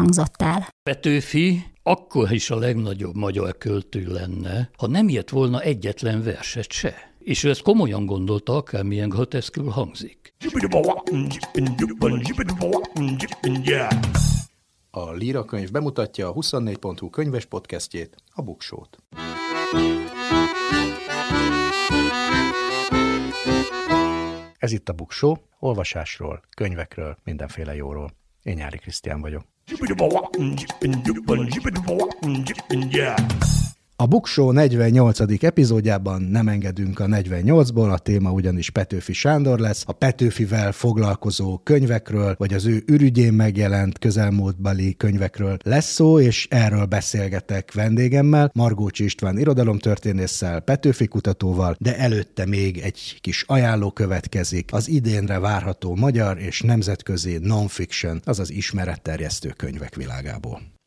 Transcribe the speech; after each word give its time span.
hangzott 0.00 0.42
el. 0.42 0.68
Petőfi 0.82 1.64
akkor 1.82 2.32
is 2.32 2.50
a 2.50 2.56
legnagyobb 2.56 3.14
magyar 3.14 3.58
költő 3.58 4.06
lenne, 4.06 4.70
ha 4.78 4.86
nem 4.86 5.08
írt 5.08 5.30
volna 5.30 5.60
egyetlen 5.60 6.22
verset 6.22 6.72
se. 6.72 6.94
És 7.18 7.44
ő 7.44 7.48
ezt 7.48 7.62
komolyan 7.62 8.06
gondolta, 8.06 8.56
akármilyen 8.56 9.08
groteszkül 9.08 9.68
hangzik. 9.68 10.34
A 14.90 15.12
Líra 15.12 15.44
könyv 15.44 15.70
bemutatja 15.70 16.28
a 16.28 16.32
24.hu 16.32 17.10
könyves 17.10 17.44
podcastjét, 17.44 18.16
a 18.34 18.42
Buksót. 18.42 18.98
Ez 24.58 24.72
itt 24.72 24.88
a 24.88 24.92
Buksó, 24.92 25.38
olvasásról, 25.58 26.42
könyvekről, 26.56 27.16
mindenféle 27.24 27.74
jóról. 27.74 28.10
Én 28.42 28.54
Nyári 28.54 28.78
Krisztián 28.78 29.20
vagyok. 29.20 29.49
Yeah. 32.90 33.16
A 34.00 34.06
Buksó 34.06 34.52
48. 34.52 35.42
epizódjában 35.44 36.22
nem 36.22 36.48
engedünk 36.48 37.00
a 37.00 37.04
48-ból, 37.04 37.92
a 37.92 37.98
téma 37.98 38.30
ugyanis 38.30 38.70
Petőfi 38.70 39.12
Sándor 39.12 39.58
lesz. 39.58 39.84
A 39.86 39.92
Petőfivel 39.92 40.72
foglalkozó 40.72 41.58
könyvekről, 41.58 42.34
vagy 42.38 42.54
az 42.54 42.66
ő 42.66 42.82
ürügyén 42.86 43.32
megjelent 43.32 43.98
közelmúltbeli 43.98 44.94
könyvekről 44.96 45.56
lesz 45.64 45.92
szó, 45.92 46.20
és 46.20 46.46
erről 46.50 46.84
beszélgetek 46.84 47.72
vendégemmel, 47.72 48.50
Margócsi 48.54 49.04
István 49.04 49.38
irodalomtörténésszel, 49.38 50.60
Petőfi 50.60 51.06
kutatóval, 51.06 51.76
de 51.78 51.98
előtte 51.98 52.46
még 52.46 52.78
egy 52.78 53.18
kis 53.20 53.44
ajánló 53.46 53.90
következik, 53.90 54.72
az 54.72 54.88
idénre 54.88 55.38
várható 55.38 55.94
magyar 55.94 56.38
és 56.38 56.60
nemzetközi 56.60 57.38
non-fiction, 57.38 58.20
azaz 58.24 58.50
ismeretterjesztő 58.50 59.48
könyvek 59.56 59.94
világából. 59.94 60.78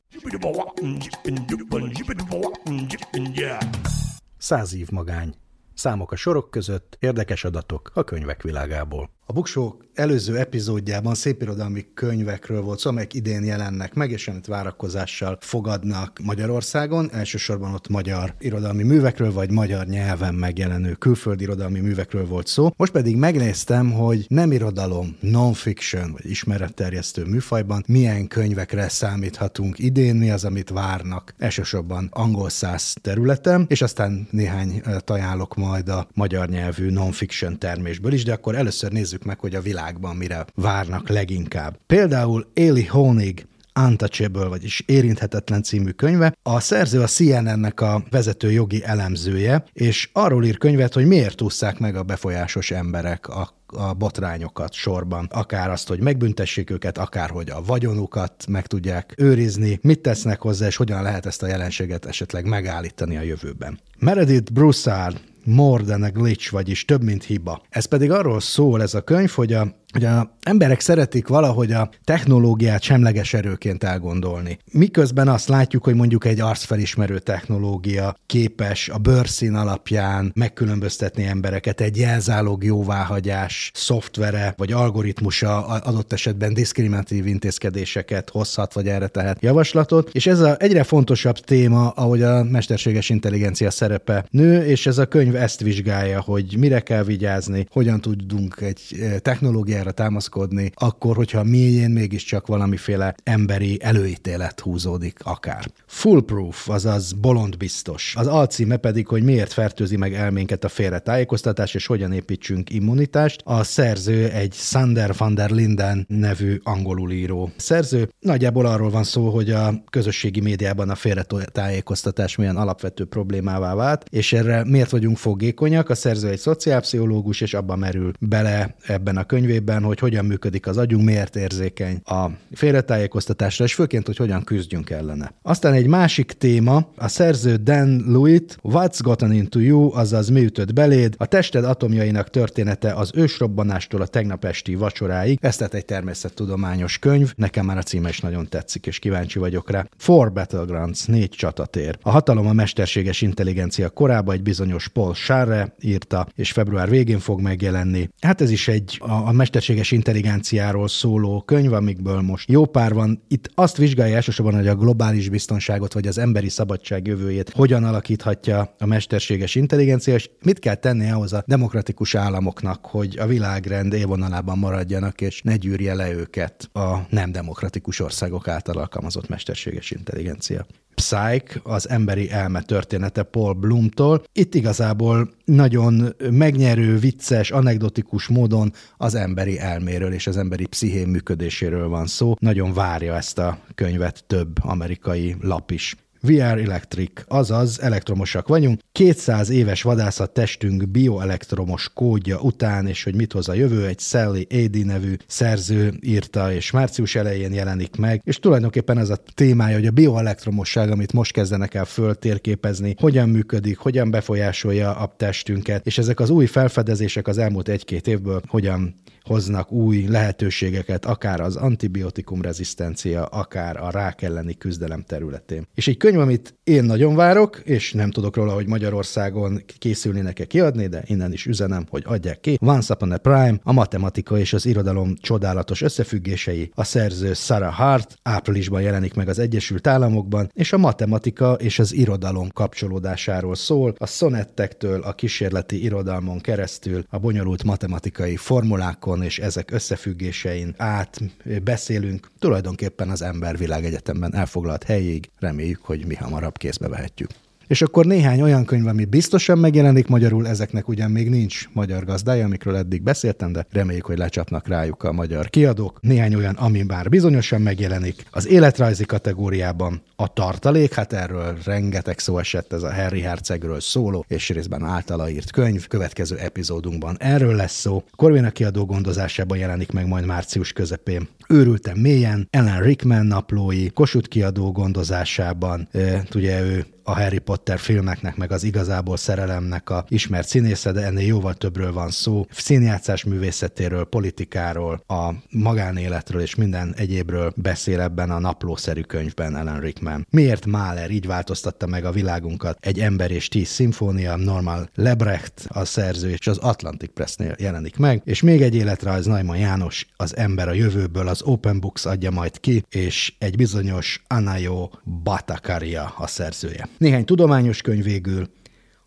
Száz 4.38 4.75
év 4.75 4.89
magány. 4.89 5.33
Számok 5.73 6.11
a 6.11 6.16
sorok 6.16 6.52
között, 6.52 6.97
érdekes 6.99 7.43
adatok 7.43 7.91
a 7.93 8.03
könyvek 8.03 8.41
világából. 8.41 9.09
A 9.25 9.33
Buksó 9.33 9.77
előző 9.93 10.38
epizódjában 10.38 11.16
szépirodalmi 11.16 11.85
könyvekről 11.93 12.61
volt 12.61 12.79
szó, 12.79 12.89
amelyek 12.89 13.13
idén 13.13 13.43
jelennek 13.43 13.93
meg, 13.93 14.11
és 14.11 14.27
amit 14.27 14.45
várakozással 14.45 15.38
fogadnak 15.41 16.19
Magyarországon. 16.23 17.09
Elsősorban 17.13 17.73
ott 17.73 17.88
magyar 17.88 18.33
irodalmi 18.39 18.83
művekről, 18.83 19.33
vagy 19.33 19.51
magyar 19.51 19.85
nyelven 19.85 20.35
megjelenő 20.35 20.94
külföldi 20.94 21.44
irodalmi 21.44 21.79
művekről 21.79 22.25
volt 22.25 22.47
szó. 22.47 22.69
Most 22.75 22.91
pedig 22.91 23.16
megnéztem, 23.16 23.91
hogy 23.91 24.25
nem 24.27 24.51
irodalom, 24.51 25.17
non-fiction, 25.19 26.11
vagy 26.11 26.29
ismeretterjesztő 26.29 27.25
műfajban 27.25 27.83
milyen 27.88 28.27
könyvekre 28.27 28.89
számíthatunk 28.89 29.79
idén, 29.79 30.16
mi 30.16 30.31
az, 30.31 30.45
amit 30.45 30.69
várnak. 30.69 31.33
Elsősorban 31.38 32.09
angol 32.11 32.49
száz 32.49 32.95
területen, 33.01 33.66
és 33.69 33.81
aztán 33.81 34.27
néhány 34.31 34.81
ajánlok 35.05 35.55
majd 35.55 35.89
a 35.89 36.07
magyar 36.13 36.49
nyelvű 36.49 36.89
non-fiction 36.89 37.59
termésből 37.59 38.13
is, 38.13 38.23
de 38.23 38.33
akkor 38.33 38.56
először 38.56 38.91
nézzük 38.91 39.12
nézzük 39.13 39.28
meg, 39.28 39.40
hogy 39.40 39.56
a 39.56 39.62
világban 39.62 40.16
mire 40.16 40.46
várnak 40.56 41.09
leginkább. 41.09 41.78
Például 41.88 42.47
Éli 42.53 42.85
Honig 42.85 43.47
Untouchable, 43.79 44.47
vagyis 44.47 44.84
Érinthetetlen 44.85 45.63
című 45.63 45.90
könyve. 45.90 46.34
A 46.44 46.59
szerző 46.59 47.01
a 47.01 47.07
CNN-nek 47.07 47.81
a 47.81 48.03
vezető 48.09 48.51
jogi 48.51 48.84
elemzője, 48.84 49.63
és 49.74 50.09
arról 50.13 50.46
ír 50.46 50.57
könyvet, 50.57 50.94
hogy 50.94 51.06
miért 51.06 51.41
ússzák 51.41 51.79
meg 51.79 51.96
a 51.96 52.03
befolyásos 52.03 52.72
emberek 52.72 53.28
a 53.28 53.62
a 53.75 53.94
botrányokat 53.94 54.74
sorban. 54.74 55.28
Akár 55.31 55.69
azt, 55.69 55.88
hogy 55.88 56.00
megbüntessék 56.00 56.69
őket, 56.69 56.97
akár 56.97 57.30
hogy 57.30 57.50
a 57.50 57.62
vagyonukat 57.66 58.45
meg 58.47 58.68
tudják 58.68 59.13
őrizni, 59.18 59.80
mit 59.81 60.00
tesznek 60.00 60.41
hozzá, 60.41 60.68
és 60.68 60.75
hogyan 60.75 61.01
lehet 61.01 61.25
ezt 61.25 61.44
a 61.44 61.47
jelenséget 61.47 62.06
esetleg 62.06 62.45
megállítani 62.45 63.18
a 63.18 63.22
jövőben. 63.22 63.80
Meredith 64.00 64.51
Broussard 64.51 65.22
more 65.46 65.84
than 65.84 66.04
a 66.04 66.09
glitch, 66.09 66.52
vagyis 66.52 66.86
több, 66.86 67.04
mint 67.04 67.24
hiba. 67.24 67.62
Ez 67.70 67.86
pedig 67.86 68.12
arról 68.12 68.40
szól 68.40 68.81
ez 68.81 68.94
a 68.94 69.02
könyv, 69.02 69.30
hogy 69.30 69.54
a 69.54 69.81
hogy 69.94 70.06
a 70.06 70.36
emberek 70.44 70.80
szeretik 70.80 71.28
valahogy 71.28 71.72
a 71.72 71.90
technológiát 72.04 72.81
semleges 72.81 73.34
erőként 73.34 73.84
elgondolni. 73.84 74.58
Miközben 74.72 75.28
azt 75.28 75.48
látjuk, 75.48 75.84
hogy 75.84 75.96
mondjuk 75.96 76.26
egy 76.26 76.40
arcfelismerő 76.40 77.20
technológia 77.20 78.16
képes 78.26 78.90
a 78.90 78.98
bőrszín 78.98 79.54
alapján 79.54 80.31
megkülönböztetni 80.36 81.24
embereket, 81.24 81.81
egy 81.81 81.98
jelzálog 81.98 82.64
jóváhagyás 82.64 83.72
szoftvere 83.74 84.54
vagy 84.58 84.72
algoritmusa 84.72 85.66
adott 85.66 86.14
esetben 86.14 86.54
diszkriminatív 86.54 87.28
intézkedéseket 87.28 88.30
hozhat, 88.30 88.74
vagy 88.74 88.88
erre 88.88 89.08
tehet 89.08 89.38
javaslatot. 89.42 90.10
És 90.12 90.28
ez 90.28 90.40
a 90.40 90.56
egyre 90.60 90.84
fontosabb 90.84 91.38
téma, 91.38 91.90
ahogy 91.90 92.22
a 92.22 92.44
mesterséges 92.44 93.10
intelligencia 93.10 93.72
szerepe 93.72 94.25
nő, 94.30 94.66
és 94.66 94.86
ez 94.86 94.98
a 94.98 95.06
könyv 95.06 95.32
ezt 95.35 95.61
vizsgálja, 95.61 96.21
hogy 96.21 96.55
mire 96.57 96.79
kell 96.79 97.03
vigyázni, 97.03 97.66
hogyan 97.71 98.01
tudunk 98.01 98.61
egy 98.61 98.81
technológiát 99.21 99.81
erre 99.83 99.91
támaszkodni, 99.91 100.71
akkor, 100.75 101.16
hogyha 101.16 101.44
mélyén 101.44 101.89
mégiscsak 101.89 102.47
valamiféle 102.47 103.16
emberi 103.23 103.79
előítélet 103.81 104.59
húzódik 104.59 105.19
akár. 105.23 105.66
Foolproof, 105.85 106.69
azaz 106.69 107.11
bolond 107.13 107.57
biztos. 107.57 108.13
Az 108.17 108.27
alcíme 108.27 108.77
pedig, 108.77 109.07
hogy 109.07 109.23
miért 109.23 109.53
fertőzi 109.53 109.97
meg 109.97 110.13
elménket 110.13 110.63
a 110.63 110.69
félretájékoztatás, 110.69 111.73
és 111.73 111.85
hogyan 111.85 112.11
építsünk 112.11 112.69
immunitást. 112.69 113.41
A 113.44 113.63
szerző 113.63 114.29
egy 114.29 114.53
Sander 114.53 115.13
van 115.17 115.35
der 115.35 115.50
Linden 115.50 116.05
nevű 116.09 116.59
angolul 116.63 117.11
író 117.11 117.51
szerző. 117.55 118.09
Nagyjából 118.19 118.65
arról 118.65 118.89
van 118.89 119.03
szó, 119.03 119.29
hogy 119.29 119.51
a 119.51 119.83
közösségi 119.89 120.39
médiában 120.39 120.89
a 120.89 120.95
félretájékoztatás 120.95 122.35
milyen 122.35 122.55
alapvető 122.57 123.05
problémává 123.05 123.75
vált, 123.75 124.05
és 124.09 124.33
erre 124.33 124.63
miért 124.65 124.89
vagyunk 124.89 125.17
fogékonyak. 125.23 125.89
A 125.89 125.95
szerző 125.95 126.29
egy 126.29 126.39
szociálpszichológus, 126.39 127.41
és 127.41 127.53
abban 127.53 127.79
merül 127.79 128.11
bele 128.19 128.75
ebben 128.88 129.17
a 129.17 129.23
könyvében, 129.23 129.84
hogy 129.84 130.00
hogyan 130.00 130.25
működik 130.25 130.67
az 130.67 130.78
agyunk, 130.78 131.06
miért 131.06 131.35
érzékeny 131.35 132.01
a 132.06 132.25
félretájékoztatásra, 132.51 133.66
és 133.66 133.73
főként, 133.73 134.06
hogy 134.06 134.17
hogyan 134.17 134.44
küzdjünk 134.44 134.89
ellene. 134.89 135.33
Aztán 135.41 135.73
egy 135.73 135.88
másik 135.88 136.31
téma, 136.31 136.88
a 136.95 137.07
szerző 137.07 137.56
Dan 137.56 138.03
Lewitt, 138.07 138.57
What's 138.63 139.00
Gotten 139.01 139.33
Into 139.33 139.59
You, 139.59 139.91
azaz 139.94 140.29
mi 140.29 140.44
ütött 140.44 140.73
beléd, 140.73 141.16
a 141.17 141.25
tested 141.25 141.63
atomjainak 141.63 142.29
története 142.29 142.94
az 142.94 143.12
ősrobbanástól 143.16 144.01
a 144.01 144.07
tegnap 144.07 144.45
esti 144.45 144.75
vacsoráig. 144.75 145.38
Ez 145.41 145.56
tehát 145.57 145.73
egy 145.73 145.85
természettudományos 145.85 147.00
könyv, 147.00 147.33
nekem 147.35 147.66
már 147.66 147.78
a 147.78 147.81
címe 147.83 148.09
is 148.09 148.19
nagyon 148.19 148.47
tetszik, 148.50 148.85
és 148.85 149.00
kíváncsi 149.00 149.39
vagyok 149.39 149.72
rá. 149.72 149.88
Four 149.97 150.31
Battlegrounds, 150.33 151.06
négy 151.06 151.29
csatatér. 151.29 151.97
A 152.01 152.09
hatalom 152.09 152.47
a 152.47 152.53
mesterséges 152.53 153.22
intelligencia 153.22 153.89
korába 153.89 154.31
egy 154.31 154.44
bizonyos 154.44 154.88
Paul 154.88 155.12
Scharre 155.13 155.75
írta, 155.81 156.28
és 156.35 156.51
február 156.51 156.90
végén 156.90 157.19
fog 157.19 157.41
megjelenni. 157.41 158.09
Hát 158.22 158.41
ez 158.41 158.51
is 158.51 158.68
egy 158.68 158.97
a, 159.01 159.12
a 159.12 159.31
mester 159.31 159.62
mesterséges 159.63 159.91
intelligenciáról 159.91 160.88
szóló 160.88 161.41
könyv, 161.41 161.74
amikből 161.74 162.22
most 162.22 162.50
jó 162.50 162.66
pár 162.66 162.94
van. 162.94 163.24
Itt 163.28 163.50
azt 163.56 163.78
vizsgálja 163.78 164.16
elsősorban, 164.16 164.56
hogy 164.56 164.68
a 164.68 164.75
globális 164.75 165.30
biztonságot 165.30 165.94
vagy 165.94 166.07
az 166.07 166.18
emberi 166.18 166.50
szabadság 166.50 167.07
jövőjét 167.07 167.50
hogyan 167.50 167.83
alakíthatja 167.83 168.75
a 168.80 168.86
mesterséges 168.86 169.56
intelligencia, 169.56 170.13
és 170.13 170.30
mit 170.44 170.60
kell 170.60 170.75
tenni 170.75 171.10
ahhoz 171.10 171.33
a 171.33 171.44
demokratikus 171.48 172.15
államoknak, 172.15 172.86
hogy 172.86 173.18
a 173.19 173.25
világrend 173.25 173.94
élvonalában 173.94 174.57
maradjanak, 174.57 175.21
és 175.21 175.42
ne 175.42 175.56
gyűrje 175.56 175.94
le 175.94 176.12
őket 176.12 176.69
a 176.74 176.98
nem 177.10 177.31
demokratikus 177.31 178.00
országok 178.00 178.48
által 178.48 178.77
alkalmazott 178.77 179.27
mesterséges 179.27 179.92
intelligencia. 179.92 180.65
Psyche, 180.95 181.60
az 181.63 181.90
emberi 181.90 182.31
elme 182.31 182.62
története 182.62 183.24
Paul 183.24 183.54
Blumtól. 183.54 184.24
Itt 184.34 184.56
igazából 184.56 185.30
nagyon 185.45 186.16
megnyerő, 186.31 186.98
vicces, 186.98 187.51
anekdotikus 187.51 188.28
módon 188.28 188.74
az 188.98 189.16
emberi 189.16 189.60
elméről 189.60 190.13
és 190.13 190.28
az 190.28 190.38
emberi 190.38 190.66
psziché 190.66 191.06
működéséről 191.06 191.88
van 191.88 192.07
szó. 192.07 192.36
Nagyon 192.40 192.74
várja 192.74 193.16
ezt 193.16 193.38
a 193.38 193.60
könyvet 193.75 194.24
több 194.28 194.63
amerikai 194.63 195.36
lap 195.42 195.72
is. 195.72 195.95
VR 196.28 196.60
Electric, 196.60 197.12
azaz 197.28 197.81
elektromosak 197.81 198.48
vagyunk. 198.48 198.80
200 198.92 199.50
éves 199.50 199.81
vadászat 199.81 200.31
testünk 200.34 200.90
bioelektromos 200.90 201.90
kódja 201.94 202.40
után, 202.40 202.88
és 202.88 203.04
hogy 203.04 203.16
mit 203.16 203.31
hoz 203.34 203.50
a 203.50 203.54
jövő, 203.54 203.86
egy 203.86 204.00
Sally 204.00 204.48
Adi 204.50 204.84
nevű 204.84 205.16
szerző 205.28 205.94
írta, 206.02 206.54
és 206.54 206.72
március 206.72 207.16
elején 207.16 207.54
jelenik 207.54 207.96
meg, 207.96 208.22
és 208.24 208.40
tulajdonképpen 208.40 208.98
ez 208.98 209.10
a 209.10 209.24
témája, 209.34 209.75
hogy 209.75 209.88
a 209.88 209.92
bioelektromosság, 209.92 210.92
amit 210.92 211.14
most 211.14 211.31
kezdenek 211.31 211.74
el 211.74 211.86
föltérképezni, 211.86 212.96
hogyan 213.00 213.30
működik, 213.30 213.78
hogyan 213.78 214.12
befolyásolja 214.12 214.96
a 214.96 215.14
testünket, 215.18 215.86
és 215.86 215.98
ezek 215.98 216.20
az 216.20 216.30
új 216.30 216.46
felfedezések 216.46 217.28
az 217.28 217.38
elmúlt 217.38 217.70
egy-két 217.70 218.08
évből 218.08 218.42
hogyan 218.48 218.96
hoznak 219.24 219.72
új 219.72 220.06
lehetőségeket, 220.08 221.06
akár 221.06 221.40
az 221.40 221.56
antibiotikum 221.56 222.42
rezisztencia, 222.42 223.25
akár 223.25 223.78
a 223.78 223.90
rák 223.92 224.22
elleni 224.22 224.58
küzdelem 224.58 225.04
területén. 225.08 225.68
És 225.75 225.88
egy 225.88 225.98
könyv, 225.98 226.20
amit 226.20 226.56
én 226.63 226.83
nagyon 226.83 227.15
várok, 227.15 227.62
és 227.63 227.94
nem 227.94 228.12
tudok 228.12 228.36
róla, 228.36 228.54
hogy 228.54 228.68
Magyarországon 228.68 229.63
készülnének-e 229.77 230.45
kiadni, 230.45 230.88
de 230.88 231.04
innen 231.06 231.33
is 231.33 231.45
üzenem, 231.45 231.86
hogy 231.89 232.04
adják 232.06 232.39
ki. 232.39 232.57
Once 232.62 232.94
Upon 232.94 233.12
a 233.12 233.18
Prime, 233.18 233.60
a 233.63 233.71
matematika 233.71 234.38
és 234.38 234.54
az 234.54 234.65
irodalom 234.65 235.15
csodálatos 235.15 235.81
összefüggései, 235.81 236.71
a 236.75 236.83
szerző 236.83 237.33
Sarah 237.33 237.74
Hart 237.74 238.18
áprilisban 238.24 238.81
jelenik 238.81 239.13
meg 239.13 239.30
az 239.30 239.39
Egyesült 239.39 239.88
Államokban, 239.88 240.51
és 240.54 240.74
a 240.74 240.77
matematika 240.77 241.54
és 241.54 241.80
az 241.80 241.94
irodalom 241.94 242.50
kapcsolódásáról 242.50 243.56
szól, 243.56 243.95
a 243.98 244.06
szonettektől 244.06 245.01
a 245.01 245.13
kísérleti 245.13 245.83
irodalmon 245.83 246.39
keresztül 246.39 247.04
a 247.10 247.18
bonyolult 247.19 247.63
matematikai 247.63 248.36
formulákon, 248.36 249.24
és 249.24 249.39
ezek 249.39 249.71
összefüggésein 249.71 250.74
át 250.77 251.19
beszélünk, 251.63 252.27
tulajdonképpen 252.39 253.10
az 253.10 253.21
ember 253.21 253.57
világegyetemben 253.57 254.36
elfoglalt 254.36 254.83
helyig. 254.83 255.30
Reméljük, 255.39 255.81
hogy 255.81 256.06
mi 256.06 256.15
hamarabb 256.15 256.52
kézbe 256.57 256.88
vehetjük. 256.89 257.29
És 257.68 257.81
akkor 257.81 258.06
néhány 258.06 258.42
olyan 258.42 258.65
könyv, 258.65 258.88
ami 258.88 259.06
biztosan 259.06 259.57
megjelenik 259.57 260.07
magyarul, 260.07 260.48
ezeknek 260.48 260.88
ugyan 260.88 261.12
még 261.12 261.30
nincs 261.30 261.69
magyar 261.74 262.06
gazdája, 262.06 262.45
amikről 262.45 262.75
eddig 262.75 263.01
beszéltem, 263.01 263.51
de 263.51 263.65
reméljük, 263.71 264.06
hogy 264.06 264.18
lecsapnak 264.18 264.68
rájuk 264.68 265.04
a 265.04 265.12
magyar 265.12 265.50
kiadók. 265.50 265.98
Néhány 266.01 266.36
olyan, 266.36 266.56
ami 266.56 266.81
már 266.81 267.10
bizonyosan 267.10 267.62
megjelenik. 267.62 268.25
Az 268.31 268.48
életrajzi 268.48 269.06
kategóriában 269.06 270.01
a 270.15 270.33
tartalék, 270.33 270.94
hát 270.94 271.13
erről 271.13 271.57
rengeteg 271.65 272.19
szó 272.19 272.38
esett, 272.38 272.74
ez 272.74 272.83
a 272.83 272.94
Harry 272.94 273.21
Hercegről 273.21 273.80
szóló, 273.80 274.25
és 274.27 274.50
részben 274.50 274.83
általa 274.83 275.30
írt 275.30 275.51
könyv. 275.51 275.88
Következő 275.88 276.38
epizódunkban 276.38 277.18
erről 277.19 277.56
lesz 277.56 277.80
szó. 277.80 278.04
Corvina 278.15 278.50
kiadó 278.50 278.86
gondozásában 278.86 279.57
jelenik 279.57 279.92
meg 279.92 280.07
majd 280.07 280.25
március 280.25 280.74
közepén. 280.74 281.27
Őrültem 281.50 281.98
mélyen, 281.98 282.48
Ellen 282.50 282.81
Rickman 282.81 283.25
naplói, 283.25 283.89
Kossuth 283.89 284.27
kiadó 284.27 284.71
gondozásában, 284.71 285.88
e, 285.92 286.24
ugye 286.36 286.62
ő 286.62 286.86
a 287.03 287.15
Harry 287.15 287.39
Potter 287.39 287.79
filmeknek, 287.79 288.35
meg 288.35 288.51
az 288.51 288.63
igazából 288.63 289.17
szerelemnek 289.17 289.89
a 289.89 290.05
ismert 290.07 290.47
színésze, 290.47 290.91
de 290.91 291.01
ennél 291.01 291.25
jóval 291.25 291.53
többről 291.53 291.94
van 291.94 292.09
szó. 292.09 292.45
Színjátszás 292.51 293.23
művészetéről, 293.23 294.05
politikáról, 294.05 295.03
a 295.07 295.31
magánéletről 295.50 296.41
és 296.41 296.55
minden 296.55 296.94
egyébről 296.97 297.53
beszél 297.55 298.01
ebben 298.01 298.31
a 298.31 298.39
naplószerű 298.39 299.01
könyvben 299.01 299.55
Ellen 299.55 299.79
Rickman. 299.79 300.27
Miért 300.29 300.65
Mahler 300.65 301.11
így 301.11 301.27
változtatta 301.27 301.88
meg 301.88 302.05
a 302.05 302.11
világunkat? 302.11 302.77
Egy 302.81 303.00
ember 303.00 303.31
és 303.31 303.47
tíz 303.47 303.67
szimfónia, 303.67 304.35
Normal 304.35 304.89
Lebrecht 304.95 305.65
a 305.67 305.85
szerző 305.85 306.29
és 306.29 306.47
az 306.47 306.57
Atlantic 306.57 307.13
Pressnél 307.13 307.55
jelenik 307.59 307.97
meg, 307.97 308.21
és 308.25 308.41
még 308.41 308.61
egy 308.61 308.75
életrajz 308.75 309.25
Najman 309.25 309.57
János, 309.57 310.07
az 310.15 310.35
ember 310.38 310.67
a 310.67 310.73
jövőből 310.73 311.27
az 311.27 311.41
Open 311.41 311.79
Books 311.79 312.05
adja 312.05 312.31
majd 312.31 312.59
ki, 312.59 312.83
és 312.89 313.33
egy 313.38 313.55
bizonyos 313.55 314.23
Anayo 314.27 314.89
Batakaria 315.23 316.13
a 316.17 316.27
szerzője. 316.27 316.88
Néhány 316.98 317.25
tudományos 317.25 317.81
könyv 317.81 318.04
végül, 318.04 318.50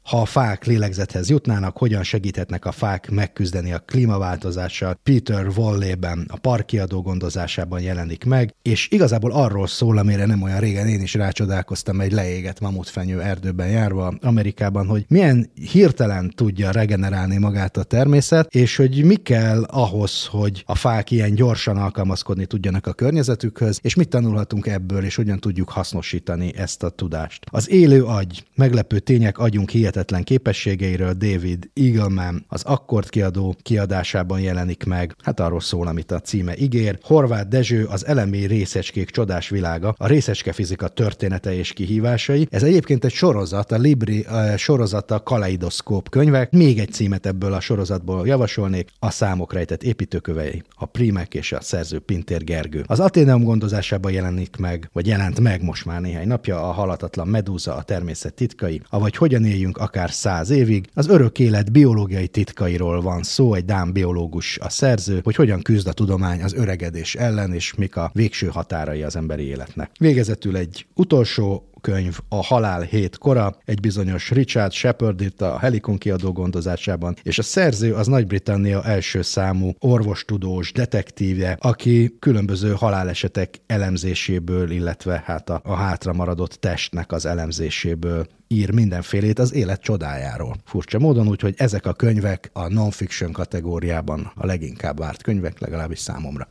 ha 0.06 0.20
a 0.20 0.24
fák 0.24 0.64
lélegzethez 0.64 1.28
jutnának, 1.28 1.76
hogyan 1.76 2.02
segíthetnek 2.02 2.64
a 2.64 2.72
fák 2.72 3.10
megküzdeni 3.10 3.72
a 3.72 3.78
klímaváltozással. 3.78 4.98
Peter 5.02 5.46
Wallében 5.56 6.26
a 6.28 6.38
parkiadó 6.38 7.02
gondozásában 7.02 7.80
jelenik 7.80 8.24
meg, 8.24 8.54
és 8.62 8.88
igazából 8.90 9.32
arról 9.32 9.66
szól, 9.66 9.98
amire 9.98 10.26
nem 10.26 10.42
olyan 10.42 10.60
régen 10.60 10.86
én 10.86 11.00
is 11.00 11.14
rácsodálkoztam 11.14 12.00
egy 12.00 12.12
leégett 12.12 12.60
mamutfenyő 12.60 13.20
erdőben 13.20 13.68
járva 13.68 14.14
Amerikában, 14.20 14.86
hogy 14.86 15.04
milyen 15.08 15.50
hirtelen 15.70 16.32
tudja 16.34 16.70
regenerálni 16.70 17.38
magát 17.38 17.76
a 17.76 17.82
természet, 17.82 18.54
és 18.54 18.76
hogy 18.76 19.04
mi 19.04 19.14
kell 19.14 19.62
ahhoz, 19.62 20.26
hogy 20.26 20.62
a 20.66 20.74
fák 20.74 21.10
ilyen 21.10 21.34
gyorsan 21.34 21.76
alkalmazkodni 21.76 22.46
tudjanak 22.46 22.86
a 22.86 22.92
környezetükhöz, 22.92 23.78
és 23.82 23.94
mit 23.94 24.08
tanulhatunk 24.08 24.66
ebből, 24.66 25.04
és 25.04 25.14
hogyan 25.14 25.38
tudjuk 25.38 25.70
hasznosítani 25.70 26.52
ezt 26.56 26.82
a 26.82 26.88
tudást. 26.88 27.44
Az 27.50 27.70
élő 27.70 28.04
agy, 28.04 28.44
meglepő 28.54 28.98
tények 28.98 29.38
agyunk 29.38 29.70
hihet 29.70 29.94
hihetetlen 29.96 30.24
képességeiről 30.24 31.12
David 31.12 31.70
Eagleman 31.74 32.44
az 32.48 32.62
Akkord 32.64 33.08
kiadó 33.08 33.56
kiadásában 33.62 34.40
jelenik 34.40 34.84
meg. 34.84 35.14
Hát 35.22 35.40
arról 35.40 35.60
szól, 35.60 35.86
amit 35.86 36.10
a 36.10 36.20
címe 36.20 36.56
ígér. 36.56 36.98
Horváth 37.02 37.48
Dezső 37.48 37.84
az 37.84 38.06
elemi 38.06 38.46
részecskék 38.46 39.10
csodás 39.10 39.48
világa, 39.48 39.94
a 39.98 40.06
részecske 40.06 40.52
fizika 40.52 40.88
története 40.88 41.54
és 41.54 41.72
kihívásai. 41.72 42.46
Ez 42.50 42.62
egyébként 42.62 43.04
egy 43.04 43.12
sorozat, 43.12 43.72
a 43.72 43.76
Libri 43.76 44.26
uh, 44.28 44.56
sorozata 44.56 45.22
Kaleidoszkóp 45.22 46.08
könyvek. 46.08 46.50
Még 46.50 46.78
egy 46.78 46.92
címet 46.92 47.26
ebből 47.26 47.52
a 47.52 47.60
sorozatból 47.60 48.26
javasolnék, 48.26 48.90
a 48.98 49.10
számok 49.10 49.52
rejtett 49.52 49.82
építőkövei, 49.82 50.62
a 50.76 50.86
Primek 50.86 51.34
és 51.34 51.52
a 51.52 51.60
szerző 51.60 51.98
Pintér 51.98 52.44
Gergő. 52.44 52.84
Az 52.86 53.00
Aténeum 53.00 53.42
gondozásában 53.42 54.12
jelenik 54.12 54.56
meg, 54.56 54.88
vagy 54.92 55.06
jelent 55.06 55.40
meg 55.40 55.62
most 55.62 55.84
már 55.84 56.00
néhány 56.00 56.26
napja 56.26 56.68
a 56.68 56.72
halatatlan 56.72 57.28
medúza, 57.28 57.74
a 57.74 57.82
természet 57.82 58.34
titkai, 58.34 58.80
avagy 58.90 59.16
hogyan 59.16 59.44
éljünk 59.44 59.76
akár 59.86 60.10
száz 60.10 60.50
évig. 60.50 60.86
Az 60.94 61.08
örök 61.08 61.38
élet 61.38 61.72
biológiai 61.72 62.28
titkairól 62.28 63.00
van 63.00 63.22
szó, 63.22 63.54
egy 63.54 63.64
dán 63.64 63.92
biológus 63.92 64.58
a 64.58 64.68
szerző, 64.68 65.20
hogy 65.22 65.34
hogyan 65.34 65.62
küzd 65.62 65.86
a 65.86 65.92
tudomány 65.92 66.42
az 66.42 66.54
öregedés 66.54 67.14
ellen, 67.14 67.52
és 67.52 67.74
mik 67.74 67.96
a 67.96 68.10
végső 68.14 68.46
határai 68.46 69.02
az 69.02 69.16
emberi 69.16 69.42
életnek. 69.42 69.90
Végezetül 69.98 70.56
egy 70.56 70.86
utolsó 70.94 71.70
könyv 71.80 72.18
A 72.28 72.44
halál 72.44 72.80
hét 72.80 73.18
kora, 73.18 73.56
egy 73.64 73.80
bizonyos 73.80 74.30
Richard 74.30 74.72
Shepard 74.72 75.20
itt 75.20 75.42
a 75.42 75.58
Helikon 75.58 75.98
kiadó 75.98 76.32
gondozásában, 76.32 77.16
és 77.22 77.38
a 77.38 77.42
szerző 77.42 77.94
az 77.94 78.06
Nagy-Britannia 78.06 78.84
első 78.84 79.22
számú 79.22 79.72
orvostudós 79.78 80.72
detektívje, 80.72 81.56
aki 81.60 82.16
különböző 82.18 82.72
halálesetek 82.72 83.60
elemzéséből, 83.66 84.70
illetve 84.70 85.22
hát 85.24 85.50
a, 85.50 85.60
a 85.64 85.74
hátra 85.74 86.12
maradott 86.12 86.52
testnek 86.52 87.12
az 87.12 87.26
elemzéséből 87.26 88.26
ír 88.48 88.72
mindenfélét 88.72 89.38
az 89.38 89.52
élet 89.52 89.80
csodájáról. 89.80 90.56
Furcsa 90.64 90.98
módon, 90.98 91.28
úgyhogy 91.28 91.54
ezek 91.56 91.86
a 91.86 91.92
könyvek 91.92 92.50
a 92.52 92.68
non-fiction 92.68 93.32
kategóriában 93.32 94.32
a 94.34 94.46
leginkább 94.46 94.98
várt 94.98 95.22
könyvek, 95.22 95.58
legalábbis 95.58 95.98
számomra. 95.98 96.48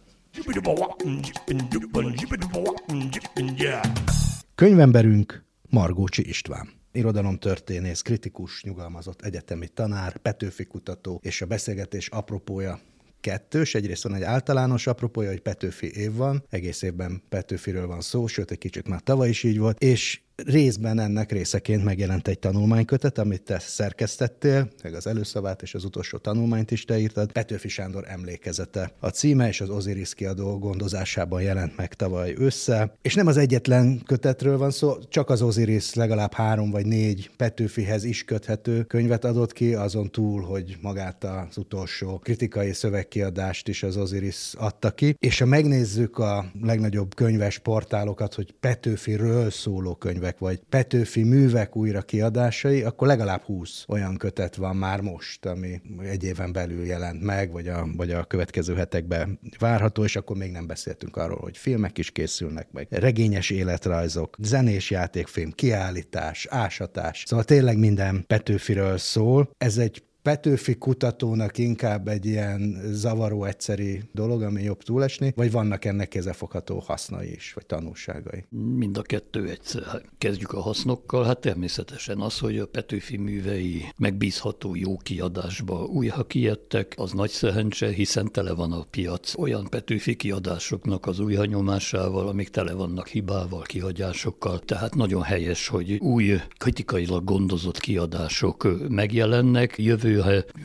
Könyvemberünk 4.56 5.44
Margócsi 5.70 6.28
István 6.28 6.70
irodalomtörténész, 6.96 8.02
kritikus, 8.02 8.64
nyugalmazott 8.64 9.22
egyetemi 9.22 9.68
tanár, 9.68 10.18
Petőfi 10.18 10.66
kutató, 10.66 11.20
és 11.24 11.42
a 11.42 11.46
beszélgetés 11.46 12.08
apropója 12.08 12.80
kettős. 13.20 13.76
Egyrészt 13.76 14.04
van 14.04 14.16
egy 14.16 14.22
általános 14.22 14.88
apropója, 14.88 15.30
hogy 15.30 15.42
Petőfi 15.42 15.92
év 15.96 16.14
van, 16.14 16.44
egész 16.50 16.82
évben 16.82 17.22
Petőfiről 17.30 17.88
van 17.88 18.02
szó, 18.02 18.28
sőt 18.28 18.52
egy 18.52 18.58
kicsit 18.58 18.88
már 18.88 19.02
tavaly 19.02 19.30
is 19.30 19.44
így 19.44 19.58
volt, 19.58 19.80
és 19.80 20.22
részben 20.36 21.00
ennek 21.00 21.32
részeként 21.32 21.84
megjelent 21.84 22.28
egy 22.28 22.40
tanulmánykötet, 22.40 23.18
amit 23.18 23.42
te 23.42 23.60
szerkesztettél, 23.60 24.70
meg 24.84 24.94
az 24.94 25.08
előszavát 25.08 25.62
és 25.62 25.74
az 25.74 25.84
utolsó 25.84 26.18
tanulmányt 26.18 26.72
is 26.72 26.86
te 26.86 27.00
írtad. 27.00 27.32
Petőfi 27.32 27.68
Sándor 27.68 28.04
emlékezete. 28.08 28.92
A 29.00 29.10
címe 29.10 29.48
és 29.48 29.62
az 29.62 29.70
Osiris 29.70 30.14
kiadó 30.14 30.60
gondozásában 30.60 31.42
jelent 31.42 31.78
meg 31.78 31.94
tavaly 31.94 32.34
össze. 32.38 32.98
És 33.02 33.14
nem 33.14 33.28
az 33.28 33.38
egyetlen 33.38 34.02
kötetről 34.06 34.58
van 34.58 34.72
szó, 34.72 34.98
csak 35.10 35.30
az 35.30 35.42
Osiris 35.42 35.94
legalább 35.94 36.34
három 36.34 36.72
vagy 36.72 36.86
négy 36.86 37.30
Petőfihez 37.38 38.04
is 38.04 38.24
köthető 38.24 38.84
könyvet 38.84 39.26
adott 39.26 39.54
ki, 39.54 39.74
azon 39.74 40.12
túl, 40.12 40.42
hogy 40.42 40.78
magát 40.82 41.24
az 41.24 41.58
utolsó 41.58 42.20
kritikai 42.20 42.74
szövegkiadást 42.74 43.68
is 43.68 43.84
az 43.84 43.98
Osiris 43.98 44.54
adta 44.58 44.92
ki. 44.92 45.16
És 45.20 45.40
ha 45.40 45.46
megnézzük 45.46 46.18
a 46.18 46.46
legnagyobb 46.62 47.16
könyves 47.16 47.60
portálokat, 47.60 48.34
hogy 48.34 48.54
Petőfiről 48.60 49.50
szóló 49.50 49.96
könyv 49.96 50.24
könyvek, 50.26 50.40
vagy 50.40 50.60
Petőfi 50.70 51.24
művek 51.24 51.76
újra 51.76 52.02
kiadásai, 52.02 52.82
akkor 52.82 53.08
legalább 53.08 53.42
20 53.42 53.86
olyan 53.88 54.18
kötet 54.18 54.56
van 54.56 54.76
már 54.76 55.02
most, 55.02 55.46
ami 55.46 55.82
egy 56.02 56.24
éven 56.24 56.52
belül 56.52 56.86
jelent 56.86 57.22
meg, 57.24 57.52
vagy 57.52 57.68
a, 57.68 57.88
vagy 57.98 58.12
a 58.12 58.24
következő 58.24 58.76
hetekben 58.76 59.40
várható, 59.60 60.04
és 60.04 60.16
akkor 60.16 60.38
még 60.38 60.52
nem 60.52 60.68
beszéltünk 60.68 61.18
arról, 61.18 61.40
hogy 61.42 61.58
filmek 61.58 61.98
is 61.98 62.12
készülnek 62.12 62.68
meg, 62.72 62.88
regényes 62.90 63.50
életrajzok, 63.50 64.38
zenés 64.40 64.92
játékfilm, 64.92 65.52
kiállítás, 65.52 66.48
ásatás. 66.50 67.24
Szóval 67.28 67.46
tényleg 67.46 67.78
minden 67.78 68.24
Petőfiről 68.28 68.98
szól. 68.98 69.50
Ez 69.58 69.78
egy 69.78 70.04
Petőfi 70.26 70.76
kutatónak 70.76 71.58
inkább 71.58 72.08
egy 72.08 72.26
ilyen 72.26 72.82
zavaró 72.92 73.44
egyszeri 73.44 74.02
dolog, 74.12 74.42
ami 74.42 74.64
jobb 74.64 74.84
túlesni, 74.84 75.34
vagy 75.36 75.52
vannak 75.52 75.86
ennek 75.86 76.08
kézefogható 76.08 76.80
hasznai 76.80 77.32
is, 77.32 77.54
vagy 77.54 77.66
tanulságai? 77.66 78.46
Mind 78.50 78.98
a 78.98 79.02
kettő 79.02 79.50
egyszer. 79.50 80.02
Kezdjük 80.18 80.52
a 80.54 80.62
hasznokkal. 80.62 81.24
Hát 81.24 81.40
természetesen 81.40 82.20
az, 82.20 82.40
hogy 82.40 82.60
a 82.60 82.68
Petőfi 82.68 83.18
művei 83.18 83.82
megbízható 83.98 84.76
jó 84.76 84.98
kiadásba 84.98 85.84
újra 85.84 86.24
kijöttek, 86.24 86.94
az 86.98 87.12
nagy 87.12 87.30
szerencse, 87.30 87.92
hiszen 87.92 88.32
tele 88.32 88.54
van 88.54 88.72
a 88.72 88.86
piac 88.90 89.38
olyan 89.38 89.68
Petőfi 89.70 90.16
kiadásoknak 90.16 91.06
az 91.06 91.20
újhanyomásával, 91.20 92.28
amik 92.28 92.50
tele 92.50 92.74
vannak 92.74 93.08
hibával, 93.08 93.62
kihagyásokkal. 93.62 94.60
Tehát 94.60 94.96
nagyon 94.96 95.22
helyes, 95.22 95.68
hogy 95.68 95.98
új 96.00 96.34
kritikailag 96.58 97.24
gondozott 97.24 97.80
kiadások 97.80 98.88
megjelennek. 98.90 99.78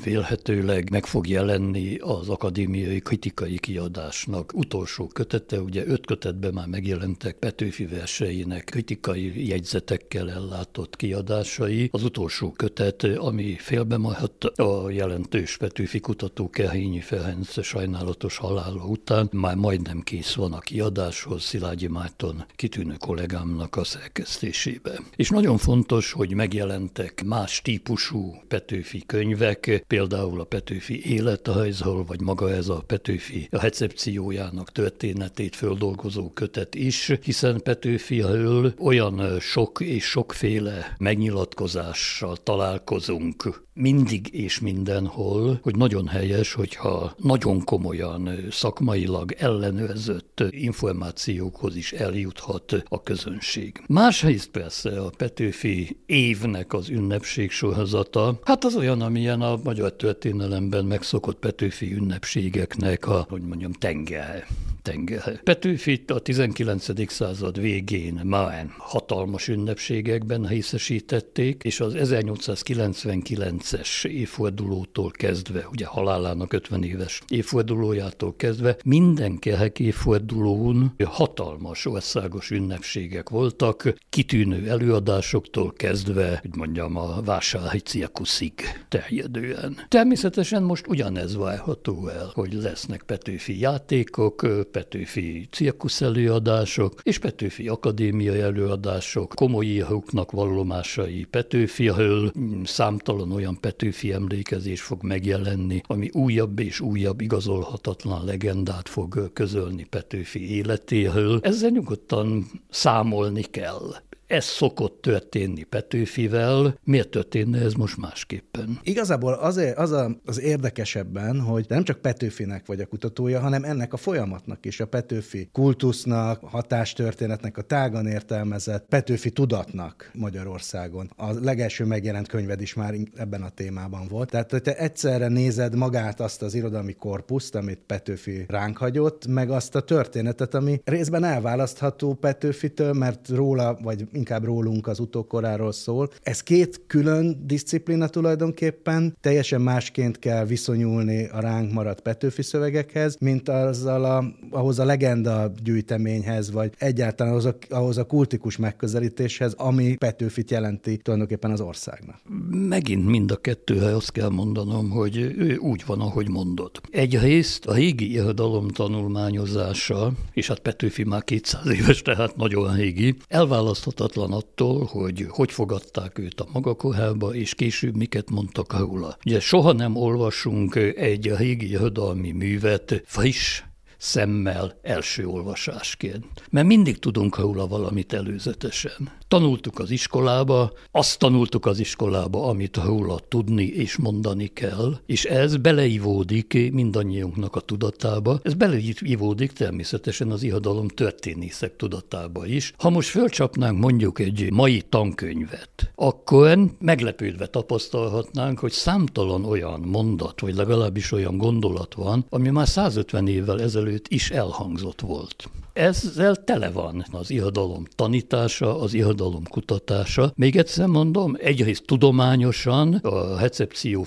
Vélhetőleg 0.04 0.90
meg 0.90 1.06
fog 1.06 1.28
jelenni 1.28 1.96
az 1.96 2.28
akadémiai 2.28 3.00
kritikai 3.00 3.58
kiadásnak 3.58 4.52
utolsó 4.54 5.06
kötete, 5.06 5.60
ugye 5.60 5.86
öt 5.86 6.06
kötetben 6.06 6.52
már 6.52 6.66
megjelentek 6.66 7.36
Petőfi 7.36 7.86
verseinek 7.86 8.64
kritikai 8.64 9.48
jegyzetekkel 9.48 10.30
ellátott 10.30 10.96
kiadásai. 10.96 11.88
Az 11.92 12.04
utolsó 12.04 12.52
kötet, 12.52 13.04
ami 13.04 13.56
félbe 13.58 13.96
maradt 13.96 14.44
a 14.44 14.90
jelentős 14.90 15.56
Petőfi 15.56 16.00
kutató 16.00 16.50
Kehényi 16.50 17.00
Ferenc 17.00 17.64
sajnálatos 17.64 18.36
halála 18.36 18.84
után, 18.84 19.28
már 19.32 19.56
majdnem 19.56 20.00
kész 20.00 20.34
van 20.34 20.52
a 20.52 20.58
kiadáshoz 20.58 21.42
Szilágyi 21.42 21.86
Márton 21.86 22.44
kitűnő 22.56 22.94
kollégámnak 22.98 23.76
a 23.76 23.84
szerkesztésébe. 23.84 25.00
És 25.16 25.28
nagyon 25.28 25.58
fontos, 25.58 26.12
hogy 26.12 26.34
megjelentek 26.34 27.24
más 27.24 27.62
típusú 27.62 28.34
Petőfi 28.48 29.02
könyvek, 29.40 29.84
például 29.86 30.40
a 30.40 30.44
Petőfi 30.44 31.14
életrajzol, 31.14 32.04
vagy 32.04 32.20
maga 32.20 32.50
ez 32.50 32.68
a 32.68 32.82
Petőfi 32.86 33.48
a 33.50 33.60
recepciójának 33.60 34.72
történetét 34.72 35.56
földolgozó 35.56 36.30
kötet 36.30 36.74
is, 36.74 37.12
hiszen 37.22 37.62
Petőfiről 37.62 38.74
olyan 38.78 39.40
sok 39.40 39.80
és 39.80 40.04
sokféle 40.04 40.94
megnyilatkozással 40.98 42.36
találkozunk 42.36 43.68
mindig 43.80 44.34
és 44.34 44.60
mindenhol, 44.60 45.58
hogy 45.62 45.76
nagyon 45.76 46.06
helyes, 46.06 46.52
hogyha 46.52 47.14
nagyon 47.16 47.64
komolyan 47.64 48.30
szakmailag 48.50 49.32
ellenőrzött 49.32 50.42
információkhoz 50.50 51.76
is 51.76 51.92
eljuthat 51.92 52.82
a 52.88 53.02
közönség. 53.02 53.82
Másrészt 53.86 54.50
persze 54.50 55.00
a 55.00 55.10
Petőfi 55.16 55.96
évnek 56.06 56.72
az 56.72 56.88
ünnepség 56.88 57.50
sorozata, 57.50 58.38
hát 58.44 58.64
az 58.64 58.76
olyan, 58.76 59.00
amilyen 59.30 59.58
a 59.58 59.60
magyar 59.64 59.92
történelemben 59.92 60.84
megszokott 60.84 61.38
Petőfi 61.38 61.92
ünnepségeknek 61.94 63.06
a, 63.06 63.26
hogy 63.28 63.42
mondjam, 63.42 63.72
tenger 63.72 64.46
tenger. 64.82 65.42
Petőfit 65.42 66.10
a 66.10 66.18
19. 66.18 67.12
század 67.12 67.60
végén 67.60 68.20
már 68.24 68.74
hatalmas 68.78 69.48
ünnepségekben 69.48 70.42
részesítették, 70.42 71.62
és 71.64 71.80
az 71.80 71.94
1899-es 71.96 74.06
évfordulótól 74.06 75.10
kezdve, 75.10 75.66
ugye 75.72 75.86
halálának 75.86 76.52
50 76.52 76.82
éves 76.82 77.22
évfordulójától 77.28 78.34
kezdve, 78.36 78.76
minden 78.84 79.38
kehek 79.38 79.78
évfordulón 79.78 80.94
hatalmas 81.04 81.86
országos 81.86 82.50
ünnepségek 82.50 83.28
voltak, 83.28 83.94
kitűnő 84.08 84.68
előadásoktól 84.68 85.72
kezdve, 85.72 86.38
hogy 86.42 86.56
mondjam, 86.56 86.96
a 86.96 87.22
vásárhelyi 87.22 87.80
cirkuszig 87.80 88.52
terjedően. 88.88 89.76
Természetesen 89.88 90.62
most 90.62 90.86
ugyanez 90.86 91.36
várható 91.36 92.08
el, 92.08 92.30
hogy 92.34 92.52
lesznek 92.52 93.02
Petőfi 93.02 93.60
játékok, 93.60 94.46
Petőfi 94.70 95.48
cirkusz 95.50 96.00
előadások 96.00 97.00
és 97.02 97.18
Petőfi 97.18 97.68
akadémiai 97.68 98.40
előadások, 98.40 99.32
komoly 99.34 99.64
íróknak 99.64 100.30
vallomásai 100.30 101.26
Petőfiről, 101.30 102.32
számtalan 102.64 103.32
olyan 103.32 103.60
Petőfi 103.60 104.12
emlékezés 104.12 104.80
fog 104.80 105.02
megjelenni, 105.02 105.80
ami 105.86 106.08
újabb 106.12 106.58
és 106.58 106.80
újabb 106.80 107.20
igazolhatatlan 107.20 108.24
legendát 108.24 108.88
fog 108.88 109.32
közölni 109.32 109.84
Petőfi 109.84 110.54
életéről. 110.54 111.38
Ezzel 111.42 111.70
nyugodtan 111.70 112.50
számolni 112.70 113.42
kell. 113.42 113.94
Ez 114.30 114.44
szokott 114.44 115.02
történni 115.02 115.62
Petőfivel, 115.62 116.78
miért 116.84 117.08
történne 117.08 117.60
ez 117.60 117.72
most 117.72 117.96
másképpen? 117.96 118.78
Igazából 118.82 119.32
azért 119.32 119.78
az 119.78 119.90
a, 119.90 120.20
az 120.24 120.40
érdekesebben, 120.40 121.40
hogy 121.40 121.64
nem 121.68 121.84
csak 121.84 121.98
Petőfinek 121.98 122.66
vagy 122.66 122.80
a 122.80 122.86
kutatója, 122.86 123.40
hanem 123.40 123.64
ennek 123.64 123.92
a 123.92 123.96
folyamatnak 123.96 124.66
is, 124.66 124.80
a 124.80 124.86
Petőfi 124.86 125.48
kultusznak, 125.52 126.40
hatástörténetnek, 126.44 127.56
a 127.56 127.62
tágan 127.62 128.06
értelmezett 128.06 128.86
Petőfi 128.88 129.30
tudatnak 129.30 130.10
Magyarországon. 130.14 131.10
A 131.16 131.32
legelső 131.32 131.84
megjelent 131.84 132.28
könyved 132.28 132.60
is 132.60 132.74
már 132.74 132.94
ebben 133.16 133.42
a 133.42 133.48
témában 133.50 134.06
volt. 134.08 134.30
Tehát, 134.30 134.50
hogy 134.50 134.62
te 134.62 134.76
egyszerre 134.76 135.28
nézed 135.28 135.74
magát 135.74 136.20
azt 136.20 136.42
az 136.42 136.54
irodalmi 136.54 136.92
korpuszt, 136.92 137.54
amit 137.54 137.82
Petőfi 137.86 138.44
ránk 138.48 138.76
hagyott, 138.76 139.26
meg 139.26 139.50
azt 139.50 139.74
a 139.74 139.80
történetet, 139.80 140.54
ami 140.54 140.80
részben 140.84 141.24
elválasztható 141.24 142.14
Petőfitől, 142.14 142.92
mert 142.92 143.28
róla, 143.28 143.78
vagy 143.82 144.04
inkább 144.20 144.44
rólunk 144.44 144.86
az 144.86 144.98
utókoráról 144.98 145.72
szól. 145.72 146.08
Ez 146.22 146.42
két 146.42 146.80
külön 146.86 147.42
disziplina 147.46 148.08
tulajdonképpen, 148.08 149.16
teljesen 149.20 149.60
másként 149.60 150.18
kell 150.18 150.44
viszonyulni 150.44 151.28
a 151.32 151.40
ránk 151.40 151.72
maradt 151.72 152.00
Petőfi 152.00 152.42
szövegekhez, 152.42 153.16
mint 153.20 153.48
azzal 153.48 154.04
a, 154.04 154.24
ahhoz 154.50 154.78
a 154.78 154.84
legenda 154.84 155.52
gyűjteményhez, 155.62 156.50
vagy 156.50 156.72
egyáltalán 156.78 157.32
ahhoz 157.32 157.44
a, 157.44 157.56
ahhoz 157.68 157.98
a 157.98 158.04
kultikus 158.04 158.56
megközelítéshez, 158.56 159.52
ami 159.52 159.96
Petőfit 159.96 160.50
jelenti 160.50 160.96
tulajdonképpen 160.96 161.50
az 161.50 161.60
országnak. 161.60 162.20
Megint 162.50 163.06
mind 163.06 163.30
a 163.30 163.36
kettőre 163.36 163.96
azt 163.96 164.12
kell 164.12 164.28
mondanom, 164.28 164.90
hogy 164.90 165.16
ő 165.16 165.56
úgy 165.56 165.82
van, 165.86 166.00
ahogy 166.00 166.28
mondod. 166.28 166.70
Egyrészt 166.90 167.66
a 167.66 167.74
régi 167.74 168.12
irodalom 168.12 168.68
tanulmányozása, 168.68 170.12
és 170.32 170.48
hát 170.48 170.58
Petőfi 170.58 171.04
már 171.04 171.24
200 171.24 171.66
éves, 171.66 172.02
tehát 172.02 172.36
nagyon 172.36 172.76
régi, 172.76 173.14
elválaszthatatlan 173.28 174.09
független 174.10 174.38
attól, 174.38 174.84
hogy 174.84 175.26
hogy 175.28 175.52
fogadták 175.52 176.18
őt 176.18 176.40
a 176.40 176.48
maga 176.52 176.74
korába, 176.74 177.34
és 177.34 177.54
később 177.54 177.96
miket 177.96 178.30
mondtak 178.30 178.78
róla. 178.78 179.16
Ugye 179.24 179.40
soha 179.40 179.72
nem 179.72 179.96
olvasunk 179.96 180.74
egy 180.96 181.36
régi 181.36 181.68
irodalmi 181.70 182.32
művet 182.32 183.02
friss, 183.04 183.62
szemmel 183.98 184.78
első 184.82 185.26
olvasásként. 185.26 186.26
Mert 186.50 186.66
mindig 186.66 186.98
tudunk 186.98 187.38
róla 187.38 187.66
valamit 187.66 188.12
előzetesen. 188.12 189.10
Tanultuk 189.30 189.78
az 189.78 189.90
iskolába, 189.90 190.72
azt 190.90 191.18
tanultuk 191.18 191.66
az 191.66 191.78
iskolába, 191.78 192.48
amit 192.48 192.76
róla 192.76 193.18
tudni 193.28 193.64
és 193.64 193.96
mondani 193.96 194.46
kell, 194.46 194.98
és 195.06 195.24
ez 195.24 195.56
beleivódik 195.56 196.72
mindannyiunknak 196.72 197.56
a 197.56 197.60
tudatába, 197.60 198.40
ez 198.42 198.54
beleivódik 198.54 199.52
természetesen 199.52 200.30
az 200.30 200.42
ihadalom 200.42 200.88
történészek 200.88 201.76
tudatába 201.76 202.46
is. 202.46 202.72
Ha 202.78 202.90
most 202.90 203.08
fölcsapnánk 203.08 203.78
mondjuk 203.78 204.18
egy 204.18 204.52
mai 204.52 204.82
tankönyvet, 204.88 205.92
akkor 205.94 206.58
meglepődve 206.78 207.46
tapasztalhatnánk, 207.46 208.58
hogy 208.58 208.72
számtalan 208.72 209.44
olyan 209.44 209.80
mondat, 209.80 210.40
vagy 210.40 210.54
legalábbis 210.54 211.12
olyan 211.12 211.36
gondolat 211.36 211.94
van, 211.94 212.26
ami 212.28 212.48
már 212.48 212.68
150 212.68 213.26
évvel 213.26 213.60
ezelőtt 213.60 214.08
is 214.08 214.30
elhangzott 214.30 215.00
volt. 215.00 215.50
Ezzel 215.80 216.44
tele 216.44 216.70
van 216.70 217.04
az 217.10 217.30
irodalom 217.30 217.84
tanítása, 217.94 218.80
az 218.80 218.94
irodalom 218.94 219.44
kutatása. 219.44 220.32
Még 220.36 220.56
egyszer 220.56 220.86
mondom, 220.86 221.36
egyrészt 221.38 221.86
tudományosan, 221.86 222.94
a 222.94 223.38
recepció 223.38 224.06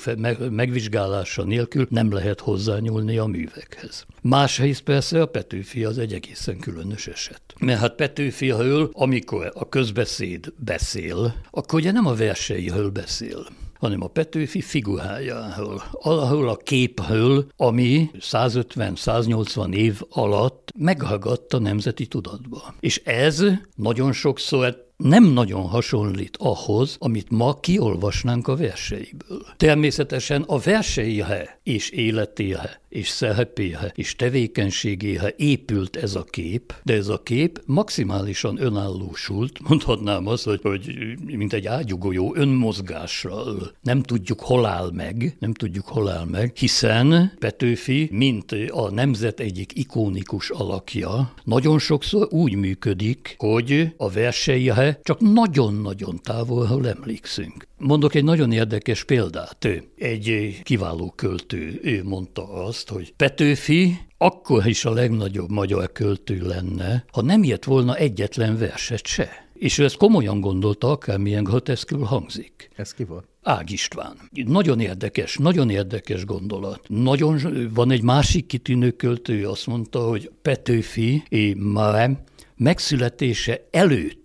megvizsgálása 0.49 1.43
nélkül 1.43 1.87
nem 1.89 2.11
lehet 2.11 2.39
hozzányúlni 2.39 3.17
a 3.17 3.25
művekhez. 3.25 4.05
Másrészt 4.21 4.81
persze 4.81 5.21
a 5.21 5.25
Petőfi 5.25 5.83
az 5.83 5.97
egy 5.97 6.13
egészen 6.13 6.59
különös 6.59 7.07
eset. 7.07 7.41
Mert 7.59 7.79
hát 7.79 7.95
Petőfiről, 7.95 8.89
amikor 8.91 9.51
a 9.53 9.69
közbeszéd 9.69 10.53
beszél, 10.57 11.33
akkor 11.51 11.79
ugye 11.79 11.91
nem 11.91 12.05
a 12.05 12.13
verseiről 12.13 12.89
beszél, 12.89 13.45
hanem 13.83 14.03
a 14.03 14.07
Petőfi 14.07 14.61
figurájáról, 14.61 15.83
ahol 15.91 16.49
a 16.49 16.55
képről, 16.55 17.47
ami 17.57 18.09
150-180 18.19 19.73
év 19.73 20.01
alatt 20.09 20.71
meghallgatta 20.77 21.59
nemzeti 21.59 22.05
tudatba. 22.07 22.73
És 22.79 23.01
ez 23.05 23.43
nagyon 23.75 24.11
sokszor 24.11 24.91
nem 24.97 25.23
nagyon 25.23 25.61
hasonlít 25.61 26.37
ahhoz, 26.39 26.95
amit 26.99 27.29
ma 27.29 27.59
kiolvasnánk 27.59 28.47
a 28.47 28.55
verseiből. 28.55 29.45
Természetesen 29.57 30.41
a 30.41 30.57
verseihe 30.57 31.59
és 31.63 31.89
életéhe 31.89 32.81
és 32.93 33.07
szerepéhe 33.07 33.91
és 33.95 34.15
tevékenységéhe 34.15 35.33
épült 35.37 35.95
ez 35.95 36.15
a 36.15 36.23
kép, 36.23 36.73
de 36.83 36.93
ez 36.93 37.07
a 37.07 37.23
kép 37.23 37.61
maximálisan 37.65 38.61
önállósult, 38.61 39.59
mondhatnám 39.67 40.27
azt, 40.27 40.43
hogy, 40.43 40.59
hogy 40.61 41.17
mint 41.25 41.53
egy 41.53 41.67
ágyugolyó 41.67 42.35
önmozgással 42.35 43.71
nem 43.81 44.01
tudjuk 44.01 44.39
hol 44.39 44.65
áll 44.65 44.91
meg, 44.91 45.35
nem 45.39 45.53
tudjuk 45.53 45.85
hol 45.85 46.09
áll 46.09 46.25
meg, 46.25 46.51
hiszen 46.55 47.33
Petőfi, 47.39 48.09
mint 48.11 48.51
a 48.69 48.91
nemzet 48.91 49.39
egyik 49.39 49.71
ikonikus 49.75 50.49
alakja, 50.49 51.33
nagyon 51.43 51.79
sokszor 51.79 52.27
úgy 52.31 52.55
működik, 52.55 53.35
hogy 53.37 53.93
a 53.97 54.09
verseihe 54.09 54.99
csak 55.03 55.19
nagyon-nagyon 55.19 56.19
távolról 56.23 56.87
emlékszünk. 56.87 57.67
Mondok 57.85 58.15
egy 58.15 58.23
nagyon 58.23 58.51
érdekes 58.51 59.03
példát. 59.03 59.67
Egy 59.97 60.59
kiváló 60.63 61.13
költő 61.15 61.79
ő 61.81 62.03
mondta 62.03 62.53
azt, 62.53 62.89
hogy 62.89 63.13
Petőfi 63.15 63.97
akkor 64.17 64.67
is 64.67 64.85
a 64.85 64.93
legnagyobb 64.93 65.49
magyar 65.49 65.91
költő 65.91 66.41
lenne, 66.41 67.05
ha 67.11 67.21
nem 67.21 67.43
írt 67.43 67.65
volna 67.65 67.95
egyetlen 67.95 68.57
verset 68.57 69.05
se. 69.05 69.47
És 69.53 69.77
ő 69.77 69.83
ezt 69.83 69.97
komolyan 69.97 70.39
gondolta, 70.39 70.91
akármilyen 70.91 71.43
groteszkül 71.43 72.03
hangzik. 72.03 72.69
Ez 72.75 72.93
ki 72.93 73.03
volt? 73.03 73.27
Ág 73.41 73.71
István. 73.71 74.17
Nagyon 74.31 74.79
érdekes, 74.79 75.37
nagyon 75.37 75.69
érdekes 75.69 76.25
gondolat. 76.25 76.85
Nagyon 76.87 77.39
van 77.73 77.91
egy 77.91 78.03
másik 78.03 78.45
kitűnő 78.45 78.91
költő, 78.91 79.47
azt 79.47 79.67
mondta, 79.67 79.99
hogy 79.99 80.31
Petőfi 80.41 81.23
már 81.55 82.23
megszületése 82.55 83.67
előtt 83.71 84.22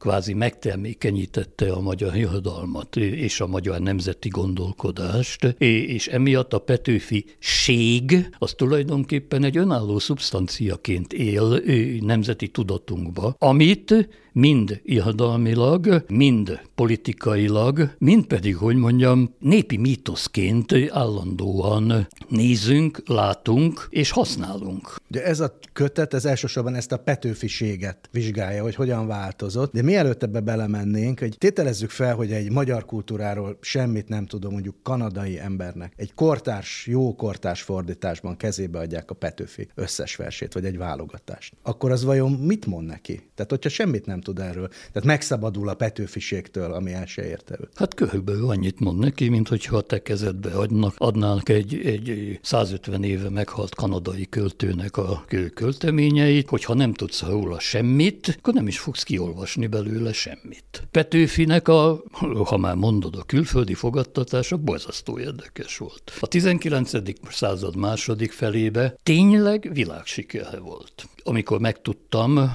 kvázi 0.00 0.34
megtermékenyítette 0.34 1.72
a 1.72 1.80
magyar 1.80 2.16
irodalmat 2.16 2.96
és 2.96 3.40
a 3.40 3.46
magyar 3.46 3.80
nemzeti 3.80 4.28
gondolkodást, 4.28 5.44
és 5.58 6.08
emiatt 6.08 6.52
a 6.52 6.58
Petőfi 6.58 7.24
ség 7.38 8.28
az 8.38 8.52
tulajdonképpen 8.52 9.44
egy 9.44 9.56
önálló 9.56 9.98
szubstanciaként 9.98 11.12
él 11.12 11.62
nemzeti 12.00 12.48
tudatunkba, 12.48 13.34
amit 13.38 14.08
mind 14.32 14.80
irodalmilag, 14.82 16.04
mind 16.08 16.60
politikailag, 16.74 17.94
mind 17.98 18.26
pedig, 18.26 18.56
hogy 18.56 18.76
mondjam, 18.76 19.34
népi 19.38 19.76
mítoszként 19.76 20.72
állandóan 20.90 22.08
nézünk, 22.28 23.02
látunk 23.06 23.86
és 23.90 24.10
használunk. 24.10 24.96
De 25.08 25.24
ez 25.24 25.40
a 25.40 25.58
kötet, 25.72 26.14
ez 26.14 26.24
elsősorban 26.24 26.74
ezt 26.74 26.92
a 26.92 26.96
petőfiséget 26.96 28.08
vizsgálja, 28.12 28.62
hogy 28.62 28.74
hogyan 28.74 29.06
változott, 29.06 29.72
de 29.72 29.82
mielőtt 29.82 30.22
ebbe 30.22 30.40
belemennénk, 30.40 31.18
hogy 31.18 31.36
tételezzük 31.38 31.90
fel, 31.90 32.14
hogy 32.14 32.32
egy 32.32 32.50
magyar 32.50 32.84
kultúráról 32.84 33.58
semmit 33.60 34.08
nem 34.08 34.26
tudom, 34.26 34.52
mondjuk 34.52 34.74
kanadai 34.82 35.38
embernek 35.38 35.92
egy 35.96 36.14
kortárs, 36.14 36.86
jó 36.86 37.14
kortárs 37.14 37.62
fordításban 37.62 38.36
kezébe 38.36 38.78
adják 38.78 39.10
a 39.10 39.14
Petőfi 39.14 39.68
összes 39.74 40.16
versét, 40.16 40.52
vagy 40.52 40.64
egy 40.64 40.78
válogatást. 40.78 41.54
Akkor 41.62 41.90
az 41.90 42.04
vajon 42.04 42.32
mit 42.32 42.66
mond 42.66 42.86
neki? 42.86 43.20
Tehát, 43.34 43.50
hogyha 43.50 43.68
semmit 43.68 44.06
nem 44.06 44.19
tud 44.20 44.38
erről, 44.38 44.68
tehát 44.68 45.04
megszabadul 45.04 45.68
a 45.68 45.74
Petőfiségtől, 45.74 46.72
ami 46.72 46.92
el 46.92 47.06
se 47.06 47.26
érte 47.26 47.56
őt. 47.60 47.70
Hát 47.74 47.94
körülbelül 47.94 48.48
annyit 48.48 48.80
mond 48.80 48.98
neki, 48.98 49.28
mint 49.28 49.48
hogyha 49.48 49.76
a 49.76 49.80
te 49.80 50.02
kezedbe 50.02 50.50
adnak, 50.50 50.94
adnánk 50.96 51.48
egy, 51.48 51.80
egy 51.84 52.38
150 52.42 53.04
éve 53.04 53.30
meghalt 53.30 53.74
kanadai 53.74 54.28
költőnek 54.28 54.96
a 54.96 55.24
költeményeit, 55.54 56.48
hogyha 56.48 56.74
nem 56.74 56.92
tudsz 56.92 57.22
róla 57.22 57.60
semmit, 57.60 58.36
akkor 58.38 58.54
nem 58.54 58.66
is 58.66 58.78
fogsz 58.78 59.02
kiolvasni 59.02 59.66
belőle 59.66 60.12
semmit. 60.12 60.82
Petőfinek 60.90 61.68
a, 61.68 62.02
ha 62.44 62.56
már 62.56 62.74
mondod, 62.74 63.14
a 63.16 63.22
külföldi 63.22 63.74
fogadtatása 63.74 64.56
borzasztó 64.56 65.18
érdekes 65.18 65.76
volt. 65.76 66.12
A 66.20 66.26
19. 66.26 66.92
század 67.30 67.76
második 67.76 68.32
felébe 68.32 68.96
tényleg 69.02 69.70
világsikere 69.72 70.58
volt. 70.58 71.08
Amikor 71.22 71.60
megtudtam, 71.60 72.54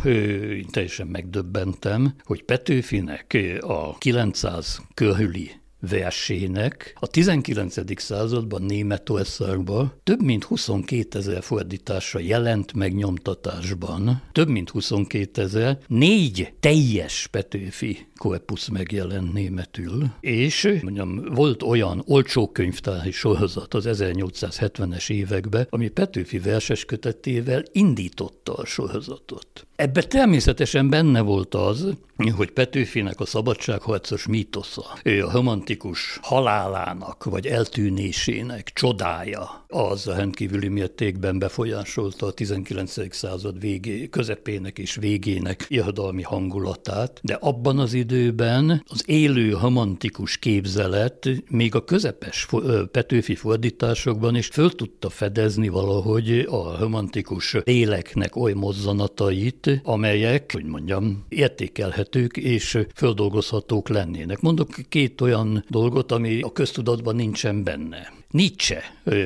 teljesen 0.72 1.08
megdöbbentem, 1.08 2.16
hogy 2.24 2.44
Petőfinek 2.44 3.38
a 3.60 3.98
900 3.98 4.82
körüli 4.94 5.52
versének 5.88 6.96
a 7.00 7.08
19. 7.08 8.02
században 8.02 8.62
Németországban 8.62 9.94
több 10.04 10.22
mint 10.22 10.44
22 10.44 11.18
ezer 11.18 11.44
fordítása 11.44 12.20
jelent 12.20 12.74
meg 12.74 12.96
nyomtatásban. 12.96 14.22
Több 14.32 14.48
mint 14.48 14.70
22 14.70 15.42
ezer, 15.42 15.78
négy 15.88 16.54
teljes 16.60 17.28
Petőfi 17.32 18.08
korpusz 18.18 18.68
megjelent 18.68 19.34
németül, 19.34 20.04
és 20.20 20.80
mondjam, 20.82 21.34
volt 21.34 21.64
olyan 21.64 22.04
olcsó 22.08 22.48
könyvtári 22.48 23.12
sorozat 23.12 23.74
az 23.74 23.88
1870-es 23.90 25.10
években, 25.10 25.68
ami 25.70 25.88
Petőfi 25.88 26.40
verses 26.40 26.86
kötetével 26.86 27.64
indította 27.72 28.54
a 28.54 28.66
sorozatot. 28.66 29.68
Ebbe 29.76 30.04
természetesen 30.04 30.90
benne 30.90 31.22
volt 31.22 31.56
az, 31.56 31.94
hogy 32.36 32.52
Petőfinek 32.52 33.20
a 33.20 33.26
szabadságharcos 33.26 34.28
mítosza, 34.28 34.86
a 35.04 35.32
romantikus 35.32 35.75
halálának 36.22 37.24
vagy 37.24 37.46
eltűnésének 37.48 38.72
csodája, 38.74 39.66
az 39.68 40.08
a 40.08 40.16
rendkívüli 40.16 40.68
mértékben 40.68 41.40
befolyásolta 41.40 42.26
a 42.26 42.32
19. 42.32 43.16
század 43.16 43.60
végé, 43.60 44.10
közepének 44.10 44.80
és 44.80 44.96
végének 44.96 45.66
irodalmi 45.68 46.22
hangulatát, 46.22 47.20
de 47.24 47.34
abban 47.34 47.80
az 47.80 47.94
időben 47.94 48.84
az 48.88 49.04
élő 49.06 49.52
romantikus 49.52 50.38
képzelet 50.38 51.30
még 51.50 51.76
a 51.76 51.84
közepes 51.84 52.48
Petőfi 52.92 53.36
fordításokban 53.36 54.36
is 54.36 54.48
föl 54.48 54.72
tudta 54.72 55.10
fedezni 55.10 55.68
valahogy 55.68 56.40
a 56.40 56.78
romantikus 56.80 57.58
léleknek 57.64 58.36
oly 58.36 58.54
mozzanatait, 58.54 59.82
amelyek, 59.84 60.52
hogy 60.52 60.66
mondjam, 60.66 61.26
értékelhetők 61.30 62.38
és 62.38 62.80
földolgozhatók 62.96 63.90
lennének. 63.90 64.42
Mondok 64.42 64.70
két 64.90 65.22
olyan 65.22 65.65
dolgot, 65.68 66.12
ami 66.12 66.42
a 66.42 66.52
köztudatban 66.52 67.16
nincsen 67.16 67.64
benne. 67.64 68.15
Nietzsche, 68.36 68.84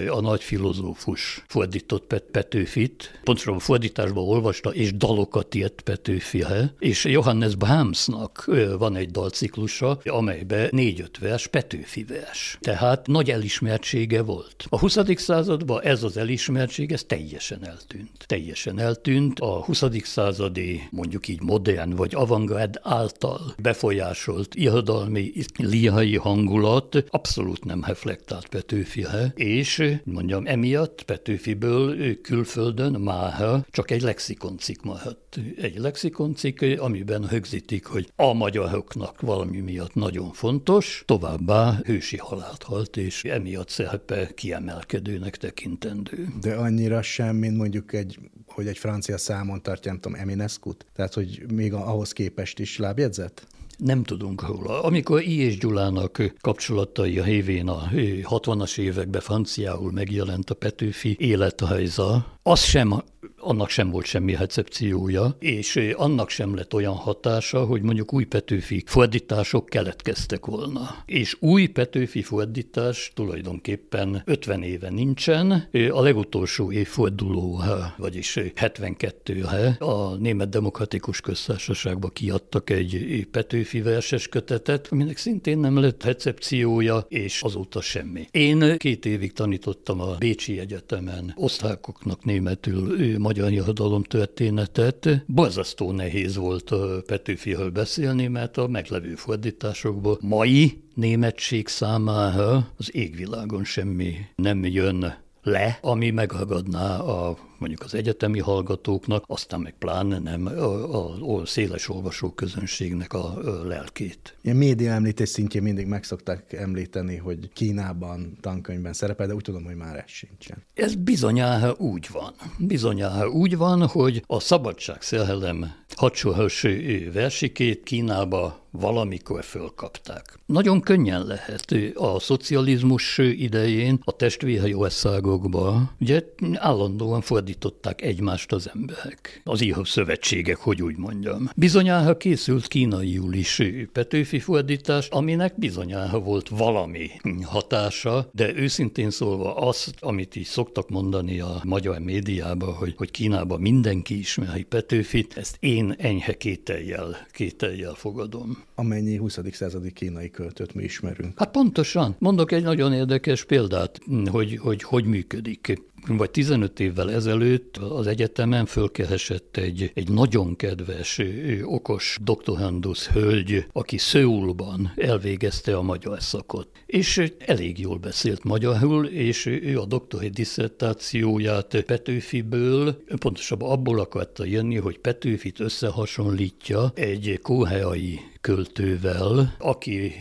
a 0.10 0.22
nagy 0.22 0.44
filozófus 0.44 1.44
fordított 1.48 2.04
Pet 2.08 2.24
Petőfit, 2.32 3.20
pontosabban 3.24 3.58
a 3.58 3.62
fordításban 3.64 4.28
olvasta, 4.28 4.70
és 4.70 4.94
dalokat 4.94 5.56
írt 5.56 5.82
Petőfihe, 5.82 6.74
és 6.80 7.06
Johannes 7.06 7.56
Brahmsnak 7.56 8.50
van 8.78 8.96
egy 8.96 9.10
dalciklusa, 9.12 10.00
amelyben 10.04 10.68
négy-öt 10.72 11.18
vers 11.18 11.48
Petőfi 11.48 12.04
vers. 12.04 12.58
Tehát 12.62 13.08
nagy 13.08 13.30
elismertsége 13.32 14.22
volt. 14.22 14.66
A 14.70 14.80
20. 14.80 14.98
században 15.16 15.82
ez 15.82 16.04
az 16.04 16.18
elismertség, 16.18 16.92
ez 16.92 17.04
teljesen 17.04 17.66
eltűnt. 17.66 18.26
Teljesen 18.26 18.80
eltűnt. 18.80 19.40
A 19.40 19.64
20. 19.64 19.84
századi, 20.04 20.88
mondjuk 20.92 21.28
így 21.28 21.42
modern 21.42 21.96
vagy 21.96 22.16
avantgárd 22.16 22.80
által 22.84 23.54
befolyásolt 23.62 24.56
irodalmi, 24.56 25.32
liai 25.58 26.16
hangulat 26.16 27.04
abszolút 27.08 27.64
nem 27.64 27.84
reflektált 27.84 28.48
Petőfi 28.48 28.98
Petőfihe, 29.02 29.34
és 29.36 29.98
mondjam, 30.04 30.46
emiatt 30.46 31.04
Petőfiből 31.04 32.22
külföldön 32.22 32.92
máha 32.92 33.66
csak 33.72 33.92
egy 33.92 34.02
lexikoncik 34.02 34.82
maradt. 34.82 35.40
Egy 35.58 35.78
lexikoncik, 35.78 36.80
amiben 36.80 37.28
högzítik, 37.28 37.86
hogy 37.86 38.12
a 38.16 38.34
magyaroknak 38.34 39.22
valami 39.22 39.60
miatt 39.60 39.94
nagyon 39.94 40.32
fontos, 40.32 41.04
továbbá 41.06 41.80
hősi 41.84 42.18
halált 42.18 42.64
halt, 42.64 42.98
és 42.98 43.24
emiatt 43.24 43.70
szerepe 43.70 44.32
kiemelkedőnek 44.36 45.38
tekintendő. 45.38 46.28
De 46.42 46.54
annyira 46.56 47.02
sem, 47.02 47.36
mint 47.36 47.58
mondjuk 47.58 47.94
egy 47.94 48.20
hogy 48.48 48.68
egy 48.68 48.78
francia 48.78 49.18
számon 49.18 49.62
tartja, 49.62 49.92
nem 49.92 50.00
tudom, 50.00 50.20
Eminescu-t? 50.20 50.86
Tehát, 50.94 51.14
hogy 51.14 51.44
még 51.54 51.74
ahhoz 51.74 52.12
képest 52.12 52.60
is 52.60 52.78
lábjegyzet? 52.78 53.48
Nem 53.80 54.04
tudunk 54.04 54.48
róla. 54.48 54.84
Amikor 54.84 55.22
I. 55.22 55.40
és 55.40 55.58
Gyulának 55.58 56.34
kapcsolatai 56.42 57.20
a 57.20 57.24
hévén 57.24 57.68
a 57.68 57.90
60-as 58.24 58.78
években 58.78 59.22
franciául 59.22 59.92
megjelent 59.92 60.50
a 60.50 60.54
Petőfi 60.54 61.16
élethajza, 61.20 62.26
az 62.44 62.60
sem 62.60 63.04
annak 63.40 63.70
sem 63.70 63.90
volt 63.90 64.06
semmi 64.06 64.36
recepciója, 64.36 65.36
és 65.40 65.80
annak 65.96 66.30
sem 66.30 66.56
lett 66.56 66.74
olyan 66.74 66.96
hatása, 66.96 67.66
hogy 67.66 67.82
mondjuk 67.82 68.14
új 68.14 68.24
Petőfi 68.24 68.84
fordítások 68.86 69.66
keletkeztek 69.66 70.46
volna. 70.46 70.96
És 71.06 71.36
új 71.40 71.68
Petőfi 71.68 72.22
fordítás 72.22 73.12
tulajdonképpen 73.16 74.22
50 74.26 74.64
éve 74.64 74.90
nincsen. 74.90 75.68
A 75.92 76.02
legutolsó 76.02 76.72
évforduló, 76.72 77.62
vagyis 77.98 78.40
72 78.56 79.44
a 79.80 80.16
Német 80.16 80.50
Demokratikus 80.50 81.22
Köztársaságba 81.22 82.10
kiadtak 82.10 82.70
egy 82.70 83.28
Petőfi 83.32 83.82
verses 83.82 84.28
kötetet, 84.28 84.88
aminek 84.92 85.18
szintén 85.18 85.58
nem 85.58 85.78
lett 85.78 86.04
recepciója, 86.04 87.06
és 87.10 87.42
azóta 87.42 87.82
semmi. 87.82 88.28
Én 88.32 88.78
két 88.78 89.06
évig 89.06 89.34
tanítottam 89.34 90.02
a 90.02 90.16
Bécsi 90.18 90.60
Egyetemen 90.60 91.34
osztrákoknak 91.36 92.26
németül 92.26 93.18
magyar 93.30 93.52
irodalom 93.52 94.04
történetet. 94.04 95.24
Borzasztó 95.26 95.92
nehéz 95.92 96.36
volt 96.36 96.74
Petőfiről 97.06 97.70
beszélni, 97.70 98.28
mert 98.28 98.58
a 98.58 98.68
meglevő 98.68 99.16
fordításokból 99.16 100.18
mai 100.22 100.82
németség 100.94 101.68
számára 101.68 102.68
az 102.78 102.96
égvilágon 102.96 103.64
semmi 103.64 104.16
nem 104.36 104.66
jön 104.66 105.18
le, 105.42 105.80
ami 105.82 106.10
megragadná 106.10 107.00
a 107.00 107.38
mondjuk 107.60 107.82
az 107.82 107.94
egyetemi 107.94 108.40
hallgatóknak, 108.40 109.24
aztán 109.28 109.60
meg 109.60 109.76
pláne 109.80 110.20
nem 110.20 110.46
a, 110.46 110.96
a, 110.96 111.40
a 111.40 111.46
széles 111.46 111.90
olvasó 111.90 112.30
közönségnek 112.30 113.14
a, 113.14 113.38
a 113.38 113.64
lelkét. 113.64 114.38
Ilyen 114.42 114.58
média 114.58 114.92
említés 114.92 115.30
szintjén 115.30 115.64
mindig 115.64 115.86
meg 115.86 116.04
szokták 116.04 116.54
említeni, 116.54 117.16
hogy 117.16 117.50
Kínában 117.54 118.38
tankönyvben 118.42 118.94
szerepel, 118.94 119.28
de 119.28 119.36
úgy 119.36 119.44
tudom, 119.44 119.64
hogy 119.64 119.76
már 119.76 119.96
ez 119.96 120.04
sincsen. 120.08 120.64
Ez 120.74 120.96
bizonyára 120.96 121.74
úgy 121.78 122.08
van. 122.12 122.34
Bizonyára 122.58 123.30
úgy 123.30 123.58
van, 123.58 123.88
hogy 123.88 124.24
a 124.28 124.40
szabadság 124.40 125.02
szerelem 125.02 125.72
hadsohőső 125.96 127.12
versikét 127.12 127.84
Kínába 127.84 128.68
valamikor 128.72 129.44
fölkapták. 129.44 130.40
Nagyon 130.46 130.82
könnyen 130.82 131.26
lehet 131.26 131.76
a 131.94 132.20
szocializmus 132.20 133.18
idején 133.18 134.00
a 134.04 134.12
testvére 134.12 134.78
országokba, 134.78 135.92
ugye 136.00 136.24
állandóan 136.54 137.22
fordították 137.22 138.02
egymást 138.02 138.52
az 138.52 138.70
emberek. 138.74 139.42
Az 139.44 139.62
író 139.62 139.84
szövetségek, 139.84 140.58
hogy 140.58 140.82
úgy 140.82 140.98
mondjam. 140.98 141.50
Bizonyára 141.56 142.18
készült 142.18 142.68
kínaiul 142.68 143.34
is 143.34 143.62
Petőfi 143.94 144.40
fordítás, 144.40 145.08
aminek 145.08 145.60
bizonyára 145.60 146.20
volt 146.20 146.50
valami 146.50 147.10
hatása, 147.44 148.30
de 148.32 148.54
őszintén 148.56 149.10
szólva 149.10 149.56
azt, 149.56 149.94
amit 150.00 150.36
is 150.36 150.48
szoktak 150.48 150.90
mondani 150.90 151.40
a 151.40 151.62
magyar 151.64 152.00
médiában, 152.00 152.74
hogy, 152.74 152.94
hogy 152.98 153.12
Kínában 153.12 153.62
mindenki 153.62 154.20
ismeri 154.20 154.64
Petőfit, 154.64 155.38
ezt 155.38 155.58
én 155.60 155.96
enyhe 155.98 156.38
kételjel, 156.38 157.28
kételjel 157.32 157.94
fogadom 157.94 158.59
amennyi 158.76 159.18
20. 159.18 159.40
századi 159.52 159.92
kínai 159.92 160.30
költőt 160.30 160.74
mi 160.74 160.84
ismerünk. 160.84 161.40
Hát 161.40 161.52
pontosan. 161.52 162.16
Mondok 162.20 162.52
egy 162.52 162.64
nagyon 162.64 162.94
érdekes 162.94 163.44
példát, 163.44 164.00
hogy 164.32 164.58
hogy, 164.58 164.84
hogy 164.84 165.06
működik 165.06 165.82
vagy 166.08 166.32
15 166.32 166.80
évvel 166.80 167.12
ezelőtt 167.12 167.78
az 167.78 168.08
egyetemen 168.08 168.66
fölkeresett 168.66 169.58
egy, 169.58 169.92
egy 169.94 170.10
nagyon 170.10 170.56
kedves, 170.56 171.22
okos 171.64 172.18
doktorandus 172.22 173.08
hölgy, 173.08 173.66
aki 173.72 173.98
Szöulban 173.98 174.92
elvégezte 174.96 175.78
a 175.78 175.82
magyar 175.82 176.22
szakot. 176.22 176.68
És 176.86 177.32
elég 177.38 177.80
jól 177.80 177.98
beszélt 177.98 178.44
magyarul, 178.44 179.06
és 179.06 179.46
ő 179.46 179.80
a 179.80 179.86
doktori 179.86 180.30
diszertációját 180.30 181.82
Petőfiből, 181.86 183.04
pontosabban 183.20 183.72
abból 183.72 184.00
akarta 184.00 184.46
jönni, 184.46 184.78
hogy 184.78 185.00
Petőfit 185.00 185.60
összehasonlítja 185.60 186.92
egy 186.96 187.40
kóheai 187.42 188.20
költővel, 188.42 189.56
aki 189.60 190.14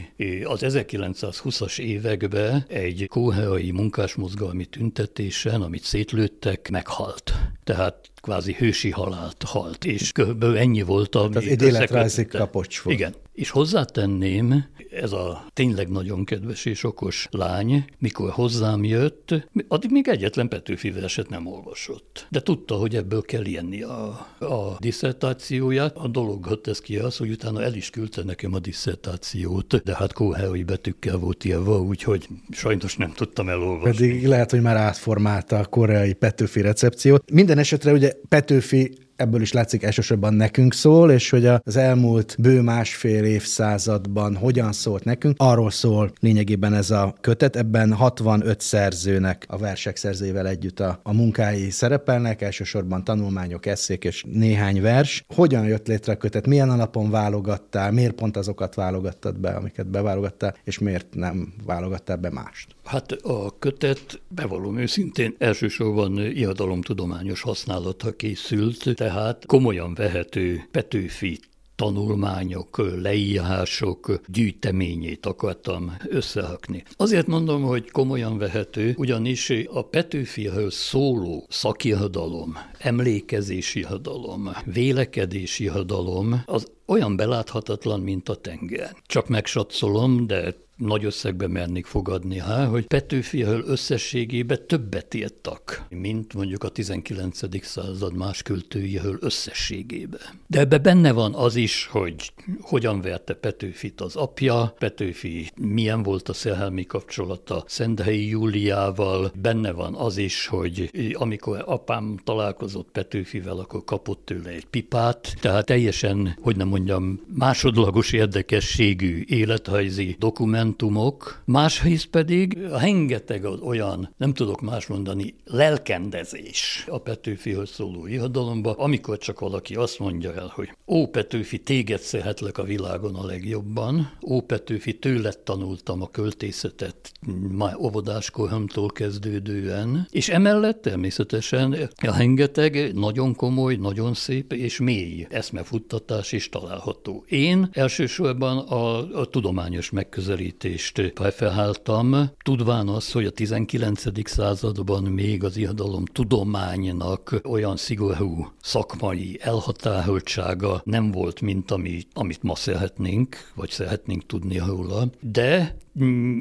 az 0.45 0.61
1920-as 0.67 1.79
években 1.79 2.65
egy 2.69 3.07
kóheai 3.09 3.71
munkásmozgalmi 3.71 4.65
tüntetésen, 4.65 5.63
amit 5.63 5.83
szétlőttek, 5.83 6.71
meghalt. 6.71 7.35
Tehát 7.65 8.11
kvázi 8.21 8.55
hősi 8.59 8.91
halált 8.91 9.43
halt, 9.43 9.85
és 9.85 10.13
körülbelül 10.13 10.57
ennyi 10.57 10.83
volt 10.83 11.15
a... 11.15 11.29
Tehát 11.29 11.49
egy 11.49 11.63
életrajzi 11.63 12.27
kapocs 12.27 12.81
volt. 12.81 12.99
Igen. 12.99 13.15
És 13.39 13.51
hozzátenném, 13.51 14.65
ez 14.91 15.13
a 15.13 15.45
tényleg 15.53 15.89
nagyon 15.89 16.25
kedves 16.25 16.65
és 16.65 16.85
okos 16.85 17.29
lány, 17.31 17.85
mikor 17.99 18.31
hozzám 18.31 18.85
jött, 18.85 19.35
addig 19.69 19.91
még 19.91 20.09
egyetlen 20.09 20.49
Petőfi 20.49 20.91
verset 20.91 21.29
nem 21.29 21.47
olvasott. 21.47 22.27
De 22.31 22.41
tudta, 22.41 22.75
hogy 22.75 22.97
ebből 22.97 23.23
kell 23.23 23.45
ilyenni 23.45 23.83
a, 23.83 24.07
a 24.41 24.77
diszertációját. 24.79 25.97
A 25.97 26.09
dolog 26.09 26.61
ez 26.65 26.81
ki 26.81 26.97
az, 26.97 27.17
hogy 27.17 27.31
utána 27.31 27.63
el 27.63 27.75
is 27.75 27.91
küldte 27.91 28.23
nekem 28.23 28.55
a 28.55 28.59
diszertációt, 28.59 29.83
de 29.85 29.97
hát 29.97 30.13
kóheai 30.13 30.63
betűkkel 30.63 31.17
volt 31.17 31.45
írva, 31.45 31.81
úgyhogy 31.81 32.29
sajnos 32.51 32.97
nem 32.97 33.13
tudtam 33.13 33.49
elolvasni. 33.49 33.91
Pedig 33.91 34.27
lehet, 34.27 34.51
hogy 34.51 34.63
már 34.63 34.77
átformálta 34.77 35.59
a 35.59 35.65
koreai 35.65 36.13
Petőfi 36.13 36.61
recepciót. 36.61 37.31
Minden 37.31 37.59
esetre 37.59 37.93
ugye 37.93 38.13
Petőfi 38.29 39.08
ebből 39.19 39.41
is 39.41 39.53
látszik 39.53 39.83
elsősorban 39.83 40.35
nekünk 40.35 40.75
szól, 40.75 41.11
és 41.11 41.31
hogy 41.31 41.47
az 41.47 41.77
elmúlt 41.77 42.37
bő 42.39 42.61
másfél 42.61 43.25
évszázadban 43.25 44.37
hogyan 44.37 44.73
szólt 44.73 45.05
nekünk, 45.05 45.35
arról 45.39 45.71
szól 45.71 46.13
lényegében 46.21 46.75
ez 46.75 46.91
a 46.91 47.15
kötet. 47.21 47.57
Ebben 47.57 47.93
65 47.93 48.61
szerzőnek 48.61 49.45
a 49.49 49.59
versek 49.59 49.97
szerzővel 49.97 50.49
együtt 50.49 50.81
a, 50.81 51.01
a 51.03 51.13
munkái 51.13 51.71
szerepelnek, 51.71 52.43
elsősorban 52.43 53.05
tanulmányok, 53.05 53.67
eszék 53.67 54.05
és 54.05 54.25
néhány 54.33 54.81
vers. 54.83 55.25
Hogyan 55.35 55.65
jött 55.65 55.87
létre 55.87 56.13
a 56.13 56.17
kötet, 56.17 56.47
milyen 56.47 56.71
alapon 56.71 57.11
válogattál, 57.11 57.93
miért 57.93 58.15
pont 58.15 58.37
azokat 58.37 58.75
válogattad 58.75 59.39
be, 59.39 59.51
amiket 59.51 59.87
beválogattál, 59.87 60.55
és 60.65 60.79
miért 60.79 61.07
nem 61.15 61.53
válogattál 61.67 62.17
be 62.17 62.31
mást? 62.31 62.77
Hát 62.85 63.13
a 63.13 63.58
kötet, 63.59 64.21
bevallom 64.29 64.79
őszintén, 64.79 65.35
elsősorban 65.39 66.19
irodalomtudományos 66.19 67.41
használatra 67.41 68.13
készült, 68.13 68.95
tehát 68.95 69.47
komolyan 69.47 69.95
vehető 69.95 70.69
Petőfi 70.71 71.41
tanulmányok, 71.79 73.01
leírások 73.03 74.21
gyűjteményét 74.27 75.27
akartam 75.27 75.97
összehakni. 76.09 76.85
Azért 76.97 77.27
mondom, 77.27 77.63
hogy 77.63 77.91
komolyan 77.91 78.39
vehető, 78.39 78.95
ugyanis 78.97 79.53
a 79.67 79.83
Petőfihez 79.83 80.75
szóló 80.75 81.47
szakirodalom, 81.49 82.59
emlékezési 82.79 83.83
hadalom, 83.83 84.51
vélekedési 84.65 85.67
hadalom 85.67 86.43
az 86.47 86.73
olyan 86.87 87.17
beláthatatlan, 87.17 88.01
mint 88.01 88.29
a 88.29 88.35
tenger. 88.35 88.97
Csak 89.07 89.29
megsatszolom, 89.29 90.27
de 90.27 90.55
nagy 90.79 91.05
összegbe 91.05 91.47
mernék 91.47 91.87
fogadni, 91.87 92.39
há, 92.39 92.67
hogy 92.67 92.87
Petőfiről 92.87 93.63
összességében 93.67 94.67
többet 94.67 95.15
írtak, 95.15 95.87
mint 95.89 96.35
mondjuk 96.35 96.65
a 96.65 96.69
19. 96.69 97.65
század 97.65 98.17
más 98.17 98.43
költőiről 98.43 99.19
összességében. 99.21 100.21
De 100.47 100.59
ebbe 100.59 100.79
benne 100.79 101.13
van 101.13 101.35
az 101.35 101.57
is, 101.57 101.89
hogy 101.91 102.33
hogyan 102.61 103.01
verte 103.01 103.35
Petőfit 103.35 104.01
az 104.01 104.17
apja, 104.17 104.75
Petőfi 104.79 105.51
milyen 105.57 106.03
volt 106.03 106.29
a 106.29 106.33
szerelmi 106.33 106.85
kapcsolata 106.85 107.65
Szenthelyi 107.67 108.29
Júliával, 108.29 109.33
benne 109.41 109.73
van 109.73 109.95
az 109.95 110.17
is, 110.17 110.47
hogy 110.47 110.91
amikor 111.13 111.63
apám 111.67 112.19
találkozott 112.25 112.89
Petőfivel, 112.93 113.59
akkor 113.59 113.85
kapott 113.85 114.25
tőle 114.25 114.49
egy 114.51 114.67
pipát, 114.67 115.35
tehát 115.41 115.67
teljesen, 115.67 116.37
hogy 116.41 116.57
nem 116.57 116.69
mondjam, 116.69 117.21
másodlagos 117.35 118.13
érdekességű 118.13 119.25
élethajzi 119.27 120.17
dokumentum, 120.19 120.67
momentumok, 120.69 121.43
másrészt 121.45 122.07
pedig 122.07 122.59
rengeteg 122.59 123.45
az 123.45 123.61
olyan, 123.61 124.15
nem 124.17 124.35
tudok 124.35 124.61
más 124.61 124.87
mondani, 124.87 125.35
lelkendezés 125.45 126.87
a 126.89 126.99
Petőfihoz 126.99 127.71
szóló 127.71 128.07
irodalomba, 128.07 128.73
amikor 128.73 129.19
csak 129.19 129.41
valaki 129.41 129.75
azt 129.75 129.99
mondja 129.99 130.35
el, 130.35 130.53
hogy 130.55 130.69
ó 130.87 131.07
Petőfi, 131.07 131.59
téged 131.59 132.01
szeretlek 132.01 132.59
a 132.59 132.63
világon 132.63 133.15
a 133.15 133.27
legjobban, 133.27 134.13
ó 134.27 134.41
Petőfi, 134.41 134.99
tőled 134.99 135.39
tanultam 135.39 136.03
a 136.03 136.11
költészetet 136.11 137.13
már 137.51 137.77
óvodáskoromtól 137.77 138.89
kezdődően, 138.89 140.07
és 140.11 140.29
emellett 140.29 140.83
természetesen 140.83 141.91
rengeteg 141.97 142.95
nagyon 142.95 143.35
komoly, 143.35 143.75
nagyon 143.75 144.15
szép 144.15 144.53
és 144.53 144.79
mély 144.79 145.27
eszmefuttatás 145.31 146.33
is 146.33 146.49
található. 146.49 147.25
Én 147.29 147.69
elsősorban 147.73 148.59
a, 148.59 149.19
a 149.21 149.25
tudományos 149.25 149.91
megközelítés 149.91 150.58
megközelítést 150.63 151.13
preferáltam, 151.13 152.31
tudván 152.43 152.89
az, 152.89 153.13
hogy 153.13 153.27
a 153.27 153.31
19. 153.31 154.29
században 154.29 155.03
még 155.03 155.45
az 155.45 155.57
irodalom 155.57 156.05
tudománynak 156.05 157.41
olyan 157.45 157.77
szigorú 157.77 158.53
szakmai 158.63 159.39
elhatároltsága 159.41 160.81
nem 160.85 161.11
volt, 161.11 161.41
mint 161.41 161.71
ami, 161.71 162.03
amit 162.13 162.43
ma 162.43 162.55
szeretnénk, 162.55 163.37
vagy 163.55 163.71
szeretnénk 163.71 164.27
tudni 164.27 164.59
róla, 164.59 165.11
de 165.21 165.77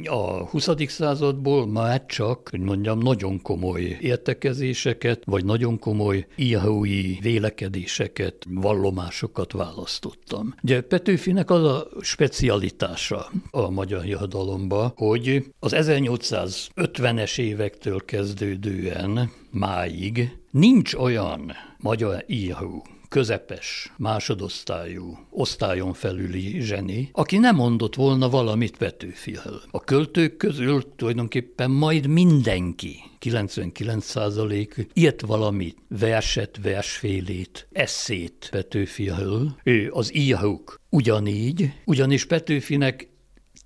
a 0.03 0.45
20. 0.49 0.69
századból 0.87 1.67
már 1.67 2.05
csak, 2.05 2.49
hogy 2.49 2.59
mondjam, 2.59 2.99
nagyon 2.99 3.41
komoly 3.41 3.97
értekezéseket, 4.01 5.21
vagy 5.25 5.45
nagyon 5.45 5.79
komoly 5.79 6.27
írói 6.35 7.19
vélekedéseket, 7.21 8.45
vallomásokat 8.49 9.51
választottam. 9.51 10.55
Ugye 10.63 10.81
Petőfinek 10.81 11.49
az 11.49 11.63
a 11.63 11.87
specialitása 12.01 13.31
a 13.51 13.69
magyar 13.69 14.05
irodalomba, 14.05 14.93
hogy 14.95 15.45
az 15.59 15.73
1850-es 15.75 17.39
évektől 17.39 18.05
kezdődően 18.05 19.31
máig 19.51 20.37
nincs 20.51 20.93
olyan 20.93 21.51
magyar 21.77 22.23
író, 22.27 22.85
közepes, 23.09 23.93
másodosztályú, 23.97 25.17
osztályon 25.29 25.93
felüli 25.93 26.61
zseni, 26.61 27.09
aki 27.13 27.37
nem 27.37 27.55
mondott 27.55 27.95
volna 27.95 28.29
valamit 28.29 28.77
Petőfiről. 28.77 29.61
A 29.71 29.79
költők 29.79 30.37
közül 30.37 30.95
tulajdonképpen 30.95 31.71
majd 31.71 32.07
mindenki 32.07 32.95
99% 33.19 34.87
írt 34.93 35.21
valamit, 35.21 35.77
verset, 35.87 36.59
versfélét, 36.61 37.67
eszét 37.71 38.47
Petőfiről. 38.51 39.55
Ő 39.63 39.89
az 39.91 40.15
írók 40.15 40.79
ugyanígy, 40.89 41.71
ugyanis 41.85 42.25
Petőfinek 42.25 43.09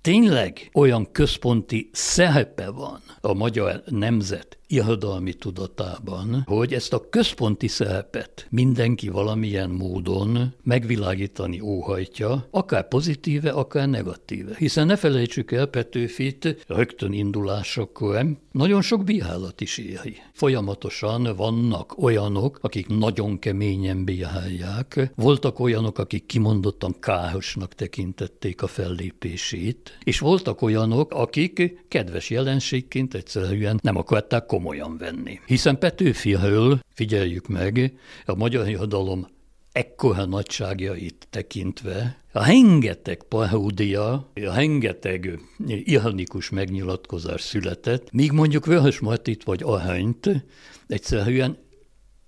tényleg 0.00 0.70
olyan 0.72 1.12
központi 1.12 1.90
szerepe 1.92 2.70
van 2.70 3.00
a 3.20 3.32
magyar 3.32 3.82
nemzet 3.86 4.58
irodalmi 4.72 5.32
tudatában, 5.32 6.42
hogy 6.46 6.72
ezt 6.72 6.92
a 6.92 7.08
központi 7.10 7.68
szerepet 7.68 8.46
mindenki 8.50 9.08
valamilyen 9.08 9.70
módon 9.70 10.54
megvilágítani 10.62 11.60
óhajtja, 11.60 12.46
akár 12.50 12.88
pozitíve, 12.88 13.50
akár 13.50 13.88
negatíve. 13.88 14.54
Hiszen 14.58 14.86
ne 14.86 14.96
felejtsük 14.96 15.52
el 15.52 15.66
Petőfit 15.66 16.64
rögtön 16.66 17.12
indulásakor, 17.12 18.26
nagyon 18.52 18.82
sok 18.82 19.04
bírálat 19.04 19.60
is 19.60 19.78
éri. 19.78 20.16
Folyamatosan 20.32 21.36
vannak 21.36 22.02
olyanok, 22.02 22.58
akik 22.60 22.88
nagyon 22.88 23.38
keményen 23.38 24.04
bírálják, 24.04 25.10
voltak 25.14 25.58
olyanok, 25.58 25.98
akik 25.98 26.26
kimondottan 26.26 26.94
károsnak 27.00 27.74
tekintették 27.74 28.62
a 28.62 28.66
fellépését, 28.66 29.98
és 30.04 30.18
voltak 30.18 30.62
olyanok, 30.62 31.12
akik 31.12 31.84
kedves 31.88 32.30
jelenségként 32.30 33.14
egyszerűen 33.14 33.78
nem 33.82 33.96
akarták 33.96 34.46
komolyan 34.46 34.61
venni. 34.98 35.40
Hiszen 35.46 35.78
Petőfiről, 35.78 36.80
figyeljük 36.94 37.48
meg, 37.48 37.92
a 38.24 38.34
magyar 38.34 38.68
irodalom 38.68 39.26
ekkora 39.72 40.24
nagyságjait 40.24 41.26
tekintve, 41.30 42.16
a 42.32 42.46
rengeteg 42.46 43.22
paródia, 43.22 44.12
a 44.34 44.54
rengeteg 44.54 45.40
ironikus 45.66 46.50
megnyilatkozás 46.50 47.40
született, 47.40 48.12
míg 48.12 48.32
mondjuk 48.32 48.66
Vörös 48.66 49.00
Martit 49.00 49.44
vagy 49.44 49.62
Ahányt 49.62 50.44
egyszerűen 50.86 51.58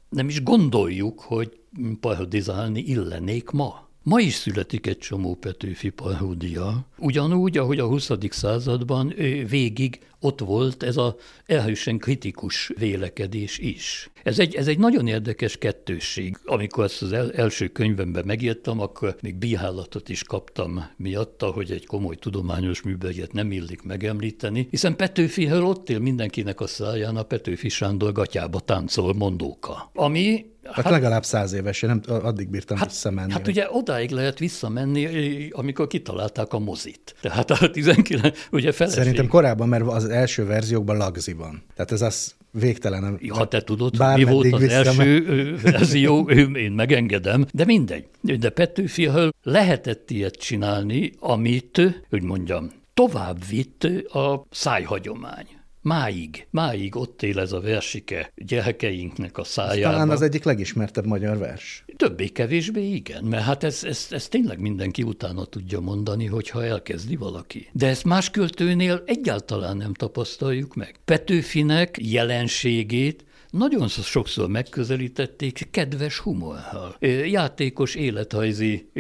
nem 0.09 0.29
is 0.29 0.43
gondoljuk, 0.43 1.21
hogy 1.21 1.59
parodizálni 2.01 2.81
illenék 2.81 3.51
ma. 3.51 3.89
Ma 4.03 4.21
is 4.21 4.35
születik 4.35 4.87
egy 4.87 4.99
csomó 4.99 5.35
Petőfi 5.35 5.89
paródia, 5.89 6.87
ugyanúgy, 6.99 7.59
ahogy 7.59 7.79
a 7.79 7.87
20. 7.87 8.11
században 8.31 9.15
végig 9.49 10.01
ott 10.25 10.41
volt 10.41 10.83
ez 10.83 10.97
a 10.97 11.17
erősen 11.47 11.99
kritikus 11.99 12.73
vélekedés 12.79 13.59
is. 13.59 14.11
Ez 14.23 14.39
egy, 14.39 14.55
ez 14.55 14.67
egy 14.67 14.79
nagyon 14.79 15.07
érdekes 15.07 15.57
kettősség. 15.57 16.39
Amikor 16.45 16.85
ezt 16.85 17.03
az 17.03 17.13
el, 17.13 17.33
első 17.33 17.69
könyvemben 17.69 18.25
megírtam, 18.27 18.81
akkor 18.81 19.17
még 19.21 19.35
bírálatot 19.35 20.09
is 20.09 20.23
kaptam 20.23 20.85
miatta, 20.97 21.47
hogy 21.47 21.71
egy 21.71 21.87
komoly 21.87 22.17
tudományos 22.17 22.83
műbeliet 22.83 23.33
nem 23.33 23.53
illik 23.53 23.83
megemlíteni, 23.83 24.67
hiszen 24.71 24.97
Petőfiről 24.97 25.65
ott 25.65 25.91
él 25.91 25.99
mindenkinek 25.99 26.61
a 26.61 26.67
száján 26.67 27.17
a 27.17 27.23
Petőfi 27.23 27.69
Sándor 27.69 28.13
gatyába 28.13 28.61
táncol 28.61 29.15
mondóka. 29.15 29.91
Ami 29.95 30.53
Hát, 30.65 30.85
hát 30.85 30.93
legalább 30.93 31.25
száz 31.25 31.53
éves, 31.53 31.83
én 31.83 31.91
nem 31.91 32.23
addig 32.23 32.49
bírtam 32.49 32.77
hát, 32.77 32.89
visszamenni. 32.89 33.33
Hát 33.33 33.49
ugye 33.49 33.67
odáig 33.71 34.11
lehet 34.11 34.39
visszamenni, 34.39 35.49
amikor 35.51 35.87
kitalálták 35.87 36.53
a 36.53 36.59
mozit. 36.59 37.15
Tehát 37.21 37.51
a 37.51 37.71
19, 37.71 38.39
ugye 38.51 38.73
feleség. 38.73 38.99
Szerintem 38.99 39.29
korábban, 39.29 39.69
mert 39.69 39.87
az 39.87 40.05
első 40.15 40.45
verziókban 40.45 40.97
lagzi 40.97 41.33
van. 41.33 41.63
Tehát 41.75 41.93
ez 41.93 42.03
az 42.03 42.35
végtelen. 42.51 43.19
Ja, 43.21 43.45
te 43.45 43.63
tudod, 43.63 44.15
mi 44.15 44.25
volt 44.25 44.53
az 44.53 44.63
első 44.63 45.57
verzió, 45.63 46.31
én 46.55 46.73
megengedem, 46.73 47.47
de 47.53 47.65
mindegy. 47.65 48.07
De 48.21 48.51
Petőfiről 48.51 49.31
lehetett 49.43 50.11
ilyet 50.11 50.35
csinálni, 50.35 51.13
amit, 51.19 51.81
hogy 52.11 52.23
mondjam, 52.23 52.71
tovább 52.95 53.47
vitt 53.49 53.85
a 54.13 54.47
szájhagyomány. 54.51 55.47
Máig, 55.85 56.47
máig 56.51 56.97
ott 56.97 57.23
él 57.23 57.39
ez 57.41 57.53
a 57.53 57.61
versike 57.61 58.33
gyerekeinknek 58.37 59.39
a 59.39 59.45
szájában. 59.45 59.93
Talán 59.93 60.11
az 60.11 60.23
egyik 60.23 60.45
legismertebb 60.45 61.07
magyar 61.07 61.39
vers. 61.39 61.85
Többé-kevésbé 61.97 62.83
igen, 62.83 63.25
mert 63.25 63.43
hát 63.43 63.65
ez, 63.65 63.85
ez, 63.85 64.07
ez 64.11 64.29
tényleg 64.29 64.61
mindenki 64.61 65.03
utána 65.03 65.45
tudja 65.45 65.81
mondani, 65.81 66.27
hogyha 66.27 66.65
elkezdi 66.65 67.17
valaki. 67.17 67.69
De 67.73 67.87
ezt 67.87 68.05
más 68.05 68.31
költőnél 68.31 69.03
egyáltalán 69.07 69.77
nem 69.77 69.95
tapasztaljuk 69.95 70.75
meg. 70.75 70.95
Petőfinek 71.05 71.99
jelenségét 72.01 73.25
nagyon 73.57 73.89
sokszor 73.89 74.49
megközelítették 74.49 75.69
kedves 75.71 76.19
humorral. 76.19 76.97
Játékos 77.27 77.95
élethajzi 77.95 78.91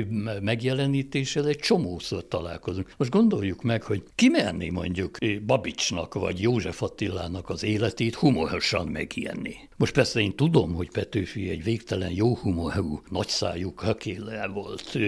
megjelenítéssel 0.40 1.46
egy 1.46 1.58
csomószor 1.58 2.28
találkozunk. 2.28 2.94
Most 2.96 3.10
gondoljuk 3.10 3.62
meg, 3.62 3.82
hogy 3.82 4.02
ki 4.14 4.28
merné 4.28 4.70
mondjuk 4.70 5.18
Babicsnak 5.46 6.14
vagy 6.14 6.40
József 6.40 6.82
Attilának 6.82 7.48
az 7.48 7.62
életét 7.62 8.14
humorosan 8.14 8.86
megjenni. 8.86 9.54
Most 9.76 9.92
persze 9.92 10.20
én 10.20 10.36
tudom, 10.36 10.74
hogy 10.74 10.90
Petőfi 10.90 11.48
egy 11.48 11.62
végtelen 11.64 12.10
jó 12.10 12.36
humorú, 12.36 13.02
nagyszájú 13.10 13.74
kakéle 13.74 14.46
volt, 14.46 14.98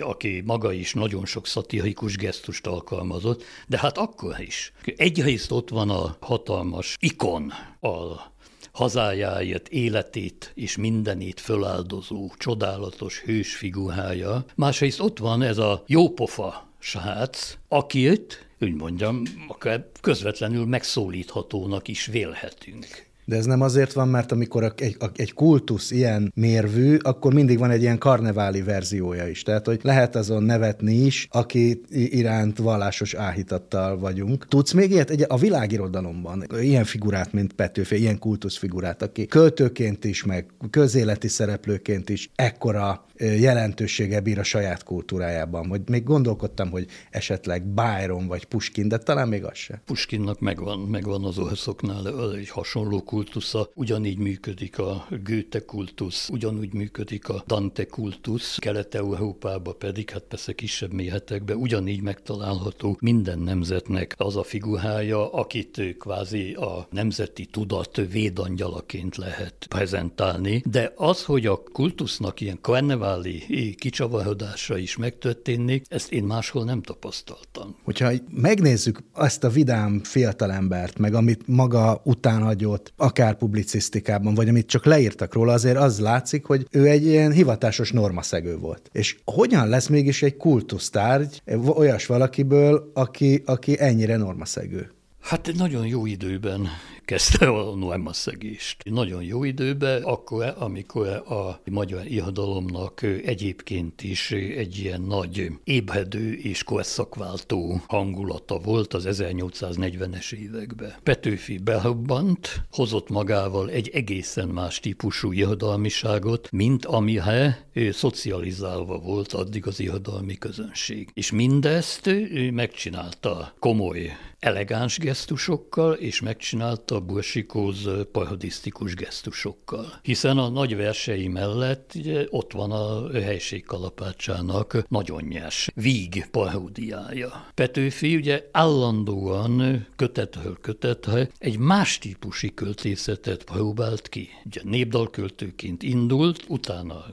aki 0.00 0.42
maga 0.46 0.72
is 0.72 0.92
nagyon 0.92 1.26
sok 1.26 1.46
szatirikus 1.46 2.16
gesztust 2.16 2.66
alkalmazott, 2.66 3.42
de 3.68 3.78
hát 3.78 3.98
akkor 3.98 4.40
is. 4.40 4.72
Egyrészt 4.96 5.50
ott 5.50 5.68
van 5.68 5.90
a 5.90 6.16
hatalmas 6.20 6.96
ikon, 7.00 7.52
a 7.80 8.34
hazájáért 8.76 9.68
életét 9.68 10.52
és 10.54 10.76
mindenét 10.76 11.40
föláldozó, 11.40 12.30
csodálatos 12.38 13.20
hős 13.20 13.56
figurája. 13.56 14.44
Másrészt 14.54 15.00
ott 15.00 15.18
van 15.18 15.42
ez 15.42 15.58
a 15.58 15.82
jópofa 15.86 16.68
srác, 16.78 17.58
akit, 17.68 18.46
úgy 18.60 18.74
mondjam, 18.74 19.22
akár 19.48 19.86
közvetlenül 20.00 20.66
megszólíthatónak 20.66 21.88
is 21.88 22.06
vélhetünk. 22.06 23.05
De 23.28 23.36
ez 23.36 23.44
nem 23.44 23.60
azért 23.60 23.92
van, 23.92 24.08
mert 24.08 24.32
amikor 24.32 24.72
egy, 24.76 24.96
egy 25.16 25.32
kultusz 25.32 25.90
ilyen 25.90 26.32
mérvű, 26.34 26.96
akkor 26.96 27.34
mindig 27.34 27.58
van 27.58 27.70
egy 27.70 27.82
ilyen 27.82 27.98
karneváli 27.98 28.62
verziója 28.62 29.28
is. 29.28 29.42
Tehát, 29.42 29.66
hogy 29.66 29.80
lehet 29.82 30.16
azon 30.16 30.42
nevetni 30.42 30.94
is, 30.94 31.28
aki 31.30 31.80
iránt 31.90 32.58
vallásos 32.58 33.14
áhítattal 33.14 33.98
vagyunk. 33.98 34.48
Tudsz 34.48 34.72
még 34.72 34.90
ilyet? 34.90 35.10
Egy, 35.10 35.24
a 35.28 35.36
világirodalomban 35.36 36.46
ilyen 36.60 36.84
figurát, 36.84 37.32
mint 37.32 37.52
Petőfi, 37.52 37.98
ilyen 37.98 38.18
kultuszfigurát, 38.18 39.02
aki 39.02 39.26
költőként 39.26 40.04
is, 40.04 40.24
meg 40.24 40.46
közéleti 40.70 41.28
szereplőként 41.28 42.08
is 42.08 42.30
ekkora 42.34 43.05
jelentősége 43.18 44.20
bír 44.20 44.38
a 44.38 44.42
saját 44.42 44.82
kultúrájában. 44.82 45.68
Vagy 45.68 45.88
még 45.88 46.04
gondolkodtam, 46.04 46.70
hogy 46.70 46.86
esetleg 47.10 47.64
Byron 47.66 48.26
vagy 48.26 48.44
Puskin, 48.44 48.88
de 48.88 48.98
talán 48.98 49.28
még 49.28 49.44
az 49.44 49.56
se. 49.56 49.82
Puskinnak 49.84 50.40
megvan, 50.40 50.78
megvan 50.78 51.24
az 51.24 51.38
orszoknál 51.38 52.34
egy 52.36 52.48
hasonló 52.48 53.02
kultusza, 53.02 53.70
ugyanígy 53.74 54.18
működik 54.18 54.78
a 54.78 55.06
Goethe 55.24 55.60
kultusz, 55.60 56.28
ugyanúgy 56.28 56.72
működik 56.72 57.28
a 57.28 57.42
Dante 57.46 57.86
kultusz, 57.86 58.56
Kelet-Európában 58.58 59.78
pedig, 59.78 60.10
hát 60.10 60.22
persze 60.22 60.52
kisebb 60.52 60.92
méhetekben 60.92 61.56
ugyanígy 61.56 62.02
megtalálható 62.02 62.96
minden 63.00 63.38
nemzetnek 63.38 64.14
az 64.16 64.36
a 64.36 64.42
figurája, 64.42 65.32
akit 65.32 65.96
kvázi 65.98 66.52
a 66.52 66.86
nemzeti 66.90 67.46
tudat 67.46 68.00
védangyalaként 68.10 69.16
lehet 69.16 69.66
prezentálni, 69.68 70.62
de 70.70 70.92
az, 70.96 71.24
hogy 71.24 71.46
a 71.46 71.62
kultusznak 71.72 72.40
ilyen 72.40 72.58
karneváli 73.06 73.74
kicsavarodása 73.74 74.78
is 74.78 74.96
megtörténik, 74.96 75.84
ezt 75.88 76.12
én 76.12 76.24
máshol 76.24 76.64
nem 76.64 76.82
tapasztaltam. 76.82 77.76
Hogyha 77.84 78.10
megnézzük 78.30 78.98
ezt 79.14 79.44
a 79.44 79.48
vidám 79.48 80.00
fiatalembert, 80.04 80.98
meg 80.98 81.14
amit 81.14 81.46
maga 81.46 82.00
után 82.04 82.42
hagyott, 82.42 82.92
akár 82.96 83.36
publicisztikában, 83.36 84.34
vagy 84.34 84.48
amit 84.48 84.66
csak 84.66 84.84
leírtak 84.84 85.34
róla, 85.34 85.52
azért 85.52 85.76
az 85.76 86.00
látszik, 86.00 86.44
hogy 86.44 86.66
ő 86.70 86.86
egy 86.86 87.06
ilyen 87.06 87.32
hivatásos 87.32 87.92
normaszegő 87.92 88.56
volt. 88.56 88.90
És 88.92 89.16
hogyan 89.24 89.68
lesz 89.68 89.86
mégis 89.86 90.22
egy 90.22 90.36
kultusztárgy 90.36 91.42
olyas 91.66 92.06
valakiből, 92.06 92.90
aki, 92.94 93.42
aki 93.44 93.80
ennyire 93.80 94.16
normaszegő? 94.16 94.90
Hát 95.20 95.52
nagyon 95.56 95.86
jó 95.86 96.06
időben 96.06 96.68
kezdte 97.06 97.48
a 97.48 97.74
Noema 97.74 98.12
szegést. 98.12 98.82
Nagyon 98.84 99.22
jó 99.22 99.44
időben, 99.44 100.02
akkor, 100.02 100.54
amikor 100.58 101.06
a 101.08 101.60
magyar 101.70 102.06
irodalomnak 102.06 103.02
egyébként 103.02 104.02
is 104.02 104.30
egy 104.32 104.78
ilyen 104.78 105.00
nagy 105.00 105.50
ébredő 105.64 106.32
és 106.32 106.62
korszakváltó 106.62 107.80
hangulata 107.86 108.58
volt 108.58 108.94
az 108.94 109.06
1840-es 109.10 110.32
években. 110.32 110.94
Petőfi 111.02 111.58
behabbant, 111.58 112.62
hozott 112.70 113.08
magával 113.08 113.70
egy 113.70 113.88
egészen 113.88 114.48
más 114.48 114.80
típusú 114.80 115.32
irodalmiságot, 115.32 116.48
mint 116.50 116.84
amihe 116.84 117.68
szocializálva 117.90 118.98
volt 118.98 119.32
addig 119.32 119.66
az 119.66 119.80
irodalmi 119.80 120.34
közönség. 120.34 121.10
És 121.14 121.30
mindezt 121.30 122.10
megcsinálta 122.52 123.54
komoly, 123.58 124.10
elegáns 124.46 124.98
gesztusokkal, 124.98 125.92
és 125.92 126.20
megcsinálta 126.20 127.00
bursikóz 127.00 127.88
parodisztikus 128.12 128.94
gesztusokkal. 128.94 129.92
Hiszen 130.02 130.38
a 130.38 130.48
nagy 130.48 130.76
versei 130.76 131.28
mellett 131.28 131.92
ott 132.28 132.52
van 132.52 132.70
a 132.70 133.12
helység 133.12 133.64
kalapácsának 133.64 134.84
nagyon 134.88 135.22
nyers 135.22 135.70
víg 135.74 136.26
paródiája. 136.30 137.46
Petőfi 137.54 138.16
ugye 138.16 138.48
állandóan 138.52 139.86
kötetről 139.96 140.58
kötetre 140.60 141.28
egy 141.38 141.58
más 141.58 141.98
típusi 141.98 142.54
költészetet 142.54 143.44
próbált 143.44 144.08
ki. 144.08 144.28
Ugye 144.44 144.60
népdalköltőként 144.64 145.82
indult, 145.82 146.44
utána 146.48 147.04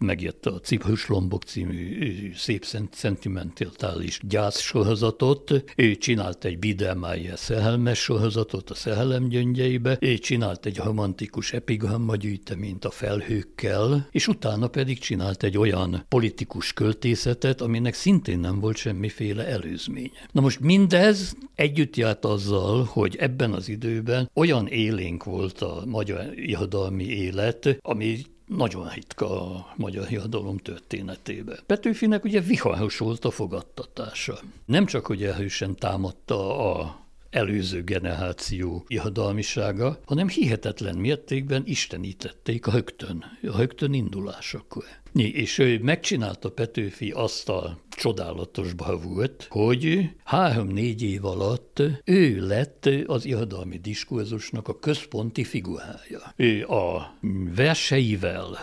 megjött 0.00 0.46
a 0.46 0.60
Ciprus 0.60 1.08
Lombok 1.08 1.42
című 1.42 2.32
szép 2.34 2.64
szentimentális 2.90 4.20
gyász 4.22 4.60
sorozatot, 4.60 5.64
ő 5.76 5.96
csinált 5.96 6.44
egy 6.44 6.58
Biedermeier 6.58 7.38
szehelmes 7.38 7.98
sorozatot 7.98 8.70
a 8.70 8.74
szehelem 8.74 9.28
gyöngyeibe, 9.28 9.96
ő 10.00 10.18
csinált 10.18 10.66
egy 10.66 10.76
romantikus 10.76 11.52
epigramma 11.52 12.16
gyűjteményt 12.16 12.84
a 12.84 12.90
felhőkkel, 12.90 14.08
és 14.10 14.28
utána 14.28 14.68
pedig 14.68 14.98
csinált 14.98 15.42
egy 15.42 15.58
olyan 15.58 16.04
politikus 16.08 16.72
költészetet, 16.72 17.60
aminek 17.60 17.94
szintén 17.94 18.38
nem 18.38 18.60
volt 18.60 18.76
semmiféle 18.76 19.46
előzménye. 19.46 20.28
Na 20.32 20.40
most 20.40 20.60
mindez 20.60 21.34
együtt 21.54 21.96
járt 21.96 22.24
azzal, 22.24 22.84
hogy 22.84 23.16
ebben 23.16 23.52
az 23.52 23.68
időben 23.68 24.30
olyan 24.34 24.66
élénk 24.66 25.24
volt 25.24 25.60
a 25.60 25.82
magyar 25.86 26.38
irodalmi 26.38 27.04
élet, 27.04 27.78
ami 27.80 28.18
nagyon 28.56 28.88
ritka 28.88 29.54
a 29.54 29.72
magyar 29.76 30.10
irodalom 30.10 30.58
történetében. 30.58 31.58
Petőfinek 31.66 32.24
ugye 32.24 32.40
viharos 32.40 32.98
volt 32.98 33.24
a 33.24 33.30
fogadtatása. 33.30 34.38
Nem 34.64 34.86
csak, 34.86 35.06
hogy 35.06 35.22
erősen 35.22 35.76
támadta 35.76 36.58
a 36.72 36.99
előző 37.30 37.82
generáció 37.82 38.84
irodalmisága, 38.86 40.00
hanem 40.04 40.28
hihetetlen 40.28 40.96
mértékben 40.96 41.62
istenítették 41.66 42.66
a 42.66 42.70
högtön, 42.70 43.24
a 43.42 43.56
högtön 43.56 43.92
indulásakor. 43.92 44.84
És 45.12 45.58
ő 45.58 45.78
megcsinálta 45.82 46.50
Petőfi 46.50 47.10
azt 47.10 47.48
a 47.48 47.78
csodálatos 47.90 48.72
bravúrt, 48.72 49.46
hogy 49.50 50.10
három-négy 50.24 51.02
év 51.02 51.24
alatt 51.24 51.82
ő 52.04 52.46
lett 52.46 52.88
az 53.06 53.24
irodalmi 53.24 53.78
diskurzusnak 53.78 54.68
a 54.68 54.78
központi 54.78 55.44
figurája. 55.44 56.32
Ő 56.36 56.64
a 56.64 57.16
verseivel 57.54 58.58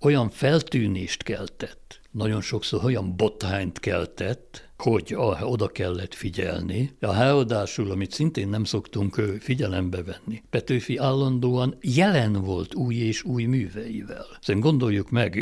olyan 0.00 0.30
feltűnést 0.30 1.22
keltett, 1.22 2.00
nagyon 2.10 2.40
sokszor 2.40 2.84
olyan 2.84 3.16
botrányt 3.16 3.78
keltett, 3.78 4.69
hogy 4.80 5.14
ah, 5.16 5.50
oda 5.50 5.68
kellett 5.68 6.14
figyelni. 6.14 6.96
A 7.00 7.12
hárodásul, 7.12 7.90
amit 7.90 8.12
szintén 8.12 8.48
nem 8.48 8.64
szoktunk 8.64 9.14
figyelembe 9.40 10.02
venni, 10.02 10.42
Petőfi 10.50 10.96
állandóan 10.96 11.76
jelen 11.80 12.32
volt 12.32 12.74
új 12.74 12.94
és 12.94 13.24
új 13.24 13.44
műveivel. 13.44 14.26
Szerintem 14.40 14.70
gondoljuk 14.70 15.10
meg, 15.10 15.34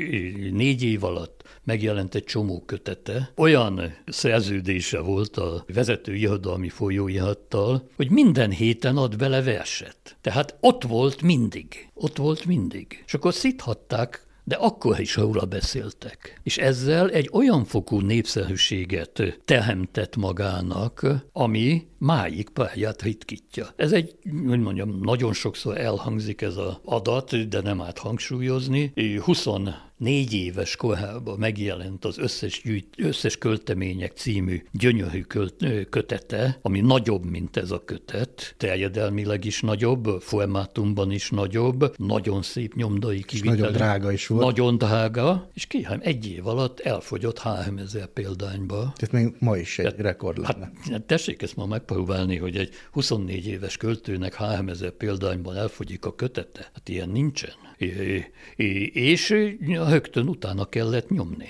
négy 0.53 0.83
év 0.83 1.05
alatt 1.05 1.43
megjelent 1.65 2.15
egy 2.15 2.25
csomó 2.25 2.63
kötete, 2.67 3.33
olyan 3.37 3.95
szerződése 4.07 5.01
volt 5.01 5.37
a 5.37 5.65
vezető 5.75 6.15
irodalmi 6.15 6.69
folyóirattal, 6.69 7.89
hogy 7.97 8.11
minden 8.11 8.51
héten 8.51 8.97
ad 8.97 9.17
bele 9.17 9.43
verset. 9.43 10.17
Tehát 10.21 10.57
ott 10.61 10.83
volt 10.83 11.23
mindig. 11.23 11.91
Ott 11.95 12.17
volt 12.17 12.45
mindig. 12.45 13.03
És 13.07 13.15
akkor 13.15 13.35
szíthatták 13.35 14.27
de 14.49 14.57
akkor 14.57 15.01
is 15.01 15.17
róla 15.17 15.45
beszéltek. 15.45 16.41
És 16.43 16.59
ezzel 16.59 17.11
egy 17.11 17.29
olyan 17.33 17.65
fokú 17.65 18.01
népszerűséget 18.01 19.23
teremtett 19.45 20.17
magának, 20.17 21.07
ami 21.33 21.87
máig 21.99 22.49
pályát 22.49 23.03
ritkítja. 23.03 23.69
Ez 23.77 23.93
egy, 23.93 24.17
hogy 24.47 24.61
mondjam, 24.61 24.99
nagyon 25.03 25.33
sokszor 25.33 25.79
elhangzik 25.79 26.41
ez 26.41 26.57
az 26.57 26.79
adat, 26.85 27.49
de 27.49 27.61
nem 27.61 27.81
át 27.81 27.99
hangsúlyozni. 27.99 28.93
20 29.21 29.47
négy 29.99 30.33
éves 30.35 30.77
korában 30.77 31.39
megjelent 31.39 32.05
az 32.05 32.19
összes, 32.19 32.63
gyűjt, 32.65 32.95
összes 32.97 33.39
költemények 33.39 34.13
című 34.13 34.63
gyönyörű 34.73 35.21
költ, 35.21 35.65
kötete, 35.91 36.59
ami 36.63 36.81
nagyobb, 36.81 37.25
mint 37.25 37.57
ez 37.57 37.71
a 37.71 37.85
kötet, 37.85 38.55
terjedelmileg 38.57 39.45
is 39.45 39.61
nagyobb, 39.61 40.21
formátumban 40.21 41.11
is 41.11 41.31
nagyobb, 41.31 41.95
nagyon 41.97 42.43
szép 42.43 42.75
nyomdai 42.75 43.23
kivitel. 43.23 43.55
Nagyon 43.55 43.73
drága 43.73 44.13
is 44.13 44.27
volt. 44.27 44.45
Nagyon 44.45 44.77
drága, 44.77 45.51
és 45.55 45.67
kihám 45.67 46.01
egy 46.03 46.27
év 46.27 46.47
alatt 46.47 46.81
elfogyott 46.81 47.39
3000 47.39 48.07
példányba. 48.07 48.93
Tehát 48.97 49.13
még 49.13 49.35
ma 49.39 49.57
is 49.57 49.79
egy 49.79 49.85
Tehát, 49.85 50.01
rekord 50.01 50.39
lenne. 50.39 50.71
Hát, 50.91 51.03
tessék 51.03 51.43
ezt 51.43 51.57
ma 51.57 51.67
megpróbálni, 51.89 52.37
hogy 52.37 52.57
egy 52.57 52.75
24 52.91 53.47
éves 53.47 53.77
költőnek 53.77 54.35
3000 54.35 54.91
példányban 54.91 55.57
elfogyik 55.57 56.05
a 56.05 56.15
kötete. 56.15 56.71
Hát 56.75 56.89
ilyen 56.89 57.09
nincsen. 57.09 57.55
És 58.93 59.29
högtön 59.67 60.29
utána 60.29 60.65
kellett 60.65 61.11
nyomni. 61.11 61.49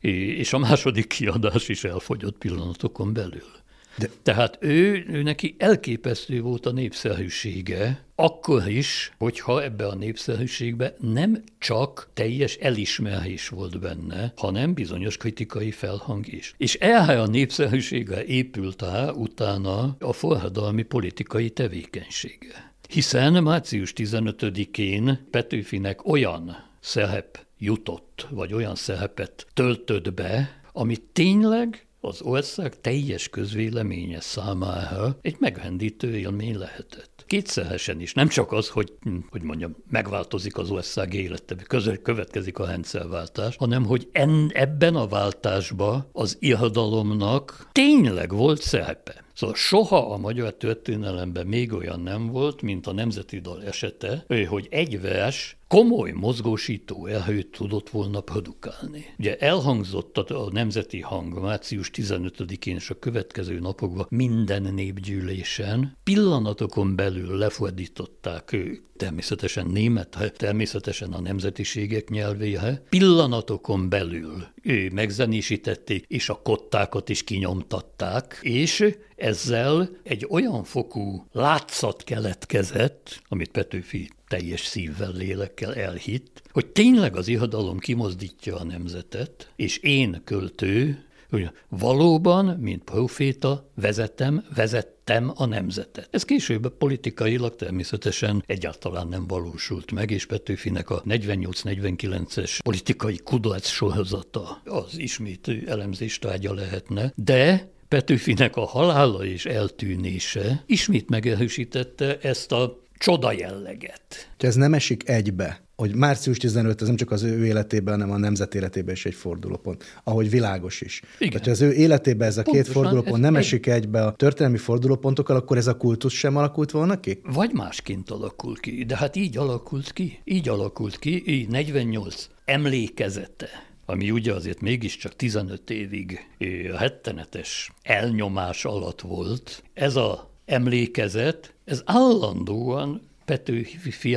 És 0.00 0.52
a 0.52 0.58
második 0.58 1.06
kiadás 1.06 1.68
is 1.68 1.84
elfogyott 1.84 2.38
pillanatokon 2.38 3.12
belül. 3.12 3.50
De... 3.98 4.10
Tehát 4.22 4.58
ő, 4.60 5.04
ő 5.08 5.22
neki 5.22 5.54
elképesztő 5.58 6.40
volt 6.40 6.66
a 6.66 6.72
népszerűsége, 6.72 8.05
akkor 8.16 8.68
is, 8.68 9.12
hogyha 9.18 9.62
ebbe 9.62 9.86
a 9.86 9.94
népszerűségbe 9.94 10.94
nem 11.00 11.42
csak 11.58 12.10
teljes 12.14 12.54
elismerés 12.54 13.48
volt 13.48 13.80
benne, 13.80 14.32
hanem 14.36 14.74
bizonyos 14.74 15.16
kritikai 15.16 15.70
felhang 15.70 16.32
is. 16.32 16.54
És 16.56 16.74
erre 16.74 17.20
a 17.20 17.26
népszerűsége 17.26 18.24
épült 18.24 18.82
rá 18.82 19.10
utána 19.10 19.96
a 20.00 20.12
forradalmi 20.12 20.82
politikai 20.82 21.50
tevékenysége. 21.50 22.74
Hiszen 22.88 23.42
március 23.42 23.92
15-én 23.96 25.26
Petőfinek 25.30 26.06
olyan 26.06 26.56
szerep 26.80 27.46
jutott, 27.58 28.26
vagy 28.30 28.52
olyan 28.52 28.74
szerepet 28.74 29.46
töltött 29.54 30.14
be, 30.14 30.60
ami 30.72 30.96
tényleg 31.12 31.86
az 32.00 32.22
ország 32.22 32.80
teljes 32.80 33.28
közvéleménye 33.28 34.20
számára 34.20 35.18
egy 35.22 35.36
megrendítő 35.38 36.16
élmény 36.16 36.58
lehetett. 36.58 37.15
Kétszeresen 37.26 38.00
is. 38.00 38.14
Nem 38.14 38.28
csak 38.28 38.52
az, 38.52 38.68
hogy, 38.68 38.92
hogy 39.30 39.42
mondjam, 39.42 39.76
megváltozik 39.90 40.56
az 40.56 40.70
ország 40.70 41.14
élete, 41.14 41.54
között 41.66 42.02
következik 42.02 42.58
a 42.58 42.66
rendszerváltás, 42.66 43.56
hanem 43.56 43.84
hogy 43.84 44.08
en, 44.12 44.50
ebben 44.52 44.96
a 44.96 45.06
váltásban 45.06 46.08
az 46.12 46.36
irodalomnak 46.40 47.68
tényleg 47.72 48.32
volt 48.32 48.60
szerepe. 48.62 49.25
Szóval 49.36 49.54
soha 49.56 50.12
a 50.12 50.16
magyar 50.16 50.54
történelemben 50.54 51.46
még 51.46 51.72
olyan 51.72 52.00
nem 52.00 52.26
volt, 52.26 52.62
mint 52.62 52.86
a 52.86 52.92
Nemzeti 52.92 53.38
Dal 53.38 53.64
esete, 53.64 54.24
hogy 54.48 54.66
egy 54.70 55.00
vers 55.00 55.56
komoly 55.68 56.10
mozgósító 56.10 57.06
erőt 57.06 57.50
tudott 57.50 57.90
volna 57.90 58.20
produkálni. 58.20 59.04
Ugye 59.18 59.36
elhangzott 59.36 60.18
a 60.18 60.48
Nemzeti 60.52 61.00
Hang 61.00 61.40
március 61.40 61.90
15-én 61.94 62.74
és 62.74 62.90
a 62.90 62.98
következő 62.98 63.58
napokban 63.58 64.06
minden 64.08 64.74
népgyűlésen, 64.74 65.96
pillanatokon 66.04 66.96
belül 66.96 67.36
lefordították 67.36 68.52
ők 68.52 68.95
természetesen 68.96 69.66
német, 69.66 70.32
természetesen 70.36 71.12
a 71.12 71.20
nemzetiségek 71.20 72.08
nyelvéhe, 72.08 72.82
pillanatokon 72.88 73.88
belül 73.88 74.46
ő 74.62 74.90
megzenésítették, 74.92 76.04
és 76.08 76.28
a 76.28 76.40
kottákat 76.42 77.08
is 77.08 77.24
kinyomtatták, 77.24 78.38
és 78.42 78.94
ezzel 79.16 79.90
egy 80.02 80.26
olyan 80.30 80.64
fokú 80.64 81.26
látszat 81.32 82.04
keletkezett, 82.04 83.22
amit 83.28 83.50
Petőfi 83.50 84.10
teljes 84.28 84.60
szívvel, 84.60 85.12
lélekkel 85.12 85.74
elhitt, 85.74 86.42
hogy 86.50 86.66
tényleg 86.66 87.16
az 87.16 87.28
irodalom 87.28 87.78
kimozdítja 87.78 88.56
a 88.56 88.64
nemzetet, 88.64 89.52
és 89.56 89.78
én 89.78 90.20
költő, 90.24 91.04
hogy 91.42 91.50
valóban, 91.68 92.44
mint 92.60 92.84
proféta, 92.84 93.70
vezetem, 93.74 94.44
vezettem 94.54 95.32
a 95.34 95.46
nemzetet. 95.46 96.08
Ez 96.10 96.24
később 96.24 96.76
politikailag 96.78 97.56
természetesen 97.56 98.42
egyáltalán 98.46 99.08
nem 99.08 99.26
valósult 99.26 99.92
meg, 99.92 100.10
és 100.10 100.26
Petőfinek 100.26 100.90
a 100.90 101.02
48-49-es 101.02 102.58
politikai 102.62 103.20
kudarc 103.24 103.68
sorozata 103.68 104.60
az 104.64 104.98
ismét 104.98 105.50
elemzés 105.66 106.18
tárgya 106.18 106.54
lehetne, 106.54 107.12
de 107.14 107.74
Petőfinek 107.88 108.56
a 108.56 108.64
halála 108.64 109.24
és 109.24 109.46
eltűnése 109.46 110.62
ismét 110.66 111.08
megerősítette 111.08 112.18
ezt 112.18 112.52
a 112.52 112.85
csoda 112.98 113.32
jelleget. 113.32 114.30
Ez 114.38 114.54
nem 114.54 114.74
esik 114.74 115.08
egybe, 115.08 115.60
hogy 115.76 115.94
március 115.94 116.36
15 116.36 116.80
ez 116.80 116.86
nem 116.86 116.96
csak 116.96 117.10
az 117.10 117.22
ő 117.22 117.46
életében, 117.46 118.00
hanem 118.00 118.14
a 118.14 118.18
nemzet 118.18 118.54
életében 118.54 118.94
is 118.94 119.06
egy 119.06 119.14
fordulópont, 119.14 119.84
ahogy 120.04 120.30
világos 120.30 120.80
is. 120.80 121.02
Igen. 121.18 121.30
Tehát, 121.30 121.46
az 121.46 121.60
ő 121.60 121.72
életében 121.72 122.28
ez 122.28 122.36
a 122.36 122.42
Pontosan, 122.42 122.64
két 122.64 122.82
fordulópont 122.82 123.22
nem 123.22 123.34
egy... 123.34 123.42
esik 123.42 123.66
egybe 123.66 124.04
a 124.04 124.12
történelmi 124.12 124.58
fordulópontokkal, 124.58 125.36
akkor 125.36 125.56
ez 125.56 125.66
a 125.66 125.76
kultusz 125.76 126.12
sem 126.12 126.36
alakult 126.36 126.70
volna 126.70 127.00
ki? 127.00 127.20
Vagy 127.22 127.52
másként 127.52 128.10
alakul 128.10 128.56
ki, 128.56 128.84
de 128.84 128.96
hát 128.96 129.16
így 129.16 129.36
alakult 129.36 129.92
ki. 129.92 130.20
Így 130.24 130.48
alakult 130.48 130.98
ki, 130.98 131.22
így 131.26 131.48
48 131.48 132.28
emlékezete 132.44 133.48
ami 133.88 134.10
ugye 134.10 134.32
azért 134.32 134.60
mégiscsak 134.60 135.16
15 135.16 135.70
évig 135.70 136.26
a 136.72 136.76
hettenetes 136.76 137.72
elnyomás 137.82 138.64
alatt 138.64 139.00
volt, 139.00 139.62
ez 139.74 139.96
a 139.96 140.30
emlékezet, 140.46 141.54
ez 141.64 141.82
állandóan 141.84 143.00
Petőfi 143.24 144.16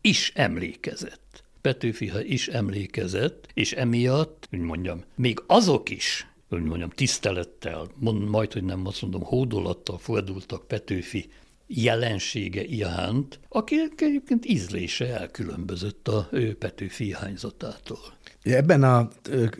is 0.00 0.32
emlékezett. 0.34 1.44
Petőfi 1.60 2.10
is 2.22 2.48
emlékezett, 2.48 3.48
és 3.54 3.72
emiatt, 3.72 4.46
hogy 4.50 4.58
mondjam, 4.58 5.04
még 5.14 5.42
azok 5.46 5.90
is, 5.90 6.26
hogy 6.48 6.62
mondjam, 6.62 6.90
tisztelettel, 6.90 7.86
mond, 7.94 8.28
majd, 8.28 8.52
hogy 8.52 8.64
nem 8.64 8.86
azt 8.86 9.02
mondom, 9.02 9.22
hódolattal 9.22 9.98
fordultak 9.98 10.66
Petőfi 10.66 11.30
jelensége 11.66 12.64
iránt, 12.64 13.40
aki 13.48 13.76
egyébként 13.96 14.46
ízlése 14.46 15.18
elkülönbözött 15.18 16.08
a 16.08 16.28
ő 16.32 16.56
Petőfi 16.56 17.12
hányzatától. 17.12 18.17
Ebben 18.54 18.82
a 18.82 19.08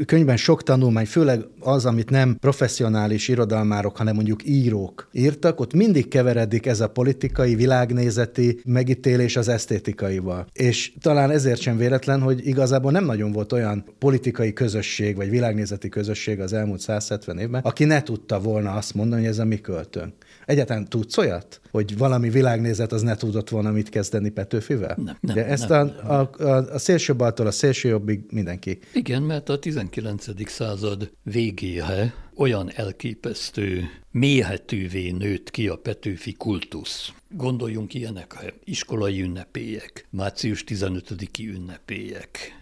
könyvben 0.07 0.37
sok 0.37 0.63
tanulmány, 0.63 1.07
főleg 1.07 1.41
az, 1.61 1.87
amit 1.87 2.11
nem 2.11 2.37
professzionális 2.41 3.29
irodalmárok, 3.29 3.97
hanem 3.97 4.15
mondjuk 4.15 4.41
írók 4.45 5.09
írtak, 5.13 5.61
ott 5.61 5.73
mindig 5.73 6.09
keveredik 6.09 6.67
ez 6.67 6.81
a 6.81 6.89
politikai, 6.89 7.55
világnézeti 7.55 8.61
megítélés 8.65 9.37
az 9.37 9.49
esztétikaival. 9.49 10.47
És 10.53 10.93
talán 11.01 11.31
ezért 11.31 11.61
sem 11.61 11.77
véletlen, 11.77 12.21
hogy 12.21 12.47
igazából 12.47 12.91
nem 12.91 13.05
nagyon 13.05 13.33
volt 13.33 13.53
olyan 13.53 13.85
politikai 13.99 14.53
közösség, 14.53 15.17
vagy 15.17 15.31
világnézeti 15.31 15.89
közösség 15.89 16.41
az 16.41 16.53
elmúlt 16.53 16.81
170 16.81 17.39
évben, 17.39 17.61
aki 17.65 17.85
ne 17.85 18.03
tudta 18.03 18.41
volna 18.41 18.73
azt 18.73 18.95
mondani, 18.95 19.21
hogy 19.21 19.31
ez 19.31 19.39
a 19.39 19.45
mi 19.45 19.61
költőnk. 19.61 20.13
Egyáltalán 20.49 20.89
tudsz 20.89 21.17
olyat, 21.19 21.61
hogy 21.71 21.99
valami 21.99 22.31
világnézet 22.31 22.93
az 22.93 23.03
ne 23.03 23.17
tudott 23.17 23.49
volna 23.49 23.71
mit 23.71 23.89
kezdeni 23.89 24.29
Petőfivel? 24.29 24.95
Nem, 24.97 25.17
nem, 25.21 25.35
De 25.35 25.47
ezt 25.47 25.69
nem, 25.69 25.93
a, 26.05 26.13
a, 26.13 26.31
a, 26.39 26.73
a 26.73 26.79
szélső 26.79 27.17
baltól 27.17 27.47
a 27.47 27.51
szélső 27.51 27.89
jobbig 27.89 28.21
mindenki. 28.31 28.79
Igen, 28.95 29.23
mert 29.23 29.49
a 29.49 29.59
19. 29.59 30.49
század 30.51 31.11
végére 31.23 32.15
olyan 32.37 32.71
elképesztő 32.75 33.85
méhetővé 34.11 35.11
nőtt 35.11 35.51
ki 35.51 35.69
a 35.69 35.77
Petőfi 35.77 36.33
kultusz. 36.33 37.13
Gondoljunk 37.31 37.95
ilyenek, 37.95 38.55
iskolai 38.65 39.21
ünnepélyek, 39.23 40.07
március 40.11 40.65
15-i 40.67 41.49
ünnepélyek, 41.49 42.59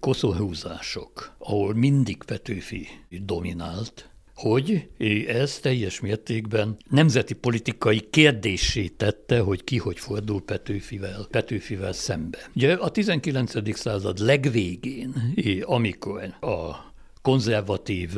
koszorúzások, 0.00 1.34
ahol 1.38 1.74
mindig 1.74 2.22
Petőfi 2.22 2.88
dominált, 3.10 4.08
hogy 4.38 4.88
ez 5.26 5.58
teljes 5.58 6.00
mértékben 6.00 6.76
nemzeti 6.90 7.34
politikai 7.34 8.00
kérdésé 8.10 8.86
tette, 8.86 9.40
hogy 9.40 9.64
ki 9.64 9.76
hogy 9.78 9.98
fordul 9.98 10.42
Petőfivel, 10.42 11.26
Petőfivel 11.30 11.92
szembe. 11.92 12.38
Ugye 12.54 12.74
a 12.74 12.90
19. 12.90 13.76
század 13.76 14.18
legvégén, 14.18 15.34
amikor 15.62 16.34
a 16.40 16.76
konzervatív 17.22 18.10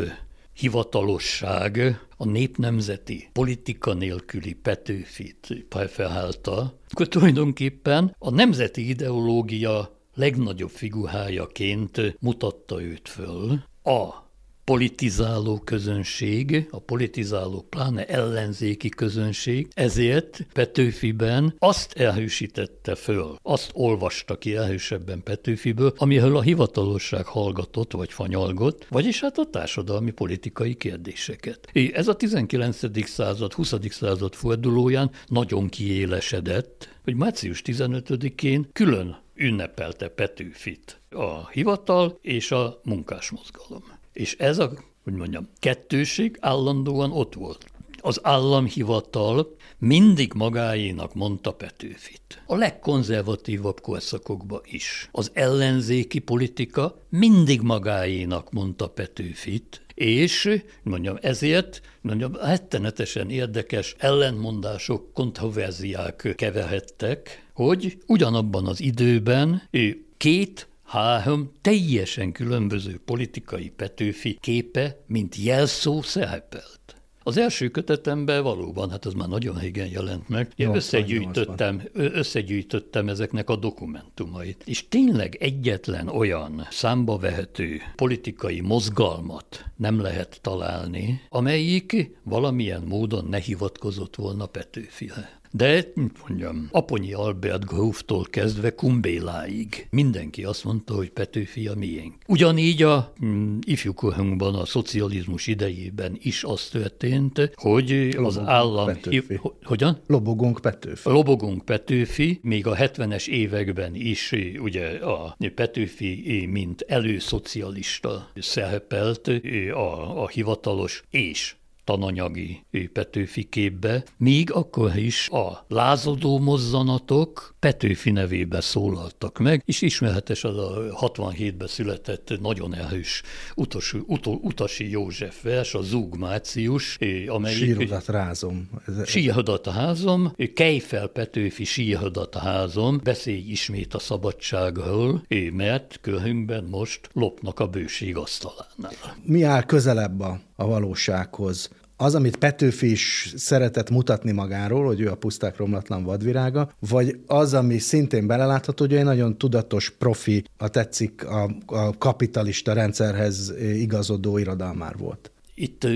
hivatalosság 0.53 2.01
a 2.17 2.25
népnemzeti 2.25 3.29
politika 3.33 3.95
nélküli 3.95 4.53
Petőfit 4.53 5.67
felfelhálta, 5.69 6.79
akkor 6.89 7.09
tulajdonképpen 7.09 8.17
a 8.19 8.31
nemzeti 8.31 8.89
ideológia 8.89 9.99
legnagyobb 10.15 10.71
figurájaként 10.71 12.17
mutatta 12.21 12.83
őt 12.83 13.09
föl. 13.09 13.63
A 13.83 14.29
politizáló 14.71 15.61
közönség, 15.65 16.69
a 16.71 16.79
politizáló 16.79 17.67
pláne 17.69 18.07
ellenzéki 18.07 18.89
közönség, 18.89 19.69
ezért 19.75 20.47
Petőfiben 20.53 21.55
azt 21.59 21.93
elhősítette 21.93 22.95
föl, 22.95 23.37
azt 23.43 23.71
olvasta 23.75 24.39
ki 24.39 24.57
elhősebben 24.57 25.23
Petőfiből, 25.23 25.93
amiről 25.97 26.37
a 26.37 26.43
hivatalosság 26.43 27.27
hallgatott 27.27 27.93
vagy 27.93 28.13
fanyalgott, 28.13 28.87
vagyis 28.91 29.21
hát 29.21 29.39
a 29.39 29.45
társadalmi 29.45 30.11
politikai 30.11 30.75
kérdéseket. 30.75 31.69
Ez 31.93 32.09
a 32.09 32.15
19. 32.15 33.07
század, 33.09 33.53
20. 33.53 33.75
század 33.89 34.35
fordulóján 34.35 35.11
nagyon 35.27 35.69
kiélesedett, 35.69 36.89
hogy 37.05 37.15
március 37.15 37.63
15-én 37.65 38.69
külön 38.73 39.19
ünnepelte 39.35 40.09
Petőfit 40.09 41.01
a 41.11 41.49
hivatal 41.49 42.19
és 42.23 42.51
a 42.51 42.81
munkásmozgalom. 42.85 43.99
És 44.13 44.37
ez 44.39 44.59
a, 44.59 44.73
hogy 45.05 45.13
mondjam, 45.13 45.49
kettőség 45.59 46.37
állandóan 46.41 47.13
ott 47.13 47.35
volt. 47.35 47.65
Az 48.03 48.21
államhivatal 48.23 49.57
mindig 49.79 50.33
magáénak 50.33 51.15
mondta 51.15 51.53
Petőfit. 51.53 52.43
A 52.47 52.57
legkonzervatívabb 52.57 53.81
korszakokban 53.81 54.61
is. 54.65 55.09
Az 55.13 55.31
ellenzéki 55.35 56.19
politika 56.19 57.03
mindig 57.09 57.61
magáénak 57.61 58.53
mondta 58.53 58.89
Petőfit, 58.89 59.83
és 59.95 60.63
mondjam, 60.83 61.19
ezért 61.21 61.81
mondjam, 62.01 62.35
rettenetesen 62.35 63.31
érdekes 63.31 63.95
ellentmondások, 63.99 65.13
kontroverziák 65.13 66.33
keveredtek, 66.37 67.51
hogy 67.55 67.99
ugyanabban 68.07 68.67
az 68.67 68.81
időben 68.81 69.63
ő 69.71 70.05
két 70.17 70.69
három 70.91 71.53
teljesen 71.61 72.33
különböző 72.33 73.01
politikai 73.05 73.69
Petőfi 73.77 74.39
képe, 74.41 75.05
mint 75.07 75.37
jelszó 75.37 76.03
szerepelt. 76.03 76.81
Az 77.23 77.37
első 77.37 77.69
kötetemben 77.69 78.43
valóban, 78.43 78.91
hát 78.91 79.05
az 79.05 79.13
már 79.13 79.29
nagyon 79.29 79.59
régen 79.59 79.89
jelent 79.89 80.29
meg, 80.29 80.53
én 80.57 80.75
összegyűjtöttem, 80.75 81.83
összegyűjtöttem 81.93 83.09
ezeknek 83.09 83.51
a 83.51 83.57
dokumentumait. 83.57 84.63
És 84.67 84.89
tényleg 84.89 85.37
egyetlen 85.41 86.09
olyan 86.09 86.67
számba 86.71 87.19
vehető 87.19 87.81
politikai 87.97 88.61
mozgalmat 88.61 89.65
nem 89.77 90.01
lehet 90.01 90.39
találni, 90.43 91.21
amelyik 91.29 92.17
valamilyen 92.23 92.83
módon 92.83 93.25
ne 93.25 93.39
hivatkozott 93.39 94.17
volna 94.17 94.47
Petőfire. 94.47 95.40
De, 95.53 95.93
mondjam, 96.29 96.69
Aponyi 96.73 97.13
Albert 97.13 97.65
gróftól 97.65 98.25
kezdve 98.25 98.75
Kumbéláig 98.75 99.87
mindenki 99.91 100.45
azt 100.45 100.65
mondta, 100.65 100.95
hogy 100.95 101.11
Petőfi 101.11 101.67
a 101.67 101.75
miénk. 101.75 102.15
Ugyanígy 102.27 102.83
a 102.83 103.13
mm, 103.25 103.59
ifjúkorunkban, 103.61 104.55
a 104.55 104.65
szocializmus 104.65 105.47
idejében 105.47 106.19
is 106.23 106.45
az 106.45 106.69
történt, 106.69 107.53
hogy 107.55 107.91
Lobogunk 107.91 108.27
az 108.27 108.39
állam... 108.39 108.87
Petőfi. 108.87 109.35
Hi, 109.35 109.41
hogyan? 109.63 110.01
Lobogunk 110.07 110.61
Petőfi. 110.61 111.09
Lobogunk 111.09 111.65
Petőfi, 111.65 112.39
még 112.43 112.67
a 112.67 112.75
70-es 112.75 113.29
években 113.29 113.95
is 113.95 114.33
ugye 114.59 114.87
a 114.87 115.37
Petőfi, 115.55 116.47
mint 116.51 116.85
előszocialista 116.89 118.31
szerepelt 118.35 119.29
a, 119.73 120.23
a 120.23 120.29
hivatalos 120.29 121.03
és 121.11 121.55
tananyagi 121.91 122.65
Petőfi 122.93 123.45
képbe, 123.45 124.05
míg 124.17 124.53
akkor 124.53 124.97
is 124.97 125.29
a 125.29 125.65
lázadó 125.69 126.39
mozzanatok 126.39 127.55
Petőfi 127.59 128.11
nevébe 128.11 128.61
szólaltak 128.61 129.39
meg, 129.39 129.63
és 129.65 129.83
ismerhetes 129.83 130.45
az 130.45 130.57
a 130.57 130.83
67-ben 131.01 131.67
született 131.67 132.41
nagyon 132.41 132.75
erős 132.75 133.23
utas, 133.55 133.95
utol, 134.07 134.39
utasi 134.43 134.91
József 134.91 135.43
vers, 135.43 135.75
a 135.75 135.83
Zúg 135.83 136.17
Mácius, 136.17 136.99
amely... 137.27 137.53
Sírodat 137.53 138.07
rázom. 138.07 138.71
Sírhadat 139.05 139.67
a 139.67 139.71
házom, 139.71 140.35
Kejfel 140.55 141.07
Petőfi 141.07 141.65
sírhadat 141.65 142.35
a 142.35 142.39
házom, 142.39 143.01
beszélj 143.03 143.45
ismét 143.49 143.95
a 143.95 143.99
szabadságról, 143.99 145.23
mert 145.53 145.99
körünkben 146.01 146.65
most 146.65 147.09
lopnak 147.13 147.61
a 147.61 147.67
bőség 147.67 148.17
asztalánál. 148.17 149.17
Mi 149.23 149.43
áll 149.43 149.63
közelebb 149.63 150.21
a, 150.21 150.41
a 150.57 150.67
valósághoz? 150.67 151.71
Az, 152.01 152.15
amit 152.15 152.37
Petőfi 152.37 152.91
is 152.91 153.35
szeretett 153.37 153.91
mutatni 153.91 154.33
magáról, 154.33 154.85
hogy 154.87 155.01
ő 155.01 155.11
a 155.11 155.15
puszták 155.15 155.57
romlatlan 155.57 156.05
vadvirága, 156.05 156.71
vagy 156.89 157.19
az, 157.27 157.55
ami 157.55 157.79
szintén 157.79 158.27
belelátható, 158.27 158.85
hogy 158.85 158.95
egy 158.95 159.05
nagyon 159.05 159.39
tudatos 159.39 159.91
profi, 159.91 160.45
a 160.57 160.69
tetszik 160.69 161.27
a, 161.27 161.51
a 161.67 161.99
kapitalista 161.99 162.73
rendszerhez 162.73 163.55
igazodó 163.59 164.39
irodalmár 164.39 164.97
volt. 164.97 165.31
Itt 165.61 165.87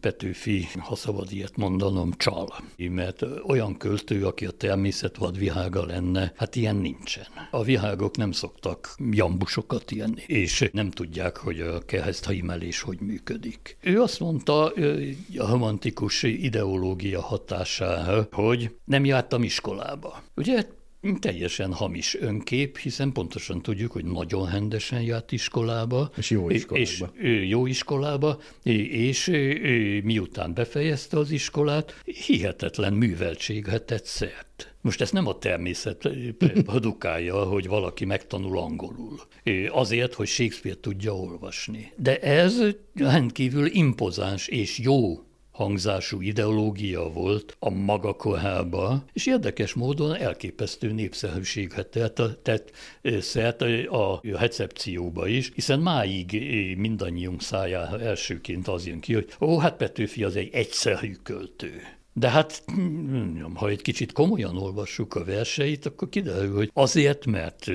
Petőfi, 0.00 0.66
ha 0.78 0.94
szabad 0.94 1.32
ilyet 1.32 1.56
mondanom, 1.56 2.12
csal. 2.16 2.48
Mert 2.76 3.24
olyan 3.46 3.76
költő, 3.76 4.26
aki 4.26 4.46
a 4.46 4.50
természet 4.50 5.16
vadvihága 5.16 5.86
lenne, 5.86 6.32
hát 6.36 6.56
ilyen 6.56 6.76
nincsen. 6.76 7.26
A 7.50 7.62
vihágok 7.62 8.16
nem 8.16 8.32
szoktak 8.32 8.94
jambusokat 9.10 9.90
ilyenni, 9.90 10.22
és 10.26 10.68
nem 10.72 10.90
tudják, 10.90 11.36
hogy 11.36 11.60
a 11.60 11.78
kereszthaimelés 11.78 12.80
hogy 12.80 13.00
működik. 13.00 13.76
Ő 13.80 14.00
azt 14.00 14.20
mondta 14.20 14.64
a 15.36 15.46
romantikus 15.50 16.22
ideológia 16.22 17.20
hatására, 17.20 18.28
hogy 18.30 18.76
nem 18.84 19.04
jártam 19.04 19.42
iskolába. 19.42 20.22
Ugye 20.36 20.66
Teljesen 21.20 21.72
hamis 21.72 22.16
önkép, 22.20 22.78
hiszen 22.78 23.12
pontosan 23.12 23.62
tudjuk, 23.62 23.92
hogy 23.92 24.04
nagyon 24.04 24.46
hendesen 24.46 25.02
járt 25.02 25.32
iskolába. 25.32 26.10
És 26.16 26.30
jó 26.30 26.50
iskolába. 26.50 26.82
És 26.82 27.04
jó 27.48 27.66
iskolába, 27.66 28.40
és 28.62 29.26
miután 30.02 30.54
befejezte 30.54 31.18
az 31.18 31.30
iskolát, 31.30 32.02
hihetetlen 32.04 32.92
műveltséget 32.92 33.82
tett 33.82 34.04
szert. 34.04 34.74
Most 34.80 35.00
ezt 35.00 35.12
nem 35.12 35.26
a 35.26 35.38
természet 35.38 36.08
produkálja, 36.70 37.44
hogy 37.44 37.66
valaki 37.66 38.04
megtanul 38.04 38.58
angolul. 38.58 39.20
Azért, 39.70 40.14
hogy 40.14 40.26
Shakespeare 40.26 40.80
tudja 40.80 41.16
olvasni. 41.16 41.92
De 41.96 42.18
ez 42.18 42.60
rendkívül 42.94 43.66
impozáns 43.66 44.48
és 44.48 44.78
jó 44.78 45.24
hangzású 45.52 46.20
ideológia 46.20 47.02
volt 47.02 47.56
a 47.58 47.70
maga 47.70 48.12
korába, 48.12 49.04
és 49.12 49.26
érdekes 49.26 49.74
módon 49.74 50.14
elképesztő 50.14 50.92
népszerűséget 50.92 51.86
tett, 51.86 52.22
tett 52.42 52.70
szert 53.20 53.62
a 53.88 54.20
recepcióba 54.22 55.26
is, 55.26 55.50
hiszen 55.54 55.80
máig 55.80 56.32
mindannyiunk 56.78 57.42
szájára 57.42 58.00
elsőként 58.00 58.68
az 58.68 58.86
jön 58.86 59.00
ki, 59.00 59.14
hogy 59.14 59.28
ó, 59.40 59.58
hát 59.58 59.76
Petőfi 59.76 60.24
az 60.24 60.36
egy 60.36 60.50
egyszerű 60.52 61.12
költő. 61.22 61.80
De 62.12 62.28
hát, 62.28 62.64
ha 63.54 63.68
egy 63.68 63.82
kicsit 63.82 64.12
komolyan 64.12 64.56
olvassuk 64.56 65.14
a 65.14 65.24
verseit, 65.24 65.86
akkor 65.86 66.08
kiderül, 66.08 66.54
hogy 66.54 66.70
azért, 66.74 67.26
mert 67.26 67.70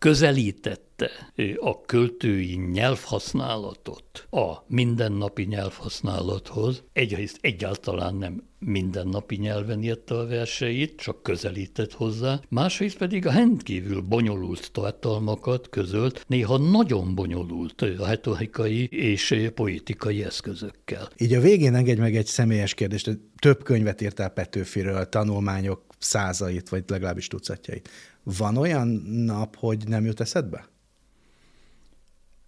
közelítette 0.00 1.10
a 1.56 1.80
költői 1.80 2.54
nyelvhasználatot 2.54 4.26
a 4.30 4.64
mindennapi 4.66 5.42
nyelvhasználathoz. 5.42 6.82
Egyrészt 6.92 7.38
egyáltalán 7.40 8.14
nem 8.14 8.48
mindennapi 8.58 9.36
nyelven 9.36 9.82
írta 9.82 10.18
a 10.18 10.26
verseit, 10.26 10.96
csak 10.96 11.22
közelített 11.22 11.92
hozzá, 11.92 12.40
másrészt 12.48 12.96
pedig 12.96 13.26
a 13.26 13.32
rendkívül 13.32 14.00
bonyolult 14.00 14.72
tartalmakat 14.72 15.68
közölt, 15.68 16.24
néha 16.26 16.58
nagyon 16.58 17.14
bonyolult 17.14 17.82
retorikai 17.98 18.88
és 18.90 19.50
poetikai 19.54 20.24
eszközökkel. 20.24 21.08
Így 21.16 21.34
a 21.34 21.40
végén 21.40 21.74
engedj 21.74 22.00
meg 22.00 22.16
egy 22.16 22.26
személyes 22.26 22.74
kérdést, 22.74 23.18
több 23.38 23.62
könyvet 23.62 24.00
írtál 24.00 24.28
Petőfiről, 24.28 25.08
tanulmányok 25.08 25.82
százait, 25.98 26.68
vagy 26.68 26.84
legalábbis 26.86 27.26
tucatjait. 27.26 27.88
Van 28.22 28.56
olyan 28.56 28.88
nap, 29.26 29.56
hogy 29.56 29.88
nem 29.88 30.04
jut 30.04 30.20
eszedbe? 30.20 30.68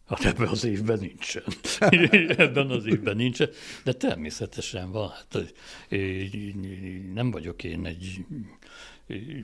Hát 0.06 0.24
ebben 0.24 0.48
az 0.48 0.64
évben 0.64 0.98
nincsen. 0.98 1.42
ebben 2.36 2.70
az 2.70 2.86
évben 2.86 3.16
nincsen, 3.16 3.50
de 3.84 3.92
természetesen 3.92 4.90
van. 4.90 5.08
Hát, 5.08 5.54
nem 7.14 7.30
vagyok 7.30 7.64
én 7.64 7.86
egy 7.86 8.24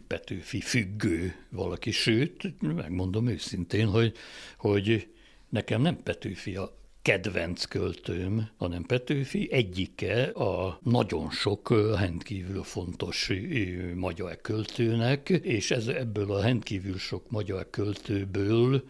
Petőfi 0.06 0.60
függő 0.60 1.34
valaki, 1.50 1.90
sőt, 1.90 2.60
megmondom 2.60 3.28
őszintén, 3.28 3.86
hogy, 3.86 4.16
hogy 4.58 5.14
nekem 5.48 5.82
nem 5.82 6.02
Petőfi 6.02 6.56
a 6.56 6.76
kedvenc 7.08 7.64
költőm, 7.64 8.48
hanem 8.56 8.82
Petőfi 8.82 9.52
egyike 9.52 10.22
a 10.24 10.78
nagyon 10.82 11.30
sok 11.30 11.70
rendkívül 11.96 12.62
fontos 12.62 13.32
magyar 13.94 14.36
költőnek, 14.40 15.28
és 15.28 15.70
ez, 15.70 15.86
ebből 15.86 16.32
a 16.32 16.40
rendkívül 16.40 16.98
sok 16.98 17.30
magyar 17.30 17.70
költőből 17.70 18.84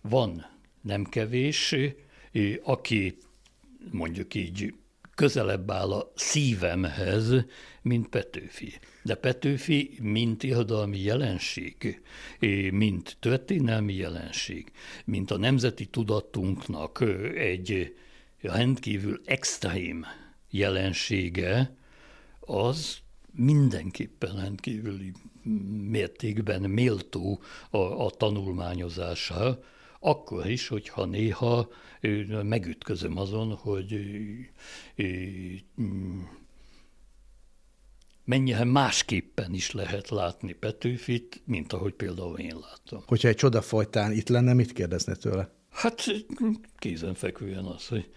van 0.00 0.46
nem 0.80 1.04
kevés, 1.04 1.74
aki 2.62 3.16
mondjuk 3.90 4.34
így 4.34 4.74
közelebb 5.14 5.70
áll 5.70 5.92
a 5.92 6.12
szívemhez, 6.14 7.32
mint 7.82 8.08
Petőfi. 8.08 8.72
De 9.04 9.14
Petőfi, 9.14 9.98
mint 10.02 10.42
irodalmi 10.42 10.98
jelenség, 10.98 12.02
mint 12.70 13.16
történelmi 13.20 13.94
jelenség, 13.94 14.72
mint 15.04 15.30
a 15.30 15.38
nemzeti 15.38 15.86
tudatunknak 15.86 17.00
egy 17.34 17.94
rendkívül 18.40 19.20
extrém 19.24 20.06
jelensége, 20.50 21.76
az 22.40 22.98
mindenképpen 23.32 24.36
rendkívüli 24.36 25.12
mértékben 25.88 26.62
méltó 26.62 27.40
a, 27.70 27.78
a 27.78 28.10
tanulmányozása, 28.10 29.62
akkor 30.00 30.50
is, 30.50 30.68
hogyha 30.68 31.04
néha 31.04 31.68
megütközöm 32.42 33.16
azon, 33.16 33.54
hogy 33.54 34.00
mennyire 38.24 38.64
másképpen 38.64 39.54
is 39.54 39.72
lehet 39.72 40.08
látni 40.08 40.52
Petőfit, 40.52 41.42
mint 41.44 41.72
ahogy 41.72 41.92
például 41.92 42.38
én 42.38 42.56
látom. 42.70 43.02
Hogyha 43.06 43.28
egy 43.28 43.36
csoda 43.36 43.62
folytán 43.62 44.12
itt 44.12 44.28
lenne, 44.28 44.52
mit 44.52 44.72
kérdezne 44.72 45.14
tőle? 45.14 45.50
Hát 45.70 46.04
kézenfekvően 46.76 47.64
az, 47.64 47.88
hogy 47.88 48.12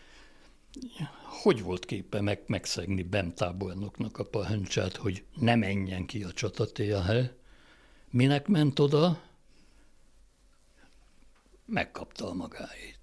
hogy 1.42 1.62
volt 1.62 1.86
képe 1.86 2.22
meg, 2.22 2.44
megszegni 2.48 3.04
Bem 3.04 3.34
tábornoknak 3.34 4.18
a 4.18 4.24
pahencsát, 4.24 4.96
hogy 4.96 5.24
ne 5.36 5.56
menjen 5.56 6.06
ki 6.06 6.24
a 6.24 6.32
csatatélhe? 6.32 7.36
Minek 8.10 8.48
ment 8.48 8.80
oda? 8.80 9.28
megkapta 11.68 12.30
a 12.30 12.34
magáét. 12.34 13.00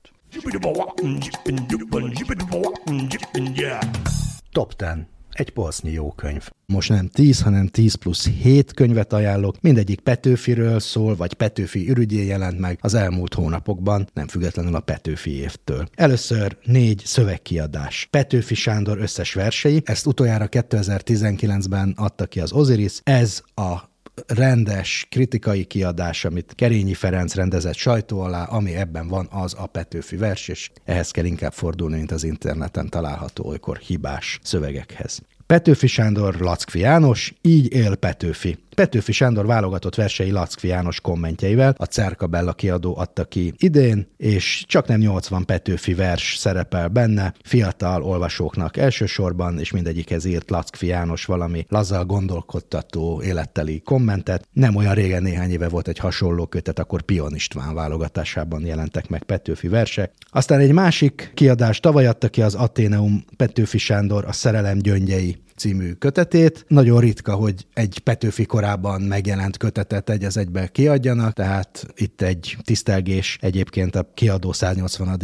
Top 4.53 4.75
10. 4.77 5.14
Egy 5.35 5.51
polsznyi 5.51 5.91
jó 5.91 6.12
könyv. 6.12 6.49
Most 6.66 6.89
nem 6.89 7.09
10, 7.09 7.41
hanem 7.41 7.66
10 7.66 7.95
plusz 7.95 8.28
7 8.28 8.72
könyvet 8.72 9.12
ajánlok, 9.12 9.61
mindegyik 9.61 10.01
Petőfiről 10.01 10.80
szól, 10.80 11.16
vagy 11.16 11.35
Petőfi 11.35 11.89
ürügyé 11.89 12.26
jelent 12.26 12.59
meg 12.59 12.78
az 12.80 12.95
elmúlt 12.95 13.35
hónapokban, 13.35 14.09
nem 14.12 14.28
függetlenül 14.28 14.74
a 14.74 14.80
Petőfi 14.80 15.30
évtől. 15.30 15.89
Először 15.95 16.57
négy 16.64 17.03
szövegkiadás. 17.05 18.07
Petőfi 18.11 18.55
Sándor 18.55 18.99
összes 18.99 19.35
versei, 19.35 19.82
ezt 19.85 20.07
utoljára 20.07 20.49
2019-ben 20.51 21.95
adta 21.97 22.26
ki 22.26 22.41
az 22.41 22.53
Osiris, 22.53 23.01
ez 23.03 23.43
a 23.55 23.93
rendes 24.27 25.07
kritikai 25.11 25.65
kiadás, 25.65 26.25
amit 26.25 26.53
Kerényi 26.55 26.95
Ferenc 26.95 27.35
rendezett 27.35 27.75
sajtó 27.75 28.21
alá, 28.21 28.45
ami 28.45 28.75
ebben 28.75 29.09
van, 29.09 29.29
az 29.31 29.55
a 29.59 29.67
Petőfi 29.67 30.17
vers, 30.17 30.49
és 30.49 30.71
ehhez 30.85 31.11
kell 31.11 31.25
inkább 31.25 31.53
fordulni, 31.53 31.97
mint 31.97 32.11
az 32.11 32.25
interneten 32.25 32.89
található 32.89 33.45
olykor 33.45 33.77
hibás 33.77 34.39
szövegekhez. 34.43 35.23
Petőfi 35.47 35.87
Sándor, 35.87 36.35
Lackfi 36.35 36.79
János, 36.79 37.35
így 37.41 37.73
él 37.73 37.95
Petőfi. 37.95 38.59
Petőfi 38.75 39.12
Sándor 39.12 39.47
válogatott 39.47 39.95
versei 39.95 40.31
Lackfi 40.31 40.68
János 40.68 41.01
kommentjeivel, 41.01 41.75
a 41.77 41.85
Cerka 41.85 42.27
Bella 42.27 42.53
kiadó 42.53 42.97
adta 42.99 43.25
ki 43.25 43.53
idén, 43.57 44.07
és 44.16 44.64
csak 44.66 44.87
nem 44.87 45.01
80 45.01 45.45
Petőfi 45.45 45.95
vers 45.95 46.37
szerepel 46.39 46.89
benne, 46.89 47.35
fiatal 47.43 48.03
olvasóknak 48.03 48.77
elsősorban, 48.77 49.59
és 49.59 49.70
mindegyikhez 49.70 50.25
írt 50.25 50.51
Lackfi 50.51 50.87
János 50.87 51.25
valami 51.25 51.66
lazzal 51.68 52.05
gondolkodtató, 52.05 53.22
életteli 53.22 53.81
kommentet. 53.81 54.49
Nem 54.53 54.75
olyan 54.75 54.95
régen, 54.95 55.22
néhány 55.22 55.51
éve 55.51 55.68
volt 55.68 55.89
egy 55.89 55.99
hasonló 55.99 56.47
kötet, 56.47 56.79
akkor 56.79 57.03
Pion 57.03 57.35
István 57.35 57.75
válogatásában 57.75 58.64
jelentek 58.66 59.09
meg 59.09 59.22
Petőfi 59.22 59.68
versek. 59.68 60.12
Aztán 60.31 60.61
egy 60.61 60.72
másik 60.72 61.31
kiadás 61.35 61.81
tavaly 61.81 62.07
adta 62.07 62.29
ki 62.29 62.43
az 62.43 62.55
Ateneum 62.55 63.25
Petőfi 63.37 63.79
Sándor, 63.79 64.25
a 64.25 64.33
Szerelem 64.33 64.79
gyöngyei 64.79 65.43
című 65.57 65.93
kötetét. 65.93 66.65
Nagyon 66.69 67.01
ritka, 67.01 67.35
hogy 67.35 67.67
egy 67.73 67.99
Petőfi 67.99 68.45
korában 68.45 69.03
megjelent 69.03 69.57
kötetet 69.57 70.11
egy 70.11 70.25
az 70.25 70.37
egybe 70.37 70.67
kiadjanak, 70.67 71.33
tehát 71.33 71.87
itt 71.97 72.21
egy 72.21 72.57
tisztelgés 72.63 73.39
egyébként 73.41 73.97
a 73.97 74.11
kiadó 74.15 74.53
180. 74.53 75.21